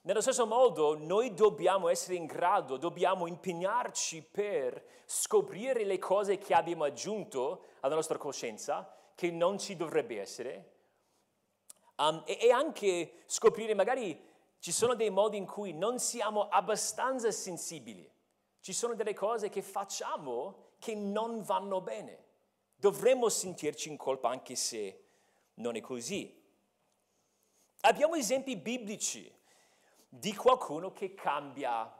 Nello 0.05 0.21
stesso 0.21 0.45
modo 0.45 0.95
noi 0.95 1.33
dobbiamo 1.33 1.89
essere 1.89 2.13
in 2.13 2.27
grado, 2.27 2.77
dobbiamo 2.77 3.25
impegnarci 3.25 4.21
per 4.21 4.85
scoprire 5.03 5.83
le 5.83 5.97
cose 5.97 6.37
che 6.37 6.53
abbiamo 6.53 6.83
aggiunto 6.83 7.63
alla 7.79 7.95
nostra 7.95 8.19
coscienza, 8.19 8.87
che 9.15 9.31
non 9.31 9.57
ci 9.57 9.75
dovrebbe 9.75 10.21
essere, 10.21 10.73
um, 11.97 12.21
e, 12.27 12.37
e 12.39 12.51
anche 12.51 13.23
scoprire 13.25 13.73
magari 13.73 14.15
ci 14.59 14.71
sono 14.71 14.93
dei 14.93 15.09
modi 15.09 15.37
in 15.37 15.47
cui 15.47 15.73
non 15.73 15.97
siamo 15.97 16.49
abbastanza 16.49 17.31
sensibili. 17.31 18.07
Ci 18.59 18.73
sono 18.73 18.93
delle 18.93 19.15
cose 19.15 19.49
che 19.49 19.63
facciamo 19.63 20.73
che 20.77 20.93
non 20.93 21.41
vanno 21.41 21.81
bene. 21.81 22.25
Dovremmo 22.75 23.27
sentirci 23.27 23.89
in 23.89 23.97
colpa 23.97 24.29
anche 24.29 24.55
se 24.55 25.05
non 25.55 25.75
è 25.75 25.81
così. 25.81 26.43
Abbiamo 27.81 28.13
esempi 28.13 28.55
biblici 28.55 29.34
di 30.19 30.35
qualcuno 30.35 30.91
che 30.91 31.13
cambia 31.13 31.91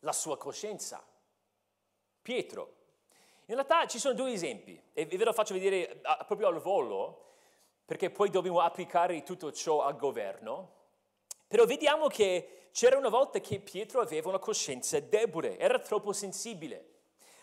la 0.00 0.12
sua 0.12 0.36
coscienza. 0.36 1.04
Pietro. 2.22 2.76
In 3.46 3.54
realtà 3.54 3.86
ci 3.86 3.98
sono 3.98 4.14
due 4.14 4.32
esempi 4.32 4.80
e 4.92 5.06
ve 5.06 5.24
lo 5.24 5.32
faccio 5.32 5.54
vedere 5.54 6.02
proprio 6.26 6.48
al 6.48 6.60
volo 6.60 7.26
perché 7.84 8.10
poi 8.10 8.28
dobbiamo 8.28 8.60
applicare 8.60 9.22
tutto 9.22 9.50
ciò 9.52 9.82
al 9.82 9.96
governo. 9.96 10.76
Però 11.46 11.64
vediamo 11.64 12.08
che 12.08 12.68
c'era 12.72 12.98
una 12.98 13.08
volta 13.08 13.40
che 13.40 13.60
Pietro 13.60 14.02
aveva 14.02 14.28
una 14.28 14.38
coscienza 14.38 15.00
debole, 15.00 15.56
era 15.58 15.78
troppo 15.78 16.12
sensibile. 16.12 16.96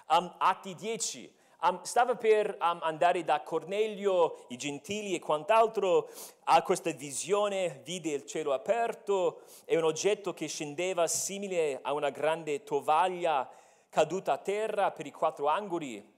Um, 0.10 0.36
Atti 0.38 0.76
10, 0.76 1.24
um, 1.24 1.36
stava 1.84 2.16
per 2.16 2.56
andare 2.60 3.24
da 3.24 3.42
Cornelio, 3.42 4.46
i 4.50 4.58
gentili 4.58 5.16
e 5.16 5.20
quant'altro, 5.20 6.10
ha 6.46 6.62
questa 6.62 6.92
visione, 6.92 7.82
vide 7.84 8.12
il 8.12 8.26
cielo 8.26 8.54
aperto 8.54 9.42
e 9.66 9.78
un 9.78 9.84
oggetto 9.84 10.34
che 10.34 10.48
scendeva 10.48 11.08
simile 11.08 11.80
a 11.82 11.94
una 11.94 12.10
grande 12.10 12.64
tovaglia 12.64 13.50
caduta 13.90 14.34
a 14.34 14.38
terra 14.38 14.92
per 14.92 15.06
i 15.06 15.12
quattro 15.12 15.48
angoli 15.48 16.14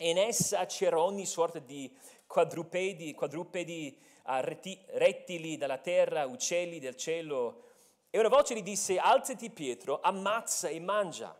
e 0.00 0.10
in 0.10 0.16
essa 0.16 0.64
c'era 0.66 1.02
ogni 1.02 1.26
sorta 1.26 1.58
di 1.58 1.92
quadrupedi, 2.24 3.14
quadrupedi 3.14 3.98
uh, 4.24 4.34
retti, 4.40 4.80
rettili 4.90 5.56
dalla 5.56 5.78
terra, 5.78 6.24
uccelli 6.24 6.78
del 6.78 6.94
cielo. 6.94 7.64
E 8.08 8.18
una 8.18 8.28
voce 8.28 8.54
gli 8.54 8.62
disse, 8.62 8.96
alzati 8.96 9.50
Pietro, 9.50 9.98
ammazza 10.00 10.68
e 10.68 10.78
mangia. 10.78 11.36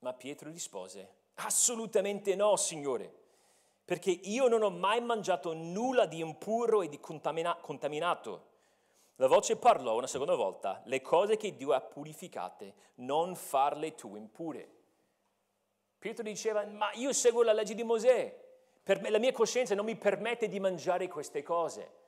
Ma 0.00 0.12
Pietro 0.12 0.50
rispose, 0.50 1.21
assolutamente 1.34 2.34
no, 2.34 2.56
Signore, 2.56 3.12
perché 3.84 4.10
io 4.10 4.48
non 4.48 4.62
ho 4.62 4.70
mai 4.70 5.00
mangiato 5.00 5.52
nulla 5.54 6.06
di 6.06 6.20
impuro 6.20 6.82
e 6.82 6.88
di 6.88 7.00
contamina- 7.00 7.56
contaminato. 7.56 8.50
La 9.16 9.26
voce 9.26 9.56
parlò 9.56 9.96
una 9.96 10.06
seconda 10.06 10.34
volta, 10.34 10.82
le 10.86 11.00
cose 11.00 11.36
che 11.36 11.54
Dio 11.54 11.72
ha 11.72 11.80
purificate, 11.80 12.74
non 12.96 13.34
farle 13.34 13.94
tu 13.94 14.16
impure. 14.16 14.80
Pietro 15.98 16.24
diceva, 16.24 16.66
ma 16.66 16.90
io 16.94 17.12
seguo 17.12 17.42
la 17.42 17.52
legge 17.52 17.74
di 17.74 17.84
Mosè, 17.84 18.40
me, 18.84 19.10
la 19.10 19.18
mia 19.18 19.32
coscienza 19.32 19.74
non 19.74 19.84
mi 19.84 19.96
permette 19.96 20.48
di 20.48 20.58
mangiare 20.58 21.06
queste 21.06 21.42
cose. 21.42 22.00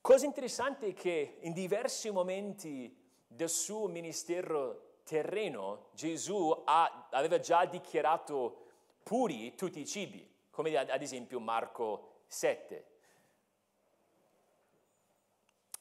Cosa 0.00 0.24
interessante 0.24 0.88
è 0.88 0.94
che 0.94 1.38
in 1.40 1.52
diversi 1.52 2.10
momenti 2.10 2.96
del 3.26 3.50
suo 3.50 3.88
ministero 3.88 4.87
terreno 5.08 5.86
Gesù 5.92 6.62
ha, 6.66 7.08
aveva 7.10 7.40
già 7.40 7.64
dichiarato 7.64 8.66
puri 9.02 9.54
tutti 9.54 9.80
i 9.80 9.86
cibi, 9.86 10.30
come 10.50 10.76
ad 10.76 11.00
esempio 11.00 11.40
Marco 11.40 12.24
7. 12.26 12.84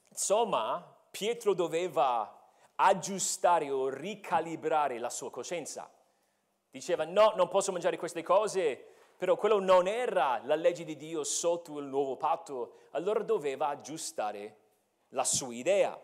Insomma, 0.08 0.96
Pietro 1.12 1.54
doveva 1.54 2.50
aggiustare 2.76 3.70
o 3.70 3.90
ricalibrare 3.90 4.98
la 4.98 5.10
sua 5.10 5.30
coscienza. 5.30 5.92
Diceva 6.70 7.04
no, 7.04 7.34
non 7.36 7.50
posso 7.50 7.74
mangiare 7.74 7.98
queste 7.98 8.24
cose, 8.24 8.94
però 9.18 9.36
quello 9.36 9.60
non 9.60 9.88
era 9.88 10.40
la 10.46 10.56
legge 10.56 10.86
di 10.86 10.96
Dio 10.96 11.26
sotto 11.26 11.80
il 11.80 11.86
nuovo 11.86 12.16
patto, 12.16 12.76
allora 12.92 13.24
doveva 13.24 13.68
aggiustare 13.68 14.58
la 15.10 15.26
sua 15.26 15.54
idea. 15.54 16.00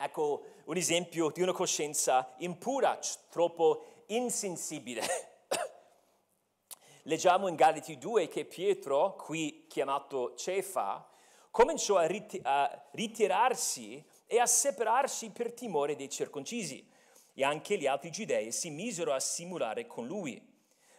Ecco 0.00 0.44
un 0.66 0.76
esempio 0.76 1.30
di 1.30 1.42
una 1.42 1.50
coscienza 1.50 2.32
impura, 2.38 2.96
troppo 3.30 4.04
insensibile. 4.06 5.02
Leggiamo 7.02 7.48
in 7.48 7.56
Galati 7.56 7.98
2 7.98 8.28
che 8.28 8.44
Pietro, 8.44 9.16
qui 9.16 9.66
chiamato 9.66 10.36
Cefa, 10.36 11.04
cominciò 11.50 11.96
a, 11.96 12.06
rit- 12.06 12.38
a 12.44 12.80
ritirarsi 12.92 14.00
e 14.26 14.38
a 14.38 14.46
separarsi 14.46 15.30
per 15.30 15.52
timore 15.52 15.96
dei 15.96 16.08
circoncisi 16.08 16.88
e 17.34 17.42
anche 17.42 17.76
gli 17.76 17.88
altri 17.88 18.12
giudei 18.12 18.52
si 18.52 18.70
misero 18.70 19.12
a 19.12 19.18
simulare 19.18 19.88
con 19.88 20.06
lui. 20.06 20.40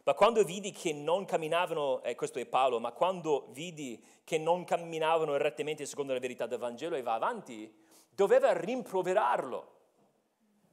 Ma 0.04 0.14
quando 0.14 0.44
vidi 0.44 0.74
che 0.74 0.92
non 0.92 1.24
camminavano, 1.24 2.04
eh, 2.04 2.16
questo 2.16 2.40
è 2.40 2.46
Paolo, 2.46 2.82
ma 2.82 2.92
quando 2.92 3.48
vidi 3.52 4.04
che 4.26 4.38
non 4.38 4.66
camminavano 4.66 5.38
rettamente 5.38 5.86
secondo 5.86 6.12
la 6.12 6.20
verità 6.20 6.48
del 6.48 6.60
Vangelo 6.60 6.98
e 6.98 7.02
va 7.02 7.14
avanti, 7.14 7.88
doveva 8.20 8.52
rimproverarlo. 8.52 9.78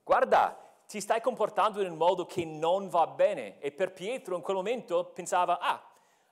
Guarda, 0.02 0.60
ti 0.88 1.00
stai 1.00 1.20
comportando 1.20 1.80
in 1.80 1.92
un 1.92 1.96
modo 1.96 2.26
che 2.26 2.44
non 2.44 2.88
va 2.88 3.06
bene. 3.06 3.60
E 3.60 3.70
per 3.70 3.92
Pietro 3.92 4.34
in 4.34 4.42
quel 4.42 4.56
momento 4.56 5.04
pensava, 5.04 5.60
ah, 5.60 5.80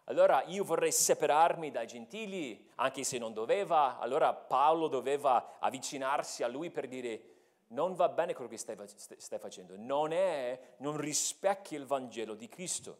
allora 0.06 0.42
io 0.46 0.64
vorrei 0.64 0.90
separarmi 0.90 1.70
dai 1.70 1.86
gentili, 1.86 2.68
anche 2.76 3.04
se 3.04 3.18
non 3.18 3.32
doveva. 3.32 4.00
Allora 4.00 4.34
Paolo 4.34 4.88
doveva 4.88 5.56
avvicinarsi 5.60 6.42
a 6.42 6.48
lui 6.48 6.70
per 6.70 6.88
dire, 6.88 7.22
non 7.68 7.94
va 7.94 8.08
bene 8.08 8.34
quello 8.34 8.50
che 8.50 8.58
stai, 8.58 8.76
stai 8.84 9.38
facendo, 9.38 9.74
non 9.76 10.12
è, 10.12 10.74
non 10.78 10.96
rispecchia 10.96 11.78
il 11.78 11.86
Vangelo 11.86 12.34
di 12.34 12.48
Cristo. 12.48 12.98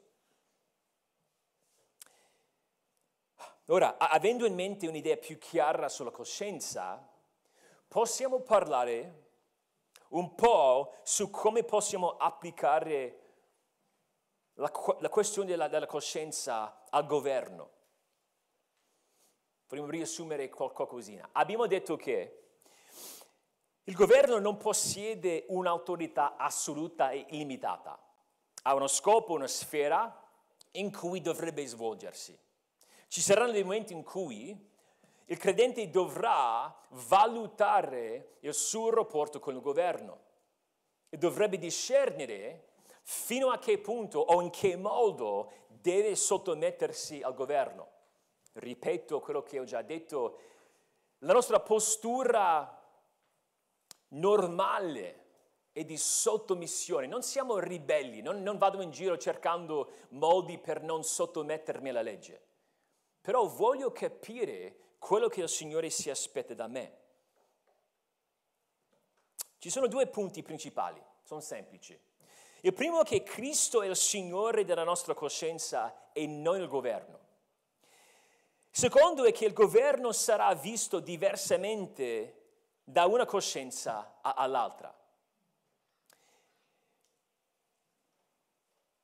Ora, 3.66 3.96
avendo 3.98 4.46
in 4.46 4.55
mente 4.55 4.87
un'idea 4.87 5.16
più 5.16 5.37
chiara 5.38 5.88
sulla 5.88 6.11
coscienza, 6.11 7.09
possiamo 7.94 8.40
parlare 8.40 9.22
un 10.09 10.35
po' 10.35 10.94
su 11.04 11.30
come 11.30 11.62
possiamo 11.62 12.16
applicare 12.16 13.20
la, 14.54 14.68
la 14.98 15.09
questione 15.09 15.46
della, 15.46 15.68
della, 15.68 15.87
coscienza 15.87 16.87
al 16.90 17.07
governo. 17.07 17.70
Vorremmo 19.68 19.90
riassumere 19.90 20.48
qualcosina. 20.48 21.28
Abbiamo 21.30 21.68
detto 21.68 21.94
che 21.94 22.42
il 23.85 23.94
governo 23.94 24.40
non 24.40 24.57
possiede 24.57 25.44
un'autorità 25.50 26.35
assoluta 26.35 27.11
e 27.11 27.26
illimitata. 27.30 27.96
Ha 28.62 28.74
uno 28.74 28.88
scopo, 28.88 29.35
una 29.35 29.46
sfera 29.46 30.20
in 30.72 30.90
cui 30.90 31.20
dovrebbe 31.20 31.64
svolgersi. 31.64 32.37
Ci 33.07 33.20
saranno 33.20 33.52
dei 33.52 33.62
momenti 33.62 33.92
in 33.92 34.02
cui 34.02 34.72
il 35.26 35.38
credente 35.38 35.88
dovrà 35.88 36.74
valutare 36.90 38.37
il 38.40 38.52
suo 38.52 38.90
rapporto 38.90 39.40
con 39.40 39.54
il 39.54 39.60
governo 39.60 40.20
e 41.08 41.16
dovrebbe 41.16 41.58
discernere 41.58 42.68
fino 43.02 43.50
a 43.50 43.58
che 43.58 43.78
punto 43.78 44.18
o 44.18 44.40
in 44.40 44.50
che 44.50 44.76
modo 44.76 45.50
deve 45.68 46.14
sottomettersi 46.14 47.22
al 47.22 47.34
governo. 47.34 47.88
Ripeto 48.52 49.20
quello 49.20 49.42
che 49.42 49.58
ho 49.58 49.64
già 49.64 49.82
detto, 49.82 50.38
la 51.18 51.32
nostra 51.32 51.60
postura 51.60 52.82
normale 54.08 55.22
è 55.72 55.84
di 55.84 55.96
sottomissione, 55.96 57.06
non 57.06 57.22
siamo 57.22 57.58
ribelli, 57.58 58.20
non, 58.20 58.42
non 58.42 58.58
vado 58.58 58.80
in 58.80 58.90
giro 58.90 59.18
cercando 59.18 59.90
modi 60.10 60.58
per 60.58 60.82
non 60.82 61.02
sottomettermi 61.02 61.88
alla 61.88 62.02
legge, 62.02 62.40
però 63.20 63.46
voglio 63.46 63.90
capire 63.90 64.83
quello 65.04 65.28
che 65.28 65.42
il 65.42 65.50
Signore 65.50 65.90
si 65.90 66.08
aspetta 66.08 66.54
da 66.54 66.66
me. 66.66 66.96
Ci 69.58 69.68
sono 69.68 69.86
due 69.86 70.06
punti 70.06 70.42
principali, 70.42 70.98
sono 71.22 71.40
semplici. 71.40 71.98
Il 72.62 72.72
primo 72.72 73.02
è 73.02 73.04
che 73.04 73.22
Cristo 73.22 73.82
è 73.82 73.86
il 73.86 73.96
Signore 73.96 74.64
della 74.64 74.82
nostra 74.82 75.12
coscienza 75.12 76.08
e 76.14 76.26
non 76.26 76.58
il 76.58 76.68
governo. 76.68 77.18
Il 78.70 78.78
secondo 78.78 79.24
è 79.24 79.32
che 79.32 79.44
il 79.44 79.52
governo 79.52 80.10
sarà 80.12 80.54
visto 80.54 81.00
diversamente 81.00 82.44
da 82.82 83.04
una 83.04 83.26
coscienza 83.26 84.20
all'altra. 84.22 84.92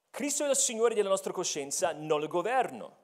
Cristo 0.08 0.46
è 0.46 0.48
il 0.48 0.56
Signore 0.56 0.94
della 0.94 1.10
nostra 1.10 1.32
coscienza, 1.32 1.92
non 1.92 2.22
il 2.22 2.28
governo. 2.28 2.99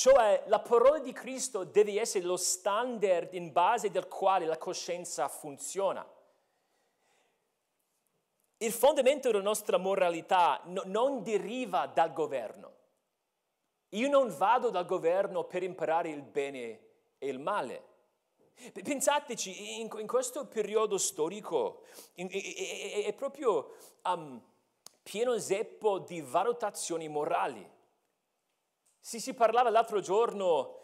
Cioè 0.00 0.44
la 0.46 0.60
parola 0.60 0.98
di 0.98 1.12
Cristo 1.12 1.64
deve 1.64 2.00
essere 2.00 2.24
lo 2.24 2.38
standard 2.38 3.34
in 3.34 3.52
base 3.52 3.90
del 3.90 4.08
quale 4.08 4.46
la 4.46 4.56
coscienza 4.56 5.28
funziona. 5.28 6.10
Il 8.56 8.72
fondamento 8.72 9.30
della 9.30 9.42
nostra 9.42 9.76
moralità 9.76 10.62
no, 10.64 10.84
non 10.86 11.22
deriva 11.22 11.84
dal 11.84 12.14
governo. 12.14 12.76
Io 13.90 14.08
non 14.08 14.34
vado 14.34 14.70
dal 14.70 14.86
governo 14.86 15.44
per 15.44 15.62
imparare 15.62 16.08
il 16.08 16.22
bene 16.22 16.80
e 17.18 17.28
il 17.28 17.38
male. 17.38 17.84
Pensateci, 18.72 19.82
in, 19.82 19.90
in 19.98 20.06
questo 20.06 20.46
periodo 20.46 20.96
storico 20.96 21.82
in, 22.14 22.30
è, 22.30 23.04
è, 23.04 23.12
proprio 23.12 23.76
um, 24.04 24.42
pieno 25.02 25.38
zeppo 25.38 25.98
di 25.98 26.22
valutazioni 26.22 27.06
morali. 27.06 27.79
Si, 29.00 29.18
si 29.18 29.34
parlava 29.34 29.70
l'altro 29.70 30.00
giorno 30.00 30.78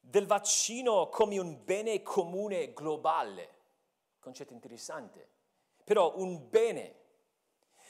del 0.00 0.26
vaccino 0.26 1.08
come 1.08 1.38
un 1.38 1.62
bene 1.64 2.02
comune 2.02 2.72
globale, 2.72 3.54
concetto 4.18 4.52
interessante, 4.52 5.28
però 5.84 6.16
un 6.16 6.48
bene. 6.48 7.04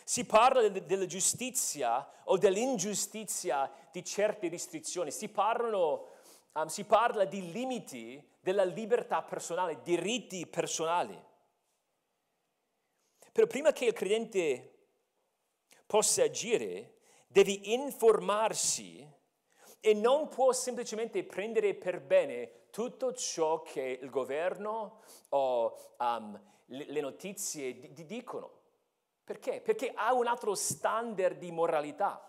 Si 0.04 0.24
parla 0.24 0.68
de, 0.68 0.84
della 0.84 1.06
giustizia 1.06 2.08
o 2.24 2.36
dell'ingiustizia 2.36 3.70
di 3.90 4.04
certe 4.04 4.48
restrizioni, 4.48 5.10
si, 5.10 5.28
parlano, 5.28 6.08
um, 6.52 6.66
si 6.66 6.84
parla 6.84 7.24
di 7.24 7.52
limiti 7.52 8.34
della 8.40 8.64
libertà 8.64 9.22
personale, 9.22 9.82
diritti 9.82 10.46
personali. 10.46 11.20
Però 13.32 13.46
prima 13.46 13.72
che 13.72 13.86
il 13.86 13.92
credente 13.92 14.88
possa 15.86 16.22
agire, 16.22 16.98
deve 17.26 17.52
informarsi 17.64 19.06
e 19.86 19.94
non 19.94 20.26
può 20.26 20.52
semplicemente 20.52 21.22
prendere 21.22 21.72
per 21.74 22.00
bene 22.00 22.70
tutto 22.70 23.12
ciò 23.12 23.62
che 23.62 24.00
il 24.02 24.10
governo 24.10 24.98
o 25.28 25.94
um, 26.00 26.42
le, 26.64 27.00
notizie 27.00 27.78
di, 27.78 27.92
di 27.92 28.04
dicono. 28.04 28.50
Perché? 29.22 29.60
Perché 29.60 29.92
ha 29.94 30.12
un 30.12 30.26
altro 30.26 30.56
standard 30.56 31.38
di 31.38 31.52
moralità. 31.52 32.20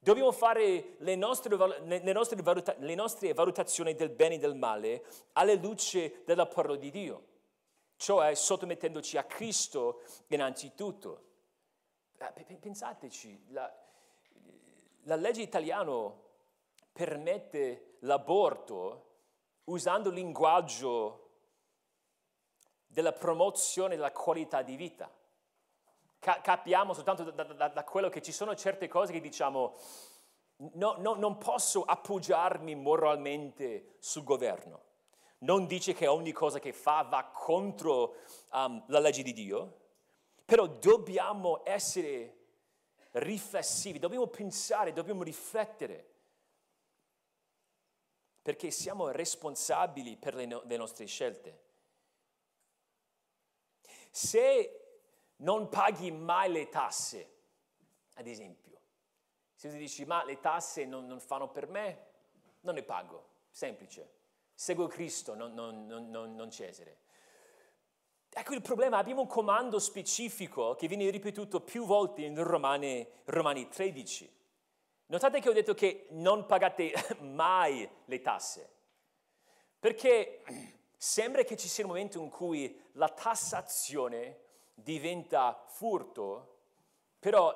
Dobbiamo 0.00 0.32
fare 0.32 0.96
le 0.98 1.14
nostre, 1.14 1.56
le, 1.84 2.12
nostre 2.12 2.42
valuta, 2.42 2.74
le 2.78 2.94
nostre, 2.96 3.32
valutazioni 3.32 3.94
del 3.94 4.10
bene 4.10 4.34
e 4.34 4.38
del 4.38 4.56
male 4.56 5.04
alla 5.34 5.54
luce 5.54 6.24
della 6.24 6.46
parola 6.46 6.74
di 6.74 6.90
Dio, 6.90 7.26
cioè 7.94 8.34
sottomettendoci 8.34 9.16
a 9.16 9.22
Cristo 9.22 10.02
innanzitutto. 10.26 11.22
Eh, 12.18 12.56
pensateci, 12.58 13.44
la, 13.50 13.85
la 15.06 15.16
legge 15.16 15.42
italiana 15.42 16.12
permette 16.92 17.96
l'aborto 18.00 19.04
usando 19.64 20.08
il 20.08 20.14
linguaggio 20.14 21.22
della 22.86 23.12
promozione 23.12 23.96
della 23.96 24.12
qualità 24.12 24.62
di 24.62 24.76
vita. 24.76 25.10
Ca- 26.18 26.40
capiamo 26.40 26.92
soltanto 26.92 27.30
da, 27.30 27.44
da, 27.44 27.68
da, 27.68 27.84
quello 27.84 28.08
che 28.08 28.22
ci 28.22 28.32
sono 28.32 28.54
certe 28.54 28.88
cose 28.88 29.12
che 29.12 29.20
diciamo, 29.20 29.74
no, 30.74 30.94
no, 30.98 31.14
non 31.14 31.38
posso 31.38 31.82
appoggiarmi 31.82 32.74
moralmente 32.74 33.96
sul 33.98 34.24
governo. 34.24 34.84
Non 35.38 35.66
dice 35.66 35.92
che 35.92 36.06
ogni 36.06 36.32
cosa 36.32 36.58
che 36.58 36.72
fa 36.72 37.02
va 37.02 37.24
contro 37.32 38.16
um, 38.52 38.82
la 38.86 38.98
legge 38.98 39.22
di 39.22 39.34
Dio, 39.34 39.80
però 40.44 40.66
dobbiamo 40.66 41.60
essere 41.64 42.35
riflessivi, 43.16 43.98
dobbiamo 43.98 44.26
pensare, 44.26 44.92
dobbiamo 44.92 45.22
riflettere, 45.22 46.14
perché 48.42 48.70
siamo 48.70 49.08
responsabili 49.08 50.16
per 50.16 50.34
le, 50.34 50.46
no- 50.46 50.62
le 50.64 50.76
nostre 50.76 51.06
scelte. 51.06 51.64
Se 54.10 54.80
non 55.36 55.68
paghi 55.68 56.10
mai 56.10 56.50
le 56.50 56.68
tasse, 56.68 57.34
ad 58.14 58.26
esempio, 58.26 58.80
se 59.54 59.70
tu 59.70 59.76
dici 59.76 60.04
ma 60.04 60.24
le 60.24 60.40
tasse 60.40 60.84
non, 60.84 61.06
non 61.06 61.20
fanno 61.20 61.50
per 61.50 61.66
me, 61.68 62.04
non 62.60 62.74
le 62.74 62.82
pago, 62.82 63.28
semplice. 63.50 64.14
Seguo 64.54 64.86
Cristo, 64.86 65.34
non, 65.34 65.52
non, 65.54 65.86
non 65.86 66.50
Cesare. 66.50 67.04
Ecco 68.38 68.52
il 68.52 68.60
problema, 68.60 68.98
abbiamo 68.98 69.22
un 69.22 69.26
comando 69.26 69.78
specifico 69.78 70.74
che 70.74 70.88
viene 70.88 71.08
ripetuto 71.08 71.60
più 71.60 71.86
volte 71.86 72.22
in 72.22 72.42
Romani, 72.42 73.06
Romani 73.24 73.68
13. 73.68 74.30
Notate 75.06 75.40
che 75.40 75.48
ho 75.48 75.52
detto 75.52 75.72
che 75.74 76.08
non 76.10 76.44
pagate 76.44 76.92
mai 77.20 77.88
le 78.04 78.20
tasse, 78.20 78.70
perché 79.78 80.42
Sembra 80.98 81.42
che 81.42 81.56
ci 81.56 81.68
sia 81.68 81.84
un 81.84 81.90
momento 81.90 82.18
in 82.18 82.30
cui 82.30 82.82
la 82.92 83.08
tassazione 83.08 84.40
diventa 84.74 85.62
furto, 85.68 86.56
però 87.18 87.54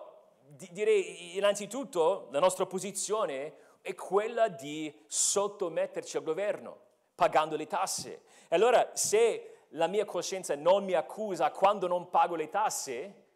direi 0.70 1.36
innanzitutto 1.36 2.28
la 2.30 2.38
nostra 2.38 2.66
posizione 2.66 3.54
è 3.80 3.94
quella 3.94 4.48
di 4.48 4.94
sottometterci 5.06 6.18
al 6.18 6.22
governo, 6.22 6.78
pagando 7.14 7.56
le 7.56 7.66
tasse. 7.66 8.22
E 8.46 8.54
allora 8.54 8.90
se 8.94 9.49
la 9.74 9.86
mia 9.86 10.04
coscienza 10.04 10.54
non 10.56 10.84
mi 10.84 10.94
accusa 10.94 11.50
quando 11.50 11.86
non 11.86 12.08
pago 12.08 12.34
le 12.34 12.48
tasse, 12.48 13.26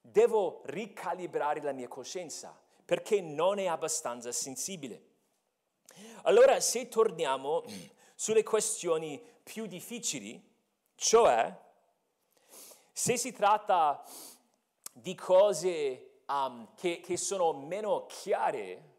devo 0.00 0.62
ricalibrare 0.64 1.60
la 1.60 1.72
mia 1.72 1.88
coscienza 1.88 2.58
perché 2.84 3.20
non 3.20 3.58
è 3.58 3.66
abbastanza 3.66 4.32
sensibile. 4.32 5.10
Allora 6.22 6.60
se 6.60 6.88
torniamo 6.88 7.64
sulle 8.14 8.42
questioni 8.42 9.20
più 9.42 9.66
difficili, 9.66 10.42
cioè 10.94 11.54
se 12.92 13.16
si 13.16 13.32
tratta 13.32 14.04
di 14.92 15.14
cose 15.14 16.20
um, 16.26 16.74
che, 16.74 17.00
che, 17.00 17.16
sono 17.16 17.52
meno 17.52 18.06
chiare, 18.06 18.90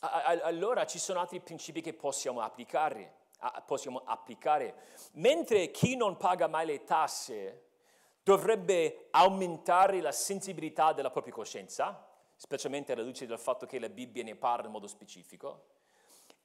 a, 0.00 0.24
a, 0.24 0.40
allora 0.42 0.84
ci 0.86 0.98
sono 0.98 1.20
altri 1.20 1.40
principi 1.40 1.80
che 1.80 1.94
possiamo 1.94 2.40
applicare, 2.40 3.18
possiamo 3.66 4.02
applicare. 4.04 4.74
Mentre 5.12 5.70
chi 5.70 5.96
non 5.96 6.16
paga 6.16 6.46
mai 6.46 6.66
le 6.66 6.84
tasse 6.84 7.64
dovrebbe 8.22 9.08
aumentare 9.10 10.00
la 10.00 10.12
sensibilità 10.12 10.92
della 10.92 11.10
propria 11.10 11.34
coscienza, 11.34 12.06
specialmente 12.36 12.92
alla 12.92 13.02
luce 13.02 13.26
del 13.26 13.38
fatto 13.38 13.66
che 13.66 13.78
la 13.78 13.88
Bibbia 13.88 14.22
ne 14.22 14.36
parla 14.36 14.66
in 14.66 14.72
modo 14.72 14.86
specifico, 14.86 15.66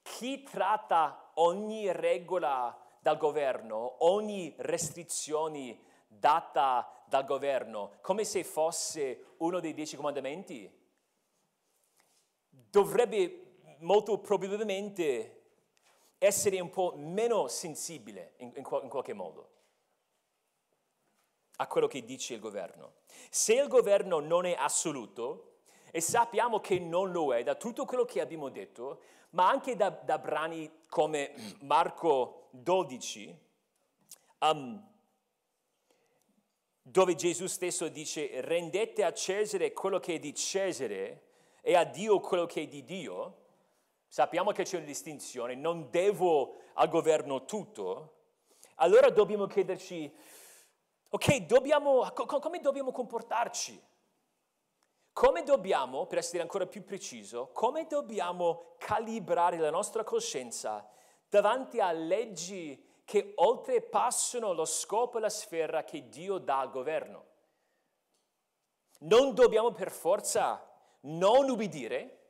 chi 0.01 0.43
tratta 0.43 1.31
ogni 1.35 1.91
regola 1.91 2.77
dal 2.99 3.17
governo, 3.17 4.05
ogni 4.05 4.53
restrizione 4.57 5.79
data 6.07 7.03
dal 7.07 7.25
governo, 7.25 7.93
come 8.01 8.23
se 8.23 8.43
fosse 8.43 9.35
uno 9.37 9.59
dei 9.59 9.73
dieci 9.73 9.95
comandamenti, 9.95 10.71
dovrebbe 12.49 13.59
molto 13.79 14.17
probabilmente 14.19 15.44
essere 16.25 16.59
un 16.59 16.69
po' 16.69 16.93
meno 16.97 17.47
sensibile 17.47 18.33
in, 18.37 18.51
in, 18.55 18.63
in 18.83 18.89
qualche 18.89 19.13
modo 19.13 19.49
a 21.57 21.67
quello 21.67 21.87
che 21.87 22.03
dice 22.03 22.33
il 22.33 22.39
governo. 22.39 22.95
Se 23.29 23.53
il 23.53 23.67
governo 23.67 24.19
non 24.19 24.45
è 24.45 24.55
assoluto, 24.57 25.55
e 25.91 26.01
sappiamo 26.01 26.59
che 26.59 26.77
non 26.77 27.11
lo 27.11 27.33
è 27.33 27.43
da 27.43 27.55
tutto 27.55 27.85
quello 27.85 28.03
che 28.03 28.19
abbiamo 28.19 28.49
detto, 28.49 29.01
ma 29.29 29.47
anche 29.47 29.77
da, 29.77 29.89
da 29.89 30.17
brani 30.17 30.69
come 30.89 31.33
Marco 31.61 32.49
12, 32.51 33.33
um, 34.39 34.93
dove 36.81 37.15
Gesù 37.15 37.47
stesso 37.47 37.87
dice 37.87 38.41
rendete 38.41 39.03
a 39.05 39.13
Cesare 39.13 39.71
quello 39.71 39.99
che 39.99 40.15
è 40.15 40.19
di 40.19 40.33
Cesare 40.35 41.23
e 41.61 41.75
a 41.75 41.85
Dio 41.85 42.19
quello 42.19 42.45
che 42.45 42.63
è 42.63 42.67
di 42.67 42.83
Dio, 42.83 43.44
sappiamo 44.15 44.53
che 44.53 44.63
c'è 44.63 44.77
una 44.77 44.85
distinzione, 44.85 45.55
non 45.55 45.89
devo 45.89 46.55
al 46.75 46.87
governo 46.87 47.43
tutto, 47.43 48.13
allora 48.75 49.09
dobbiamo 49.09 49.45
chiederci, 49.45 50.09
ok, 51.09 51.39
dobbiamo, 51.39 52.09
come 52.13 52.61
dobbiamo 52.61 52.93
comportarci? 52.93 53.77
Come 55.11 55.43
dobbiamo, 55.43 56.05
per 56.05 56.19
essere 56.19 56.41
ancora 56.41 56.65
più 56.65 56.85
preciso, 56.85 57.49
come 57.51 57.87
dobbiamo 57.87 58.75
calibrare 58.77 59.57
la 59.57 59.69
nostra 59.69 60.05
coscienza 60.05 60.89
davanti 61.27 61.81
a 61.81 61.91
leggi 61.91 63.01
che 63.03 63.33
oltrepassano 63.35 64.53
lo 64.53 64.63
scopo 64.63 65.17
e 65.17 65.21
la 65.21 65.29
sfera 65.29 65.83
che 65.83 66.07
Dio 66.07 66.37
dà 66.37 66.61
al 66.61 66.71
governo? 66.71 67.25
Non 68.99 69.33
dobbiamo 69.33 69.73
per 69.73 69.91
forza 69.91 70.65
non 71.01 71.49
ubbidire. 71.49 72.24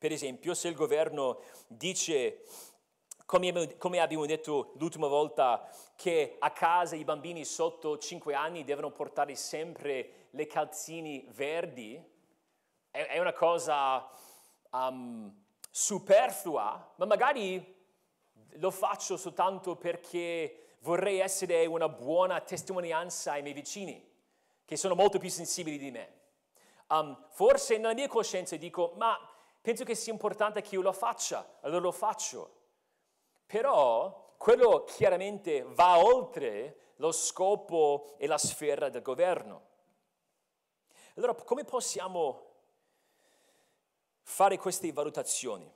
Per 0.00 0.12
esempio, 0.12 0.54
se 0.54 0.68
il 0.68 0.74
governo 0.74 1.42
dice 1.66 2.44
come, 3.26 4.00
abbiamo 4.00 4.24
detto 4.24 4.72
l'ultima 4.78 5.08
volta, 5.08 5.68
che 5.94 6.36
a 6.38 6.50
casa 6.52 6.96
i 6.96 7.04
bambini 7.04 7.44
sotto 7.44 7.98
5 7.98 8.32
anni 8.34 8.64
devono 8.64 8.90
portare 8.92 9.34
sempre 9.34 10.28
le 10.30 10.46
calzini 10.46 11.28
verdi, 11.32 12.02
è, 12.90 13.08
è 13.08 13.18
una 13.18 13.34
cosa 13.34 14.08
um, 14.70 15.30
superflua, 15.70 16.94
ma 16.96 17.04
magari 17.04 17.76
lo 18.52 18.70
faccio 18.70 19.18
soltanto 19.18 19.76
perché 19.76 20.76
vorrei 20.78 21.18
essere 21.18 21.66
una 21.66 21.90
buona 21.90 22.40
testimonianza 22.40 23.32
ai 23.32 23.42
miei 23.42 23.54
vicini, 23.54 24.02
che 24.64 24.76
sono 24.78 24.94
molto 24.94 25.18
più 25.18 25.28
sensibili 25.28 25.76
di 25.76 25.90
me. 25.90 26.12
Um, 26.88 27.26
forse 27.32 27.76
nella 27.76 27.92
mia 27.92 28.08
coscienza 28.08 28.56
dico, 28.56 28.94
ma 28.96 29.14
penso 29.60 29.84
che 29.84 29.94
sia 29.94 30.12
importante 30.12 30.62
che 30.62 30.74
io 30.74 30.82
lo 30.82 30.92
faccia, 30.92 31.58
allora 31.60 31.80
lo 31.80 31.92
faccio. 31.92 32.58
Però 33.46 34.34
quello 34.36 34.84
chiaramente 34.84 35.62
va 35.62 35.98
oltre 35.98 36.92
lo 36.96 37.12
scopo 37.12 38.14
e 38.18 38.26
la 38.26 38.38
sfera 38.38 38.88
del 38.88 39.02
governo. 39.02 39.68
Allora, 41.16 41.34
come 41.34 41.64
possiamo 41.64 42.48
fare 44.22 44.58
queste 44.58 44.92
valutazioni? 44.92 45.70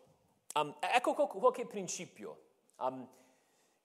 Um, 0.55 0.77
ecco 0.79 1.15
qualche 1.27 1.67
principio. 1.67 2.43
Um, 2.77 3.09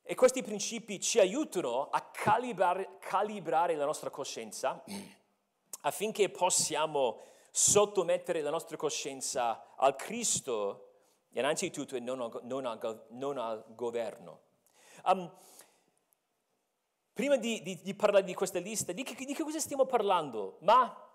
e 0.03 0.15
questi 0.15 0.41
principi 0.41 0.99
ci 0.99 1.19
aiutano 1.19 1.89
a 1.89 2.01
calibrare, 2.01 2.97
calibrare 2.99 3.75
la 3.75 3.85
nostra 3.85 4.09
coscienza 4.09 4.83
affinché 5.81 6.29
possiamo 6.29 7.21
sottomettere 7.51 8.41
la 8.41 8.49
nostra 8.49 8.77
coscienza 8.77 9.73
al 9.75 9.95
Cristo 9.95 10.89
innanzitutto 11.31 11.95
e 11.95 11.99
non 11.99 12.21
al, 12.21 12.39
non 12.43 12.65
al, 12.65 13.05
non 13.09 13.37
al 13.37 13.63
governo. 13.69 14.41
Um, 15.05 15.31
prima 17.13 17.37
di, 17.37 17.61
di, 17.61 17.81
di, 17.81 17.93
parlare 17.93 18.23
di 18.23 18.33
questa 18.33 18.59
lista, 18.59 18.91
di 18.91 19.03
che, 19.03 19.13
di 19.25 19.33
che 19.33 19.43
cosa 19.43 19.59
stiamo 19.59 19.85
parlando? 19.85 20.57
Ma 20.61 21.07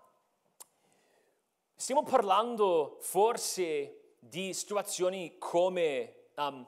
stiamo 1.75 2.03
parlando 2.03 2.97
forse 3.01 4.15
di 4.19 4.53
situazioni 4.53 5.37
come 5.37 6.29
um, 6.35 6.65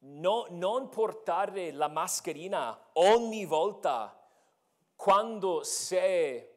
no, 0.00 0.46
non 0.50 0.88
portare 0.88 1.72
la 1.72 1.88
mascherina 1.88 2.90
ogni 2.94 3.44
volta 3.44 4.16
quando 4.94 5.62
sei 5.62 6.54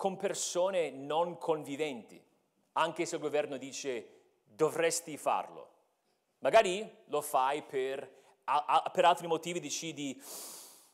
con 0.00 0.16
persone 0.16 0.88
non 0.88 1.36
conviventi, 1.36 2.18
anche 2.72 3.04
se 3.04 3.16
il 3.16 3.20
governo 3.20 3.58
dice 3.58 4.20
dovresti 4.44 5.18
farlo. 5.18 5.68
Magari 6.38 6.90
lo 7.08 7.20
fai 7.20 7.60
per, 7.60 8.10
a, 8.44 8.64
a, 8.64 8.90
per 8.90 9.04
altri 9.04 9.26
motivi, 9.26 9.60
decidi, 9.60 10.18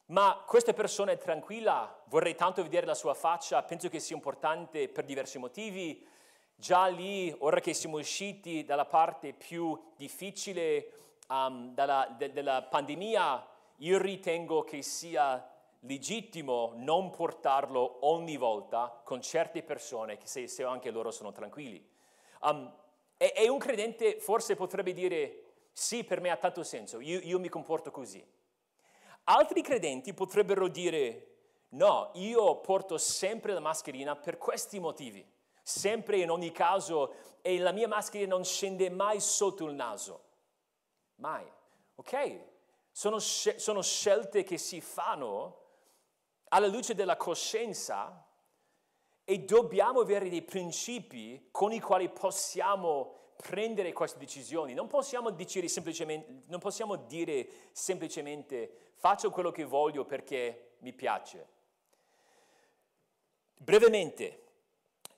ma 0.07 0.42
questa 0.44 0.72
persona 0.72 1.12
è 1.12 1.18
tranquilla, 1.18 2.02
vorrei 2.07 2.34
tanto 2.34 2.64
vedere 2.64 2.84
la 2.84 2.96
sua 2.96 3.14
faccia, 3.14 3.62
penso 3.62 3.88
che 3.88 4.00
sia 4.00 4.16
importante 4.16 4.88
per 4.88 5.04
diversi 5.04 5.38
motivi. 5.38 6.04
Già 6.57 6.86
lì, 6.86 7.32
ora 7.38 7.61
che 7.61 7.74
siamo 7.74 7.98
usciti 7.98 8.64
dalla 8.64 8.86
parte 8.86 9.34
più 9.34 9.80
difficile 9.94 10.90
um, 11.28 11.72
dalla, 11.74 12.12
de, 12.18 12.32
della 12.32 12.61
pandemia, 12.62 13.46
io 13.76 13.98
ritengo 13.98 14.64
che 14.64 14.82
sia 14.82 15.48
legittimo 15.87 16.72
non 16.76 17.11
portarlo 17.11 17.99
ogni 18.07 18.37
volta 18.37 19.01
con 19.05 19.22
certe 19.22 19.62
persone, 19.62 20.18
se, 20.24 20.49
se 20.49 20.64
anche 20.64 20.91
loro 20.91 21.11
sono 21.11 21.32
tranquilli. 21.32 21.84
Um, 22.43 22.72
e, 23.16 23.32
e, 23.34 23.49
un 23.49 23.59
credente 23.59 24.18
forse 24.20 24.57
potrebbe 24.57 24.93
dire, 24.93 25.43
sì, 25.72 26.05
per 26.05 26.20
me 26.20 26.30
ha 26.30 26.37
tanto 26.37 26.62
senso, 26.62 27.01
io, 27.01 27.20
io 27.20 27.39
mi 27.39 27.49
comporto 27.49 27.91
così. 27.91 28.24
Altri 29.24 29.62
credenti 29.62 30.12
potrebbero 30.12 30.68
dire, 30.68 31.37
no, 31.70 32.11
io 32.14 32.61
porto 32.61 32.99
sempre 32.99 33.53
la 33.53 33.61
mascherina 33.61 34.14
per 34.14 34.39
questi 34.39 34.78
motivi, 34.78 35.26
sempre 35.62 36.18
in 36.18 36.30
ogni 36.30 36.53
caso, 36.53 37.14
e 37.41 37.59
la 37.59 37.72
mia 37.72 37.89
mascherina 37.89 38.34
non 38.34 38.45
scende 38.45 38.91
mai 38.91 39.20
sotto 39.20 39.64
il 39.66 39.74
naso. 39.74 40.24
Mai. 41.16 41.51
Ok? 41.97 42.41
Sono, 42.91 43.18
sono 43.18 43.82
scelte 43.82 44.43
che 44.43 44.59
si 44.59 44.80
fanno 44.80 45.64
alla 46.49 46.66
luce 46.66 46.94
della 46.94 47.16
coscienza 47.16 48.24
e 49.24 49.38
dobbiamo 49.40 50.01
avere 50.01 50.28
dei 50.28 50.42
principi 50.42 51.49
con 51.51 51.72
i 51.72 51.80
quali 51.80 52.09
possiamo 52.09 53.34
prendere 53.36 53.92
queste 53.92 54.18
decisioni. 54.18 54.72
Non 54.72 54.86
possiamo, 54.86 55.30
non 55.30 56.59
possiamo 56.61 56.97
dire 56.97 57.49
semplicemente 57.72 58.92
faccio 58.94 59.30
quello 59.30 59.51
che 59.51 59.64
voglio 59.64 60.05
perché 60.05 60.76
mi 60.78 60.92
piace. 60.92 61.55
Brevemente, 63.59 64.44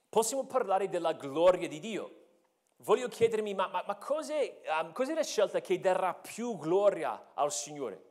possiamo 0.09 0.45
parlare 0.45 0.89
della 0.89 1.12
gloria 1.12 1.68
di 1.68 1.81
Dio. 1.81 2.14
Voglio 2.79 3.09
chiedermi, 3.09 3.55
ma, 3.55 3.66
ma, 3.68 3.85
ma 3.87 3.97
cos'è, 3.97 4.62
um, 4.81 4.93
cos'è 4.93 5.12
la 5.12 5.24
scelta 5.24 5.61
che 5.61 5.81
darà 5.81 6.14
più 6.14 6.57
gloria 6.57 7.33
al 7.35 7.53
Signore? 7.53 8.08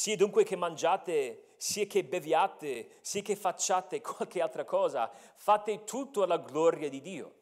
Sia 0.00 0.16
dunque 0.16 0.44
che 0.44 0.56
mangiate, 0.56 1.56
sia 1.58 1.84
che 1.84 2.02
beviate, 2.02 3.00
sia 3.02 3.20
che 3.20 3.36
facciate 3.36 4.00
qualche 4.00 4.40
altra 4.40 4.64
cosa, 4.64 5.10
fate 5.34 5.84
tutto 5.84 6.22
alla 6.22 6.38
gloria 6.38 6.88
di 6.88 7.02
Dio. 7.02 7.34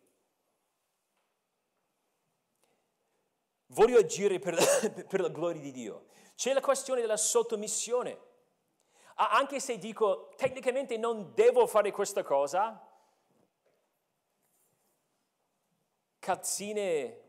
Voglio 3.66 4.00
agire 4.00 4.40
per 4.40 4.54
la, 4.54 4.90
per 5.06 5.20
la 5.20 5.28
gloria 5.28 5.61
di 5.61 5.70
Dio. 5.70 6.06
C'è 6.34 6.52
la 6.52 6.61
questione 6.61 7.00
della 7.00 7.16
sottomissione. 7.16 8.18
Anche 9.14 9.61
se 9.61 9.78
dico 9.78 10.32
tecnicamente 10.34 10.96
non 10.96 11.34
devo 11.34 11.64
fare 11.68 11.92
questa 11.92 12.24
cosa, 12.24 12.84
cazzine 16.18 17.20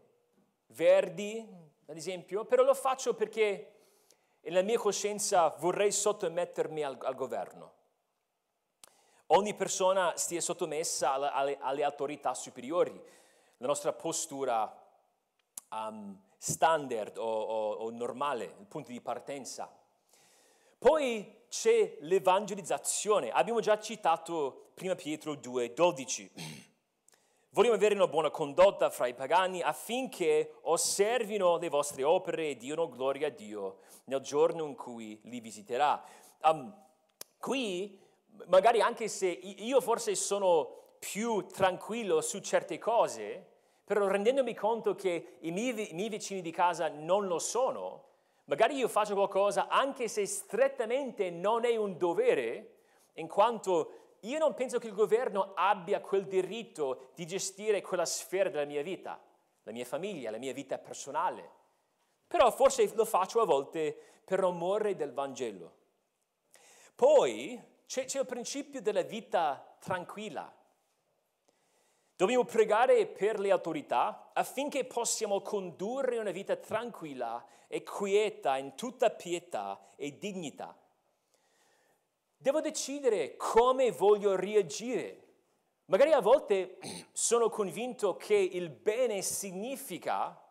verdi, 0.70 1.48
ad 1.86 1.96
esempio, 1.98 2.46
però 2.46 2.64
lo 2.64 2.74
faccio 2.74 3.14
perché 3.14 3.79
nella 4.42 4.62
mia 4.62 4.78
coscienza 4.80 5.50
vorrei 5.60 5.92
sottomettermi 5.92 6.84
al, 6.84 6.98
al 7.02 7.16
governo. 7.16 7.74
Ogni 9.28 9.54
persona 9.54 10.14
stia 10.16 10.42
sottomessa 10.42 11.14
alle, 11.14 11.30
alle, 11.30 11.58
alle, 11.60 11.84
autorità 11.84 12.34
superiori. 12.34 12.92
La 13.58 13.68
nostra 13.68 13.94
postura 13.94 14.76
um, 15.72 16.20
standard 16.38 17.18
o, 17.18 17.24
o, 17.24 17.72
o 17.74 17.90
normale, 17.92 18.56
il 18.60 18.66
punto 18.66 18.92
di 18.92 19.02
partenza. 19.02 19.72
Poi 20.80 21.44
c'è 21.50 21.98
l'evangelizzazione. 22.00 23.30
Abbiamo 23.32 23.60
già 23.60 23.80
citato 23.80 24.72
1 24.82 24.96
Pietro 24.96 25.36
2, 25.36 25.74
12. 25.74 26.32
Vogliamo 27.52 27.76
avere 27.76 27.96
una 27.96 28.08
buona 28.08 28.30
condotta 28.30 28.92
fra 28.92 29.08
i 29.08 29.16
pagani 29.16 29.64
affinché 29.64 30.58
osservino 30.62 31.58
le 31.58 31.68
vostre 31.68 32.04
opere 32.04 32.50
e 32.50 32.58
diano 32.58 32.88
gloria 32.88 33.26
a 33.26 33.32
Dio 33.32 33.78
nel 34.04 34.22
giorno 34.22 34.66
in 34.66 34.76
cui 34.76 35.20
li 35.24 35.40
visiterà. 35.40 36.00
Um, 36.44 36.72
qui, 37.40 38.00
magari 38.46 38.82
anche 38.82 39.08
se 39.08 39.26
io 39.30 39.82
forse 39.82 40.14
sono 40.14 40.98
più 41.00 41.48
tranquillo 41.48 42.22
su 42.22 42.40
certe 42.40 42.78
cose, 42.78 43.48
però 43.84 44.06
rendendomi 44.06 44.54
conto 44.54 44.94
che 44.94 45.38
i 45.40 45.50
miei, 45.50 45.90
i 45.90 45.96
miei 45.96 46.10
vicini 46.10 46.42
di 46.42 46.52
casa 46.52 46.88
non 46.90 47.26
lo 47.26 47.40
sono, 47.40 48.10
magari 48.46 48.76
io 48.76 48.88
faccio 48.88 49.16
qualcosa 49.16 49.70
anche 49.70 50.08
se 50.08 50.28
strettamente 50.28 51.32
non 51.32 51.66
è 51.66 51.76
un 51.76 51.98
dovere, 51.98 52.76
in 53.14 53.28
quanto 53.28 54.09
io 54.22 54.38
non 54.38 54.54
penso 54.54 54.80
che 54.80 54.88
il 54.88 54.94
governo 54.94 55.54
abbia 55.56 56.02
quel 56.02 56.26
diritto 56.26 57.12
di 57.16 57.26
gestire 57.26 57.82
quella 57.82 58.06
sfera 58.06 58.50
della 58.50 58.66
mia 58.66 58.82
vita, 58.82 59.20
la 59.64 59.72
mia 59.72 59.86
famiglia, 59.86 60.32
la 60.32 60.38
mia 60.38 60.54
vita 60.54 60.78
personale. 60.78 61.58
Però 62.28 62.52
forse 62.52 62.92
lo 62.94 63.06
faccio 63.06 63.42
a 63.42 63.46
volte 63.46 63.98
per 64.24 64.44
amore 64.44 64.96
del 64.96 65.14
Vangelo. 65.14 65.78
Poi 66.96 67.62
c'è, 67.86 68.06
c'è 68.06 68.20
il 68.20 68.26
principio 68.26 68.82
della 68.82 69.02
vita 69.02 69.76
tranquilla. 69.80 70.54
Dobbiamo 72.16 72.44
pregare 72.44 73.08
per 73.08 73.40
le 73.40 73.50
autorità 73.50 74.32
affinché 74.34 74.84
possiamo 74.84 75.42
condurre 75.42 76.18
una 76.18 76.32
vita 76.32 76.58
tranquilla 76.58 77.44
e 77.68 77.82
quieta 77.82 78.58
in 78.58 78.76
tutta 78.76 79.10
pietà 79.10 79.80
e 79.96 80.18
dignità. 80.18 80.78
Devo 82.42 82.62
decidere 82.62 83.36
come 83.36 83.92
voglio 83.92 84.38
reagire. 84.38 85.28
Magari 85.88 86.14
a 86.14 86.22
volte 86.22 86.78
sono 87.12 87.50
convinto 87.50 88.16
che 88.16 88.34
il 88.36 88.70
bene 88.70 89.22
significa 89.22 90.42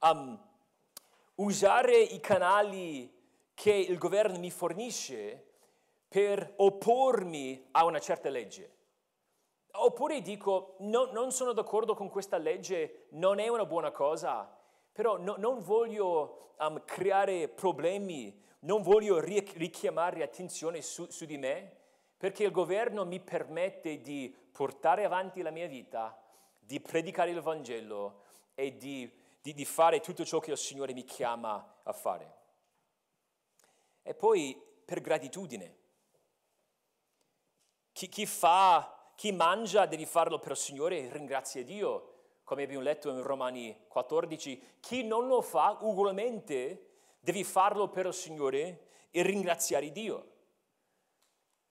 um, 0.00 0.36
usare 1.36 1.96
i 1.96 2.18
canali 2.18 3.08
che 3.54 3.70
il 3.70 3.96
governo 3.96 4.40
mi 4.40 4.50
fornisce 4.50 5.52
per 6.08 6.54
oppormi 6.56 7.68
a 7.70 7.84
una 7.84 8.00
certa 8.00 8.28
legge. 8.28 8.72
Oppure 9.70 10.20
dico, 10.20 10.74
no, 10.80 11.12
non 11.12 11.30
sono 11.30 11.52
d'accordo 11.52 11.94
con 11.94 12.08
questa 12.08 12.38
legge, 12.38 13.06
non 13.10 13.38
è 13.38 13.46
una 13.46 13.66
buona 13.66 13.92
cosa, 13.92 14.52
però 14.90 15.16
no, 15.16 15.36
non 15.38 15.62
voglio 15.62 16.54
um, 16.58 16.82
creare 16.84 17.46
problemi 17.46 18.42
non 18.64 18.82
voglio 18.82 19.20
richiamare 19.20 20.22
attenzione 20.22 20.82
su, 20.82 21.06
su 21.10 21.24
di 21.24 21.36
me 21.36 21.82
perché 22.16 22.44
il 22.44 22.50
governo 22.50 23.04
mi 23.04 23.20
permette 23.20 24.00
di 24.00 24.34
portare 24.52 25.04
avanti 25.04 25.42
la 25.42 25.50
mia 25.50 25.66
vita, 25.66 26.18
di 26.58 26.80
predicare 26.80 27.30
il 27.30 27.40
Vangelo 27.40 28.22
e 28.54 28.76
di, 28.76 29.10
di, 29.42 29.52
di 29.52 29.64
fare 29.64 30.00
tutto 30.00 30.24
ciò 30.24 30.38
che 30.38 30.52
il 30.52 30.56
Signore 30.56 30.94
mi 30.94 31.04
chiama 31.04 31.80
a 31.82 31.92
fare. 31.92 32.42
E 34.02 34.14
poi 34.14 34.58
per 34.84 35.00
gratitudine. 35.00 35.76
Chi, 37.92 38.08
chi, 38.08 38.26
fa, 38.26 39.12
chi 39.14 39.32
mangia 39.32 39.86
deve 39.86 40.06
farlo 40.06 40.38
per 40.38 40.52
il 40.52 40.56
Signore 40.56 40.98
e 41.00 41.12
ringrazia 41.12 41.62
Dio, 41.62 42.12
come 42.44 42.62
abbiamo 42.62 42.82
letto 42.82 43.10
in 43.10 43.22
Romani 43.22 43.84
14. 43.88 44.78
Chi 44.80 45.04
non 45.04 45.26
lo 45.26 45.42
fa 45.42 45.76
ugualmente 45.80 46.93
Devi 47.24 47.42
farlo 47.42 47.88
per 47.88 48.04
il 48.04 48.12
Signore 48.12 48.88
e 49.10 49.22
ringraziare 49.22 49.90
Dio. 49.90 50.32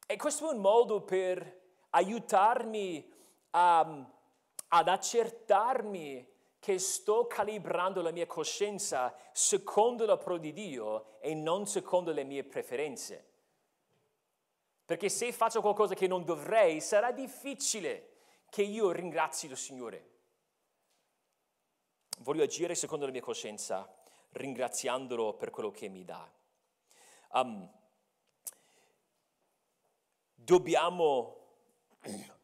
E 0.08 0.18
questo 0.18 0.49
è 0.49 0.51
un 0.51 0.60
modo 0.60 1.04
per 1.04 1.62
aiutarmi 1.91 3.08
a, 3.51 4.12
ad 4.70 4.88
accertarmi 4.88 6.28
che 6.58 6.80
sto 6.80 7.28
calibrando 7.28 8.01
la 8.01 8.10
mia 8.10 8.26
coscienza 8.26 9.16
secondo 9.32 10.08
la 10.08 10.18
parola 10.18 10.39
di 10.39 10.54
Dio 10.54 11.20
e 11.20 11.36
non 11.36 11.68
secondo 11.68 12.12
le 12.12 12.24
mie 12.24 12.43
preferenze. 12.43 13.24
Perché 14.84 15.08
se 15.08 15.32
faccio 15.32 15.62
qualcosa 15.62 15.93
che 15.93 16.08
non 16.08 16.26
dovrei, 16.26 16.82
sarà 16.82 17.12
difficile 17.12 18.22
che 18.49 18.64
io 18.64 18.89
ringrazi 18.89 19.45
il 19.45 19.56
Signore. 19.56 20.10
Voglio 22.22 22.41
agire 22.41 22.74
secondo 22.74 23.06
la 23.06 23.12
mia 23.12 23.22
coscienza 23.22 24.01
ringraziandolo 24.34 25.34
per 25.34 25.49
quello 25.49 25.71
che 25.71 25.88
mi 25.88 26.03
dà. 26.03 26.29
Um, 27.31 27.69
dobbiamo 30.34 31.38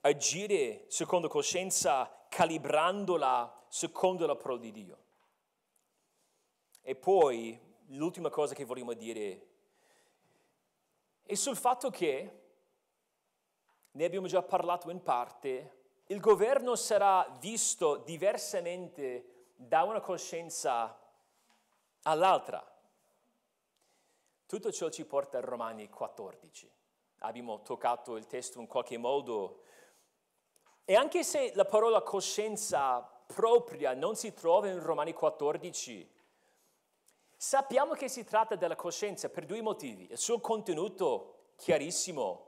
agire 0.01 0.85
secondo 0.87 1.27
coscienza, 1.27 2.25
calibrandola 2.29 3.65
secondo 3.67 4.25
la 4.25 4.35
parola 4.35 4.61
di 4.61 4.71
Dio. 4.71 4.97
E 6.81 6.95
poi 6.95 7.59
l'ultima 7.87 8.29
cosa 8.29 8.55
che 8.55 8.63
vogliamo 8.63 8.93
dire 8.93 9.49
e 11.31 11.35
sul 11.35 11.55
fatto 11.55 11.91
che, 11.91 12.41
ne 13.91 14.03
abbiamo 14.03 14.25
già 14.25 14.41
parlato 14.41 14.89
in 14.89 15.03
parte, 15.03 15.77
il 16.07 16.19
governo 16.19 16.75
sarà 16.75 17.37
visto 17.39 17.97
diversamente 17.97 19.51
da 19.55 19.83
una 19.83 19.99
coscienza 19.99 20.98
all'altra. 22.03 22.65
Tutto 24.45 24.71
ciò 24.71 24.89
ci 24.89 25.05
porta 25.05 25.37
a 25.37 25.41
Romani 25.41 25.89
14. 25.89 26.71
Abbiamo 27.19 27.61
toccato 27.61 28.15
il 28.15 28.25
testo 28.25 28.59
in 28.59 28.67
qualche 28.67 28.97
modo 28.97 29.63
e 30.85 30.95
anche 30.95 31.23
se 31.23 31.51
la 31.53 31.65
parola 31.65 32.01
coscienza 32.01 33.01
propria 33.27 33.93
non 33.93 34.15
si 34.15 34.33
trova 34.33 34.69
in 34.69 34.81
Romani 34.81 35.13
14, 35.13 36.09
sappiamo 37.35 37.93
che 37.93 38.07
si 38.07 38.23
tratta 38.23 38.55
della 38.55 38.75
coscienza 38.75 39.29
per 39.29 39.45
due 39.45 39.61
motivi. 39.61 40.07
Il 40.09 40.17
suo 40.17 40.39
contenuto 40.39 41.51
chiarissimo 41.57 42.47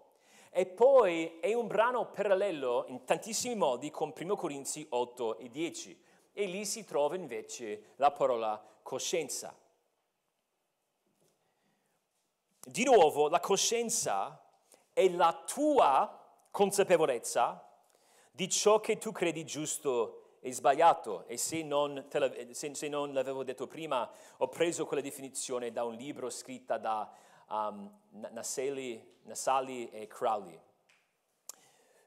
e 0.50 0.66
poi 0.66 1.40
è 1.40 1.54
un 1.54 1.68
brano 1.68 2.10
parallelo 2.10 2.86
in 2.88 3.06
tantissimi 3.06 3.56
modi 3.56 3.92
con 3.92 4.12
1 4.18 4.36
Corinzi 4.36 4.88
8 4.90 5.38
e 5.38 5.50
10 5.50 6.04
e 6.34 6.46
lì 6.46 6.66
si 6.66 6.84
trova 6.84 7.16
invece 7.16 7.94
la 7.98 8.12
parola 8.12 8.71
coscienza. 8.92 9.56
Di 12.60 12.84
nuovo, 12.84 13.30
la 13.30 13.40
coscienza 13.40 14.38
è 14.92 15.08
la 15.08 15.32
tua 15.46 16.20
consapevolezza 16.52 17.66
di 18.32 18.50
ciò 18.50 18.82
che 18.82 18.98
tu 18.98 19.14
credi 19.14 19.46
giusto 19.46 20.40
e 20.42 20.52
sbagliato. 20.52 21.26
E 21.28 21.38
se 21.38 21.64
non, 21.64 22.06
se, 22.52 22.76
se 22.76 22.88
non 22.90 23.14
l'avevo 23.14 23.46
detto 23.46 23.66
prima, 23.66 24.12
ho 24.40 24.50
preso 24.50 24.86
quella 24.86 25.02
definizione 25.02 25.72
da 25.72 25.86
un 25.86 25.96
libro 25.96 26.30
scritto 26.30 26.78
da 26.78 27.10
um, 27.48 27.90
Nasali, 28.10 29.20
Nasali 29.22 29.90
e 29.90 30.08
Crowley. 30.08 30.60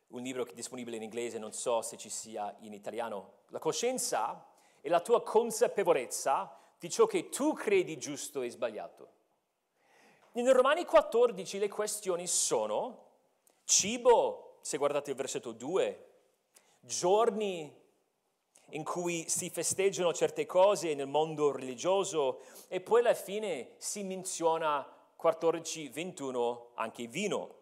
Un 0.08 0.20
libro 0.20 0.46
disponibile 0.52 0.96
in 0.96 1.02
inglese, 1.02 1.38
non 1.38 1.54
so 1.54 1.80
se 1.80 1.96
ci 1.96 2.10
sia 2.10 2.54
in 2.58 2.74
italiano. 2.74 3.44
La 3.48 3.58
coscienza 3.58 4.46
è 4.82 4.90
la 4.90 5.00
tua 5.00 5.22
consapevolezza 5.22 6.58
di 6.84 6.90
ciò 6.90 7.06
che 7.06 7.30
tu 7.30 7.54
credi 7.54 7.96
giusto 7.96 8.42
e 8.42 8.50
sbagliato. 8.50 9.08
In 10.32 10.52
Romani 10.52 10.84
14 10.84 11.58
le 11.58 11.70
questioni 11.70 12.26
sono 12.26 13.12
cibo, 13.64 14.58
se 14.60 14.76
guardate 14.76 15.08
il 15.08 15.16
versetto 15.16 15.52
2, 15.52 16.08
giorni 16.80 17.74
in 18.68 18.84
cui 18.84 19.26
si 19.30 19.48
festeggiano 19.48 20.12
certe 20.12 20.44
cose 20.44 20.94
nel 20.94 21.06
mondo 21.06 21.52
religioso 21.52 22.42
e 22.68 22.82
poi 22.82 23.00
alla 23.00 23.14
fine 23.14 23.76
si 23.78 24.02
menziona 24.02 24.86
14-21 25.18 26.66
anche 26.74 27.06
vino. 27.06 27.54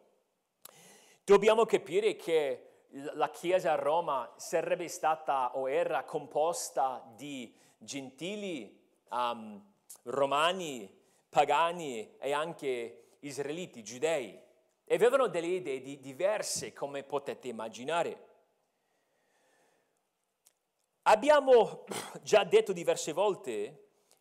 Dobbiamo 1.23 1.65
capire 1.65 2.17
che 2.17 2.87
la 3.13 3.31
Chiesa 3.31 3.71
a 3.71 3.77
Roma 3.77 4.33
sarebbe 4.35 4.89
stata 4.89 5.57
o 5.57 5.71
era 5.71 6.03
composta 6.03 7.09
di 7.15 7.55
gentili, 7.79 8.82
um, 9.13 9.63
romani, 10.05 10.91
pagani 11.29 12.17
e 12.19 12.33
anche 12.33 13.17
israeliti, 13.21 13.83
giudei. 13.83 14.41
E 14.85 14.95
avevano 14.95 15.29
delle 15.29 15.47
idee 15.47 15.81
di 15.81 16.01
diverse, 16.01 16.73
come 16.73 17.03
potete 17.05 17.49
immaginare. 17.49 18.31
Abbiamo 21.03 21.85
già 22.23 22.45
detto 22.45 22.73
diverse 22.73 23.13
volte 23.13 23.79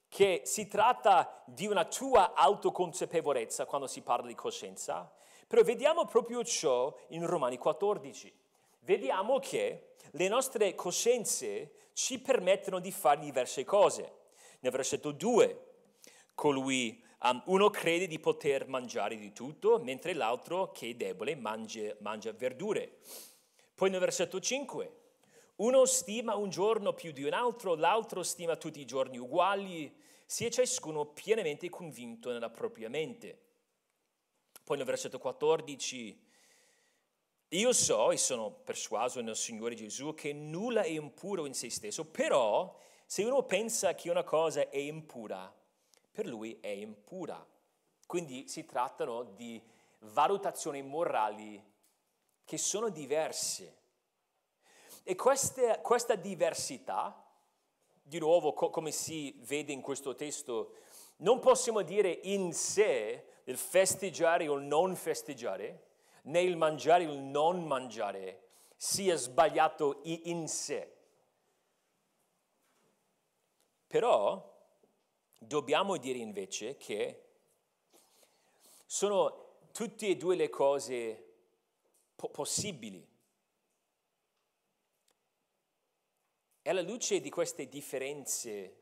che 0.08 0.42
si 0.44 0.68
tratta 0.68 1.44
di 1.46 1.68
una 1.68 1.86
tua 1.86 2.34
autoconsapevolezza 2.34 3.66
quando 3.66 3.88
si 3.88 4.02
parla 4.02 4.28
di 4.28 4.36
coscienza, 4.36 5.12
però 5.48 5.64
vediamo 5.64 6.06
proprio 6.06 6.44
ciò 6.44 6.94
in 7.10 7.26
Romani 7.26 7.58
14. 7.58 8.34
Vediamo 8.80 9.40
che 9.40 9.94
le 10.12 10.28
nostre 10.28 10.76
coscienze 10.76 11.90
ci 11.94 12.20
permettono 12.20 12.80
di 12.80 12.92
fare 12.92 13.20
diverse 13.20 13.64
cose. 13.64 14.20
Nel 14.62 14.72
versetto 14.72 15.12
2, 15.12 15.66
colui 16.36 17.04
um, 17.24 17.42
uno 17.46 17.70
crede 17.70 18.08
di 18.08 18.20
poter 18.20 18.68
mangiare 18.68 19.18
di 19.18 19.34
tutto, 19.34 19.80
mentre 19.80 20.14
l'altro, 20.14 20.72
che 20.72 20.90
è 20.90 20.94
debole, 20.94 21.36
mangia, 21.36 21.96
mangia 22.00 22.32
verdure. 22.32 23.00
Poi 23.74 23.90
nel 23.90 24.00
versetto 24.00 24.40
5, 24.40 25.00
uno 25.58 25.86
stima 25.86 26.36
un 26.36 26.50
giorno 26.50 26.94
più 26.94 27.12
di 27.12 27.24
un 27.24 27.34
altro, 27.34 27.74
l'altro 27.74 28.22
stima 28.22 28.56
tutti 28.56 28.80
i 28.80 28.86
giorni 28.86 29.18
uguali, 29.18 29.92
sia 30.28 30.50
ciascuno 30.50 31.08
pienamente 31.08 31.68
convinto 31.70 32.32
nella 32.32 32.50
propria 32.52 32.88
mente. 32.88 33.40
Poi 34.64 34.78
nel 34.78 34.86
versetto 34.86 35.18
14, 35.18 36.28
io 37.50 37.74
so 37.74 38.12
e 38.12 38.18
sono 38.18 38.52
persuaso 38.52 39.22
nel 39.22 39.36
Signore 39.36 39.74
Gesù 39.74 40.14
che 40.14 40.34
nulla 40.34 40.84
è 40.84 40.90
impuro 40.90 41.48
in 41.48 41.54
se 41.56 41.70
stesso, 41.70 42.06
però 42.06 42.80
se 43.12 43.26
uno 43.26 43.44
pensa 43.44 43.94
che 43.94 44.10
una 44.10 44.24
cosa 44.24 44.70
è 44.70 44.78
impura, 44.78 45.54
per 46.14 46.26
lui 46.26 46.58
è 46.62 46.70
impura. 46.70 47.46
Quindi 48.08 48.48
si 48.48 48.64
trattano 48.64 49.24
di 49.24 49.62
valutazioni 50.00 50.82
morali 50.82 51.62
che 52.46 52.58
sono 52.58 52.88
diverse. 52.88 53.80
E 55.04 55.16
queste, 55.16 55.82
questa 55.84 56.16
diversità, 56.16 57.22
di 58.02 58.18
nuovo 58.18 58.54
co- 58.54 58.70
come 58.70 58.92
si 58.92 59.36
vede 59.40 59.74
in 59.74 59.82
questo 59.82 60.16
testo, 60.16 60.76
non 61.18 61.42
possiamo 61.42 61.82
dire 61.82 62.18
in 62.24 62.54
sé 62.54 63.26
il 63.44 63.58
festeggiare 63.58 64.48
o 64.48 64.54
il 64.54 64.64
non 64.64 64.96
festeggiare, 64.96 65.88
né 66.22 66.40
il 66.40 66.56
mangiare 66.56 67.06
o 67.06 67.12
il 67.12 67.20
non 67.20 67.68
mangiare 67.68 68.52
sia 68.78 69.18
sbagliato 69.18 70.00
in 70.04 70.48
sé. 70.48 71.00
Però 73.92 74.42
dobbiamo 75.38 75.98
dire 75.98 76.18
invece 76.18 76.78
che 76.78 77.26
sono 78.86 79.66
tutte 79.74 80.08
e 80.08 80.16
due 80.16 80.38
le 80.38 80.48
cose 80.48 81.34
po- 82.16 82.30
possibili. 82.30 83.06
E 86.62 86.70
alla 86.70 86.82
luce 86.82 87.20
di 87.20 87.30
queste 87.30 87.68
differenze 87.68 88.78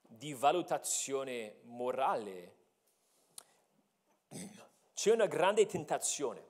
di 0.00 0.32
valutazione 0.32 1.58
morale, 1.64 2.56
c'è 4.94 5.12
una 5.12 5.26
grande 5.26 5.66
tentazione. 5.66 6.46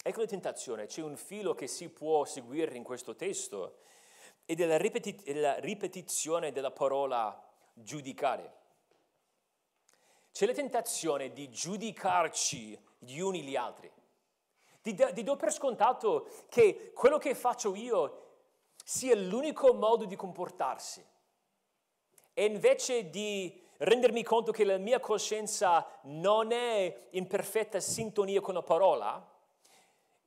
Ecco 0.00 0.20
la 0.20 0.26
tentazione, 0.28 0.86
c'è 0.86 1.02
un 1.02 1.16
filo 1.16 1.56
che 1.56 1.66
si 1.66 1.88
può 1.88 2.24
seguire 2.24 2.76
in 2.76 2.84
questo 2.84 3.16
testo 3.16 3.78
ed 4.50 4.60
è 4.60 4.66
la, 4.66 4.78
ripeti- 4.78 5.32
la 5.34 5.60
ripetizione 5.60 6.50
della 6.50 6.72
parola 6.72 7.40
giudicare. 7.72 8.52
C'è 10.32 10.44
la 10.44 10.52
tentazione 10.52 11.32
di 11.32 11.48
giudicarci 11.50 12.76
gli 12.98 13.20
uni 13.20 13.42
gli 13.42 13.54
altri. 13.54 13.88
Di, 14.82 14.96
di 15.12 15.22
do 15.22 15.36
per 15.36 15.52
scontato 15.52 16.28
che 16.48 16.90
quello 16.92 17.18
che 17.18 17.36
faccio 17.36 17.76
io 17.76 18.38
sia 18.84 19.14
l'unico 19.14 19.72
modo 19.72 20.04
di 20.04 20.16
comportarsi. 20.16 21.06
E 22.34 22.44
invece 22.44 23.08
di 23.08 23.56
rendermi 23.76 24.24
conto 24.24 24.50
che 24.50 24.64
la 24.64 24.78
mia 24.78 24.98
coscienza 24.98 25.86
non 26.02 26.50
è 26.50 27.06
in 27.10 27.28
perfetta 27.28 27.78
sintonia 27.78 28.40
con 28.40 28.54
la 28.54 28.62
parola, 28.62 29.30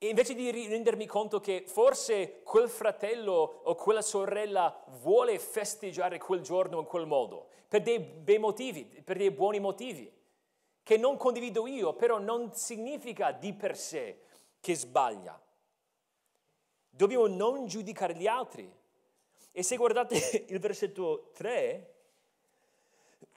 e 0.03 0.09
invece 0.09 0.33
di 0.33 0.51
rendermi 0.51 1.05
conto 1.05 1.39
che 1.39 1.63
forse 1.65 2.41
quel 2.43 2.67
fratello 2.67 3.61
o 3.63 3.73
quella 3.75 4.01
sorella 4.01 4.83
vuole 4.99 5.39
festeggiare 5.39 6.17
quel 6.17 6.41
giorno 6.41 6.79
in 6.79 6.85
quel 6.85 7.05
modo, 7.05 7.47
per 7.69 7.81
dei 7.83 7.99
bei 7.99 8.37
motivi, 8.37 8.83
per 8.83 9.15
dei 9.15 9.31
buoni 9.31 9.61
motivi, 9.61 10.11
che 10.83 10.97
non 10.97 11.15
condivido 11.15 11.67
io, 11.67 11.93
però 11.93 12.19
non 12.19 12.53
significa 12.53 13.31
di 13.31 13.53
per 13.53 13.77
sé 13.77 14.23
che 14.59 14.75
sbaglia. 14.75 15.41
Dobbiamo 16.89 17.27
non 17.27 17.65
giudicare 17.67 18.13
gli 18.13 18.27
altri. 18.27 18.69
E 19.53 19.63
se 19.63 19.77
guardate 19.77 20.43
il 20.49 20.59
versetto 20.59 21.29
3, 21.33 21.93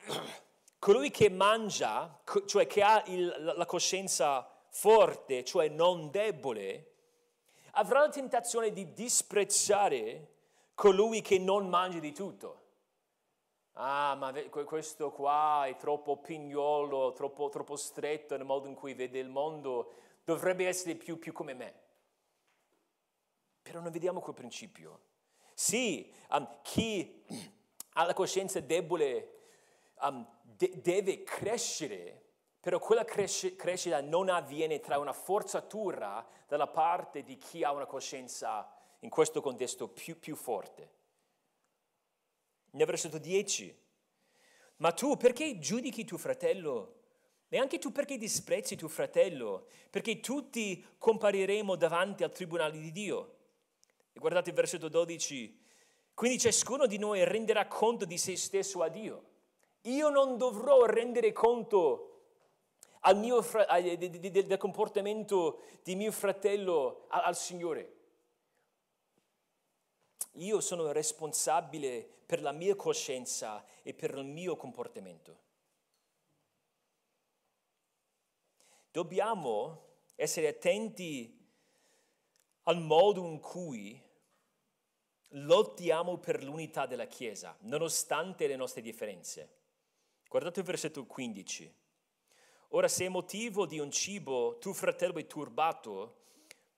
colui 0.81 1.13
che 1.13 1.31
mangia, 1.31 2.21
cioè 2.45 2.67
che 2.67 2.83
ha 2.83 3.05
il, 3.07 3.53
la 3.57 3.67
coscienza 3.67 4.51
forte, 4.77 5.43
cioè 5.43 5.69
non 5.69 6.11
debole, 6.11 6.93
avrà 7.73 8.01
la 8.01 8.11
tentazione 8.11 8.73
di 8.73 8.93
disprezzare 8.93 10.35
colui 10.75 11.23
che 11.23 11.39
non 11.39 11.67
mangia 11.67 11.99
di 11.99 12.13
tutto. 12.13 12.65
Ah, 13.73 14.15
ma 14.17 14.33
questo 14.67 15.11
qua 15.13 15.65
è 15.67 15.77
troppo 15.77 16.19
pignolo, 16.19 17.13
troppo, 17.13 17.49
troppo 17.49 17.77
stretto 17.77 18.37
nel 18.37 18.45
modo 18.45 18.69
in 18.69 18.75
cui 18.75 18.93
vede 18.93 19.19
il 19.19 19.31
mondo, 19.31 19.95
dovrebbe 20.25 20.67
essere 20.67 20.95
più, 20.95 21.19
più 21.19 21.33
come 21.33 21.55
me. 21.55 21.75
Però 23.63 23.81
non 23.81 23.91
vediamo 23.91 24.21
quel 24.21 24.35
principio. 24.35 25.01
Sì, 25.55 26.13
um, 26.31 26.61
chi 26.63 27.25
ha 27.95 28.05
la 28.05 28.15
coscienza 28.15 28.61
debole 28.61 29.39
um, 30.03 30.27
de- 30.43 30.81
deve 30.83 31.23
crescere 31.23 32.25
però 32.67 32.81
quella 32.81 33.05
crescita 33.05 34.01
non 34.01 34.29
avviene 34.29 34.81
tra 34.81 34.99
una 34.99 35.13
forzatura 35.13 36.27
dalla 36.49 36.67
parte 36.67 37.23
di 37.23 37.39
chi 37.39 37.63
ha 37.63 37.71
una 37.71 37.87
coscienza 37.87 38.69
in 39.03 39.09
questo 39.09 39.41
contesto 39.41 39.87
più, 39.87 40.19
più 40.19 40.35
forte. 40.35 40.91
Nel 42.71 42.87
versetto 42.87 43.19
10, 43.19 43.83
ma 44.79 44.91
tu 44.91 45.17
perché 45.17 45.61
giudichi 45.61 46.05
tuo 46.05 46.19
fratello? 46.19 47.03
E 47.49 47.57
anche 47.57 47.79
tu 47.79 47.93
perché 47.93 48.19
disprezzi 48.19 48.75
tuo 48.75 48.89
fratello? 48.89 49.69
Perché 49.89 50.19
tutti 50.19 50.85
compariremo 50.99 51.77
davanti 51.77 52.25
al 52.25 52.33
tribunale 52.33 52.81
di 52.81 52.91
Dio. 52.91 53.37
E 54.13 54.19
guardate 54.19 54.49
il 54.51 54.57
versetto 54.57 54.89
12, 54.89 55.57
quindi 56.15 56.41
ciascuno 56.41 56.87
di 56.87 56.99
noi 56.99 57.23
renderà 57.23 57.69
conto 57.69 58.05
di 58.05 58.19
se 58.19 58.37
stesso 58.37 58.83
a 58.83 58.89
Dio. 58.89 59.25
Io 59.83 60.09
non 60.09 60.37
dovrò 60.37 60.85
rendere 60.85 61.31
conto 61.31 62.11
al 63.07 63.17
mio, 63.17 63.41
del 63.41 64.57
comportamento 64.59 65.63
di 65.83 65.95
mio 65.95 66.11
fratello 66.11 67.07
al, 67.09 67.37
Signore. 67.37 67.95
Io 70.33 70.61
sono 70.61 70.91
responsabile 70.91 72.07
per 72.27 72.43
la 72.43 72.53
mia 72.53 72.75
coscienza 72.75 73.65
e 73.83 73.95
per 73.95 74.17
il 74.17 74.25
mio 74.25 74.57
comportamento. 74.57 75.45
Dobbiamo 78.91 79.85
essere 80.17 80.49
attenti 80.49 81.33
al 82.65 82.81
modo 82.81 83.25
in 83.25 83.39
cui 83.39 84.03
lottiamo 85.31 86.19
per 86.19 86.43
l'unità 86.43 86.87
della 86.87 87.07
Chiesa, 87.07 87.57
nonostante 87.61 88.49
le 88.49 88.57
nostre 88.57 88.83
differenze. 88.83 89.55
Guardate 90.29 90.61
il 90.61 90.67
versetto 90.67 91.05
15. 91.07 91.85
Ora 92.71 92.89
se 92.89 93.07
è 93.07 93.09
motivo 93.09 93.67
di 93.67 93.79
un 93.79 93.91
cibo 93.91 94.59
tuo 94.59 94.73
fratello 94.73 95.19
è 95.19 95.27
turbato, 95.27 96.17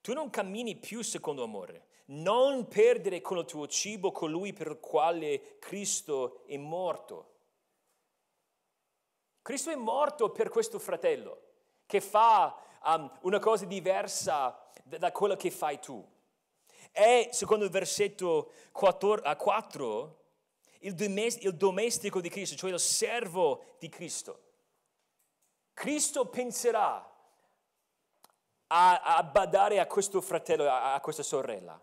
tu 0.00 0.12
non 0.12 0.30
cammini 0.30 0.76
più 0.76 1.02
secondo 1.02 1.42
amore. 1.42 1.86
Non 2.06 2.68
perdere 2.68 3.20
con 3.20 3.38
il 3.38 3.44
tuo 3.44 3.66
cibo 3.66 4.12
colui 4.12 4.52
per 4.52 4.68
il 4.68 4.80
quale 4.80 5.58
Cristo 5.58 6.44
è 6.46 6.56
morto. 6.56 7.34
Cristo 9.42 9.70
è 9.70 9.76
morto 9.76 10.30
per 10.30 10.48
questo 10.48 10.78
fratello 10.78 11.42
che 11.86 12.00
fa 12.00 12.54
um, 12.84 13.10
una 13.22 13.38
cosa 13.38 13.64
diversa 13.64 14.70
da, 14.82 15.10
quella 15.10 15.36
che 15.36 15.50
fai 15.50 15.80
tu. 15.80 16.06
È, 16.90 17.28
secondo 17.32 17.64
il 17.64 17.70
versetto 17.70 18.52
4, 18.72 19.22
4 19.36 20.18
il, 20.80 21.54
domestico 21.54 22.20
di 22.20 22.28
Cristo, 22.28 22.56
cioè 22.56 22.70
il 22.70 22.78
servo 22.78 23.64
di 23.78 23.88
Cristo. 23.88 24.47
Cristo 25.78 26.26
penserà 26.26 27.08
a, 28.66 29.00
a 29.00 29.22
badare 29.22 29.78
a 29.78 29.86
questo 29.86 30.20
fratello, 30.20 30.68
a, 30.68 30.94
a 30.94 31.00
questa 31.00 31.22
sorella. 31.22 31.80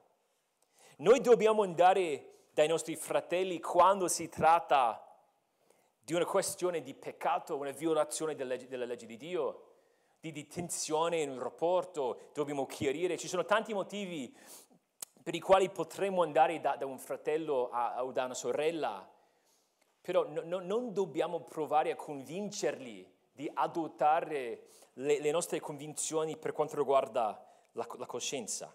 Noi 0.97 1.21
dobbiamo 1.21 1.61
andare 1.61 2.47
dai 2.51 2.67
nostri 2.67 2.97
fratelli 2.97 3.61
quando 3.61 4.09
si 4.09 4.27
tratta 4.27 5.01
di 5.97 6.13
una 6.13 6.25
questione 6.25 6.81
di 6.81 6.93
peccato, 6.93 7.55
una 7.55 7.71
violazione 7.71 8.35
della 8.35 8.55
legge, 8.55 8.67
della 8.67 8.83
legge 8.83 9.05
di 9.05 9.15
Dio, 9.15 9.75
di, 10.19 10.33
di 10.33 10.45
tensione 10.45 11.21
in 11.21 11.29
un 11.29 11.39
rapporto, 11.39 12.31
dobbiamo 12.33 12.65
chiarire. 12.65 13.17
Ci 13.17 13.29
sono 13.29 13.45
tanti 13.45 13.73
motivi 13.73 14.35
per 15.23 15.35
i 15.35 15.39
quali 15.39 15.69
potremmo 15.69 16.21
andare 16.21 16.59
da, 16.59 16.75
da 16.75 16.85
un 16.85 16.99
fratello 16.99 17.71
o 17.71 18.11
da 18.11 18.25
una 18.25 18.33
sorella, 18.33 19.09
però 20.01 20.27
no, 20.27 20.41
no, 20.43 20.59
non 20.59 20.91
dobbiamo 20.91 21.39
provare 21.39 21.91
a 21.91 21.95
convincerli 21.95 23.13
di 23.35 23.51
adottare 23.53 24.67
le, 24.93 25.19
le 25.19 25.31
nostre 25.31 25.59
convinzioni 25.59 26.37
per 26.37 26.53
quanto 26.53 26.77
riguarda 26.77 27.45
la, 27.73 27.85
la 27.97 28.05
coscienza. 28.05 28.73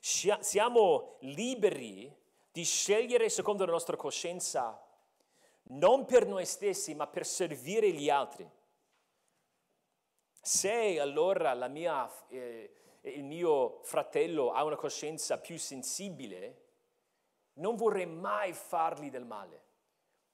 Siamo 0.00 1.16
liberi 1.20 2.14
di 2.50 2.64
scegliere 2.64 3.28
secondo 3.28 3.66
la 3.66 3.72
nostra 3.72 3.96
coscienza 3.96 4.82
non 5.68 6.06
per 6.06 6.26
noi 6.26 6.46
stessi, 6.46 6.94
ma 6.94 7.06
per 7.06 7.26
servire 7.26 7.90
gli 7.92 8.08
altri. 8.08 8.48
Se 10.40 10.98
allora 10.98 11.54
mia, 11.68 12.10
eh, 12.28 12.72
il 13.02 13.24
mio 13.24 13.80
fratello 13.82 14.52
ha 14.52 14.64
una 14.64 14.76
coscienza 14.76 15.38
più 15.38 15.58
sensibile, 15.58 16.62
non 17.54 17.74
vorrei 17.74 18.06
mai 18.06 18.52
fargli 18.52 19.10
del 19.10 19.24
male. 19.24 19.64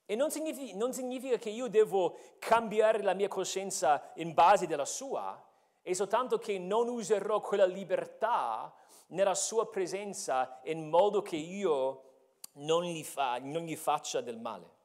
E 0.05 0.15
non 0.15 0.31
significa, 0.31 0.75
non 0.75 0.93
significa, 0.93 1.37
che 1.37 1.49
io 1.49 1.67
devo 1.67 2.17
cambiare 2.39 3.01
la 3.01 3.13
mia 3.13 3.27
coscienza 3.27 4.11
in 4.15 4.33
base 4.33 4.65
alla 4.65 4.85
sua, 4.85 5.41
è 5.81 5.93
soltanto 5.93 6.37
che 6.37 6.57
non 6.59 6.87
userò 6.87 7.41
quella 7.41 7.65
libertà 7.65 8.73
nella 9.07 9.35
sua 9.35 9.69
presenza 9.69 10.59
in 10.63 10.89
modo 10.89 11.21
che 11.21 11.35
io 11.35 12.11
non 12.53 12.83
gli, 12.83 13.03
fa, 13.03 13.37
non 13.39 13.63
gli 13.63 13.75
faccia 13.75 14.21
del 14.21 14.37
male. 14.37 14.81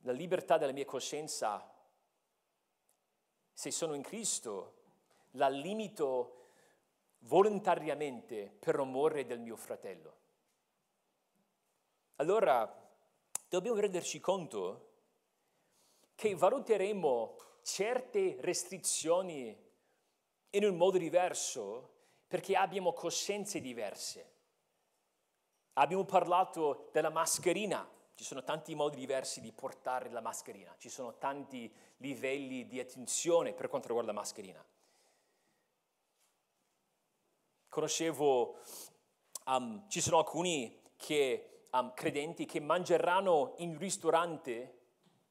La 0.00 0.12
libertà 0.12 0.58
della 0.58 0.72
mia 0.72 0.84
coscienza, 0.84 1.72
se 3.52 3.70
sono 3.70 3.94
in 3.94 4.02
Cristo, 4.02 4.80
la 5.32 5.48
limito 5.48 6.38
volontariamente 7.20 8.52
per 8.58 8.78
amore 8.80 9.24
del 9.26 9.38
mio 9.38 9.56
fratello. 9.56 10.21
Allora 12.16 12.70
dobbiamo 13.48 13.80
renderci 13.80 14.20
conto 14.20 14.90
che 16.14 16.34
valuteremo 16.34 17.36
certe 17.62 18.36
restrizioni 18.40 19.56
in 20.50 20.64
un 20.64 20.76
modo 20.76 20.98
diverso 20.98 21.90
perché 22.28 22.56
abbiamo 22.56 22.92
coscienze 22.92 23.60
diverse. 23.60 24.30
Abbiamo 25.74 26.04
parlato 26.04 26.88
della 26.92 27.10
mascherina, 27.10 27.88
ci 28.14 28.24
sono 28.24 28.42
tanti 28.44 28.74
modi 28.74 28.96
diversi 28.96 29.40
di 29.40 29.52
portare 29.52 30.10
la 30.10 30.20
mascherina, 30.20 30.74
ci 30.78 30.90
sono 30.90 31.16
tanti 31.18 31.72
livelli 31.98 32.66
di 32.66 32.78
attenzione 32.78 33.52
per 33.52 33.68
quanto 33.68 33.88
riguarda 33.88 34.12
la 34.12 34.18
mascherina. 34.18 34.64
Conoscevo, 37.68 38.58
um, 39.46 39.88
ci 39.88 40.02
sono 40.02 40.18
alcuni 40.18 40.80
che 40.96 41.51
um, 41.72 41.92
credenti 41.94 42.44
che 42.46 42.60
mangeranno 42.60 43.54
in 43.58 43.78
ristorante 43.78 44.78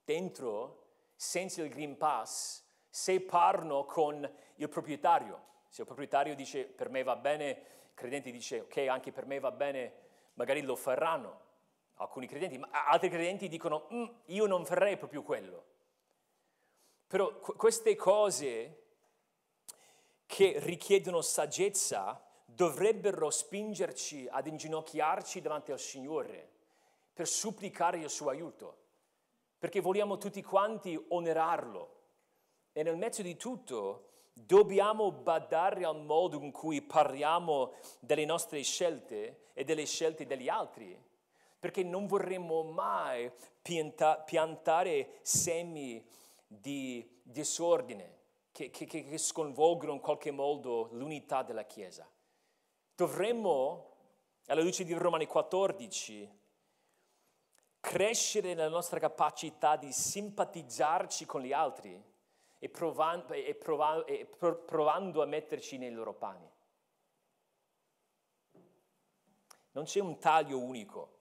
dentro 0.03 0.79
senza 1.15 1.61
il 1.61 1.69
Green 1.69 1.97
Pass 1.97 2.63
se 2.89 3.21
parlano 3.21 3.85
con 3.85 4.29
il 4.55 4.69
proprietario. 4.69 5.49
Se 5.69 5.81
il 5.81 5.87
proprietario 5.87 6.35
dice 6.35 6.65
per 6.65 6.89
me 6.89 7.03
va 7.03 7.15
bene, 7.15 7.49
il 7.49 7.93
credente 7.93 8.31
dice 8.31 8.61
ok 8.61 8.77
anche 8.89 9.11
per 9.11 9.25
me 9.25 9.39
va 9.39 9.51
bene, 9.51 9.93
magari 10.33 10.61
lo 10.61 10.75
faranno. 10.75 11.49
Alcuni 11.95 12.27
credenti, 12.27 12.57
ma 12.57 12.69
altri 12.87 13.09
credenti 13.09 13.47
dicono 13.47 13.87
mm, 13.93 14.05
io 14.25 14.45
non 14.47 14.65
farei 14.65 14.97
proprio 14.97 15.21
quello. 15.21 15.65
Però 17.05 17.37
queste 17.39 17.95
cose 17.95 18.77
che 20.25 20.55
richiedono 20.59 21.21
saggezza 21.21 22.25
dovrebbero 22.55 23.29
spingerci 23.29 24.27
ad 24.29 24.47
inginocchiarci 24.47 25.41
davanti 25.41 25.71
al 25.71 25.79
Signore 25.79 26.49
per 27.13 27.27
supplicare 27.27 27.99
il 27.99 28.09
suo 28.09 28.29
aiuto, 28.29 28.77
perché 29.57 29.79
vogliamo 29.79 30.17
tutti 30.17 30.41
quanti 30.41 30.99
onorarlo. 31.09 31.99
E 32.73 32.83
nel 32.83 32.97
mezzo 32.97 33.21
di 33.21 33.35
tutto 33.35 34.09
dobbiamo 34.33 35.11
badare 35.11 35.83
al 35.83 36.01
modo 36.01 36.39
in 36.41 36.51
cui 36.51 36.81
parliamo 36.81 37.73
delle 37.99 38.25
nostre 38.25 38.61
scelte 38.63 39.49
e 39.53 39.63
delle 39.63 39.85
scelte 39.85 40.25
degli 40.25 40.47
altri, 40.47 40.99
perché 41.59 41.83
non 41.83 42.07
vorremmo 42.07 42.63
mai 42.63 43.31
pianta, 43.61 44.17
piantare 44.17 45.19
semi 45.21 46.03
di 46.47 47.19
disordine 47.21 48.19
che, 48.51 48.69
che, 48.71 48.85
che 48.85 49.17
sconvolgono 49.17 49.93
in 49.93 49.99
qualche 49.99 50.31
modo 50.31 50.89
l'unità 50.91 51.43
della 51.43 51.65
Chiesa. 51.65 52.09
Dovremmo, 53.01 53.95
alla 54.45 54.61
luce 54.61 54.83
di 54.83 54.93
Romani 54.93 55.25
14, 55.25 56.39
crescere 57.79 58.53
nella 58.53 58.69
nostra 58.69 58.99
capacità 58.99 59.75
di 59.75 59.91
simpatizzarci 59.91 61.25
con 61.25 61.41
gli 61.41 61.51
altri 61.51 61.99
e 62.59 62.69
provando, 62.69 63.33
e 63.33 63.55
provando, 63.55 64.05
e 64.05 64.27
provando 64.27 65.23
a 65.23 65.25
metterci 65.25 65.79
nei 65.79 65.91
loro 65.91 66.13
panni. 66.13 66.47
Non 69.71 69.85
c'è 69.85 69.99
un 69.99 70.19
taglio 70.19 70.59
unico. 70.59 71.17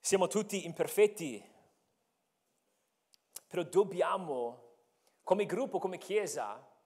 Siamo 0.00 0.26
tutti 0.26 0.64
imperfetti, 0.64 1.44
però 3.46 3.62
dobbiamo, 3.62 4.76
come 5.22 5.44
gruppo, 5.44 5.78
come 5.78 5.98
Chiesa, 5.98 6.76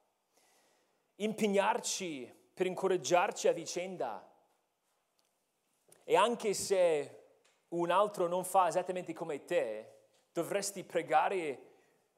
impegnarci 1.24 2.32
per 2.54 2.66
incoraggiarci 2.66 3.48
a 3.48 3.52
vicenda. 3.52 4.28
E 6.04 6.16
anche 6.16 6.54
se 6.54 7.20
un 7.68 7.90
altro 7.90 8.26
non 8.26 8.44
fa 8.44 8.68
esattamente 8.68 9.12
come 9.12 9.44
te, 9.44 9.90
dovresti 10.32 10.84
pregare 10.84 11.70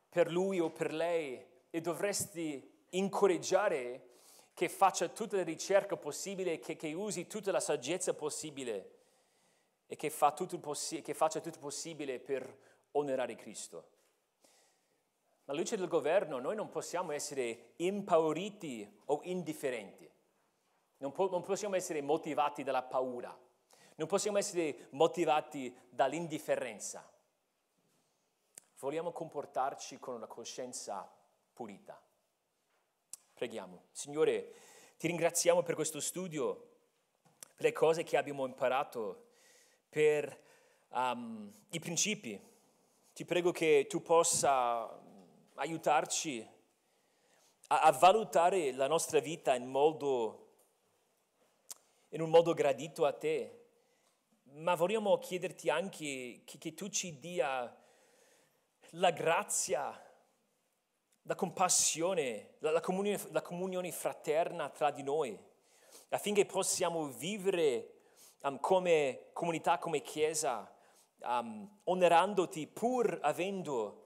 per 0.08 0.30
lui 0.30 0.58
o 0.60 0.70
per 0.70 0.92
lei 0.92 1.44
e 1.70 1.80
dovresti 1.80 2.86
incoraggiare 2.90 4.08
che 4.54 4.68
faccia 4.68 5.08
tutta 5.08 5.36
la 5.36 5.42
ricerca 5.42 5.96
possibile, 5.96 6.58
che, 6.60 6.76
che 6.76 6.92
usi 6.92 7.26
tutta 7.26 7.50
la 7.50 7.60
saggezza 7.60 8.14
possibile 8.14 8.90
e 9.86 9.96
che, 9.96 10.10
fa 10.10 10.32
possi- 10.32 11.02
che 11.02 11.14
faccia 11.14 11.40
tutto 11.40 11.58
possibile 11.58 12.20
per 12.20 12.56
onorare 12.92 13.34
Cristo. 13.34 13.93
Alla 15.46 15.58
luce 15.58 15.76
del 15.76 15.88
governo 15.88 16.38
noi 16.38 16.56
non 16.56 16.70
possiamo 16.70 17.12
essere 17.12 17.72
impauriti 17.76 19.00
o 19.06 19.20
indifferenti, 19.24 20.10
non, 20.98 21.12
po- 21.12 21.28
non 21.28 21.42
possiamo 21.42 21.76
essere 21.76 22.00
motivati 22.00 22.62
dalla 22.62 22.82
paura, 22.82 23.36
non 23.96 24.08
possiamo 24.08 24.38
essere 24.38 24.88
motivati 24.90 25.76
dall'indifferenza. 25.90 27.06
Vogliamo 28.78 29.12
comportarci 29.12 29.98
con 29.98 30.14
una 30.14 30.26
coscienza 30.26 31.10
pulita. 31.52 32.00
Preghiamo. 33.34 33.84
Signore, 33.92 34.54
ti 34.96 35.06
ringraziamo 35.06 35.62
per 35.62 35.74
questo 35.74 36.00
studio, 36.00 36.68
per 37.54 37.64
le 37.66 37.72
cose 37.72 38.02
che 38.02 38.16
abbiamo 38.16 38.46
imparato, 38.46 39.26
per 39.88 40.40
um, 40.88 41.52
i 41.70 41.78
principi. 41.78 42.40
Ti 43.12 43.24
prego 43.24 43.52
che 43.52 43.86
tu 43.88 44.02
possa 44.02 45.02
aiutarci 45.54 46.46
a, 47.68 47.80
a 47.80 47.92
valutare 47.92 48.72
la 48.72 48.86
nostra 48.86 49.20
vita 49.20 49.54
in, 49.54 49.66
modo, 49.66 50.48
in 52.10 52.20
un 52.20 52.30
modo 52.30 52.52
gradito 52.54 53.04
a 53.04 53.12
te, 53.12 53.60
ma 54.54 54.74
vogliamo 54.74 55.18
chiederti 55.18 55.70
anche 55.70 56.42
che, 56.44 56.58
che 56.58 56.74
tu 56.74 56.88
ci 56.88 57.18
dia 57.18 57.74
la 58.90 59.10
grazia, 59.10 60.00
la 61.22 61.34
compassione, 61.34 62.56
la, 62.58 62.70
la, 62.70 62.80
comunione, 62.80 63.20
la 63.30 63.42
comunione 63.42 63.90
fraterna 63.90 64.68
tra 64.68 64.90
di 64.90 65.02
noi, 65.02 65.36
affinché 66.10 66.44
possiamo 66.46 67.06
vivere 67.06 67.94
um, 68.42 68.60
come 68.60 69.30
comunità, 69.32 69.78
come 69.78 70.02
Chiesa, 70.02 70.70
um, 71.20 71.80
onorandoti 71.84 72.66
pur 72.66 73.18
avendo 73.22 74.03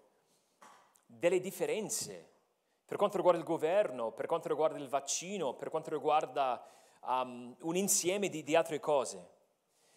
delle 1.10 1.40
differenze 1.40 2.36
per 2.84 2.96
quanto 2.96 3.16
riguarda 3.16 3.40
il 3.40 3.46
governo, 3.46 4.12
per 4.12 4.26
quanto 4.26 4.48
riguarda 4.48 4.78
il 4.78 4.88
vaccino, 4.88 5.54
per 5.54 5.68
quanto 5.68 5.90
riguarda 5.90 6.66
um, 7.02 7.54
un 7.60 7.76
insieme 7.76 8.28
di, 8.28 8.42
di 8.42 8.54
altre 8.54 8.80
cose. 8.80 9.36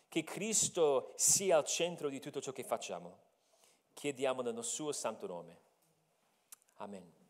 Che 0.09 0.23
Cristo 0.23 1.13
sia 1.15 1.55
al 1.55 1.63
centro 1.63 2.09
di 2.09 2.19
tutto 2.19 2.41
ciò 2.41 2.51
che 2.51 2.65
facciamo. 2.65 3.17
Chiediamo 3.93 4.41
nel 4.41 4.61
suo 4.63 4.91
santo 4.91 5.25
nome. 5.25 5.57
Amen. 6.75 7.20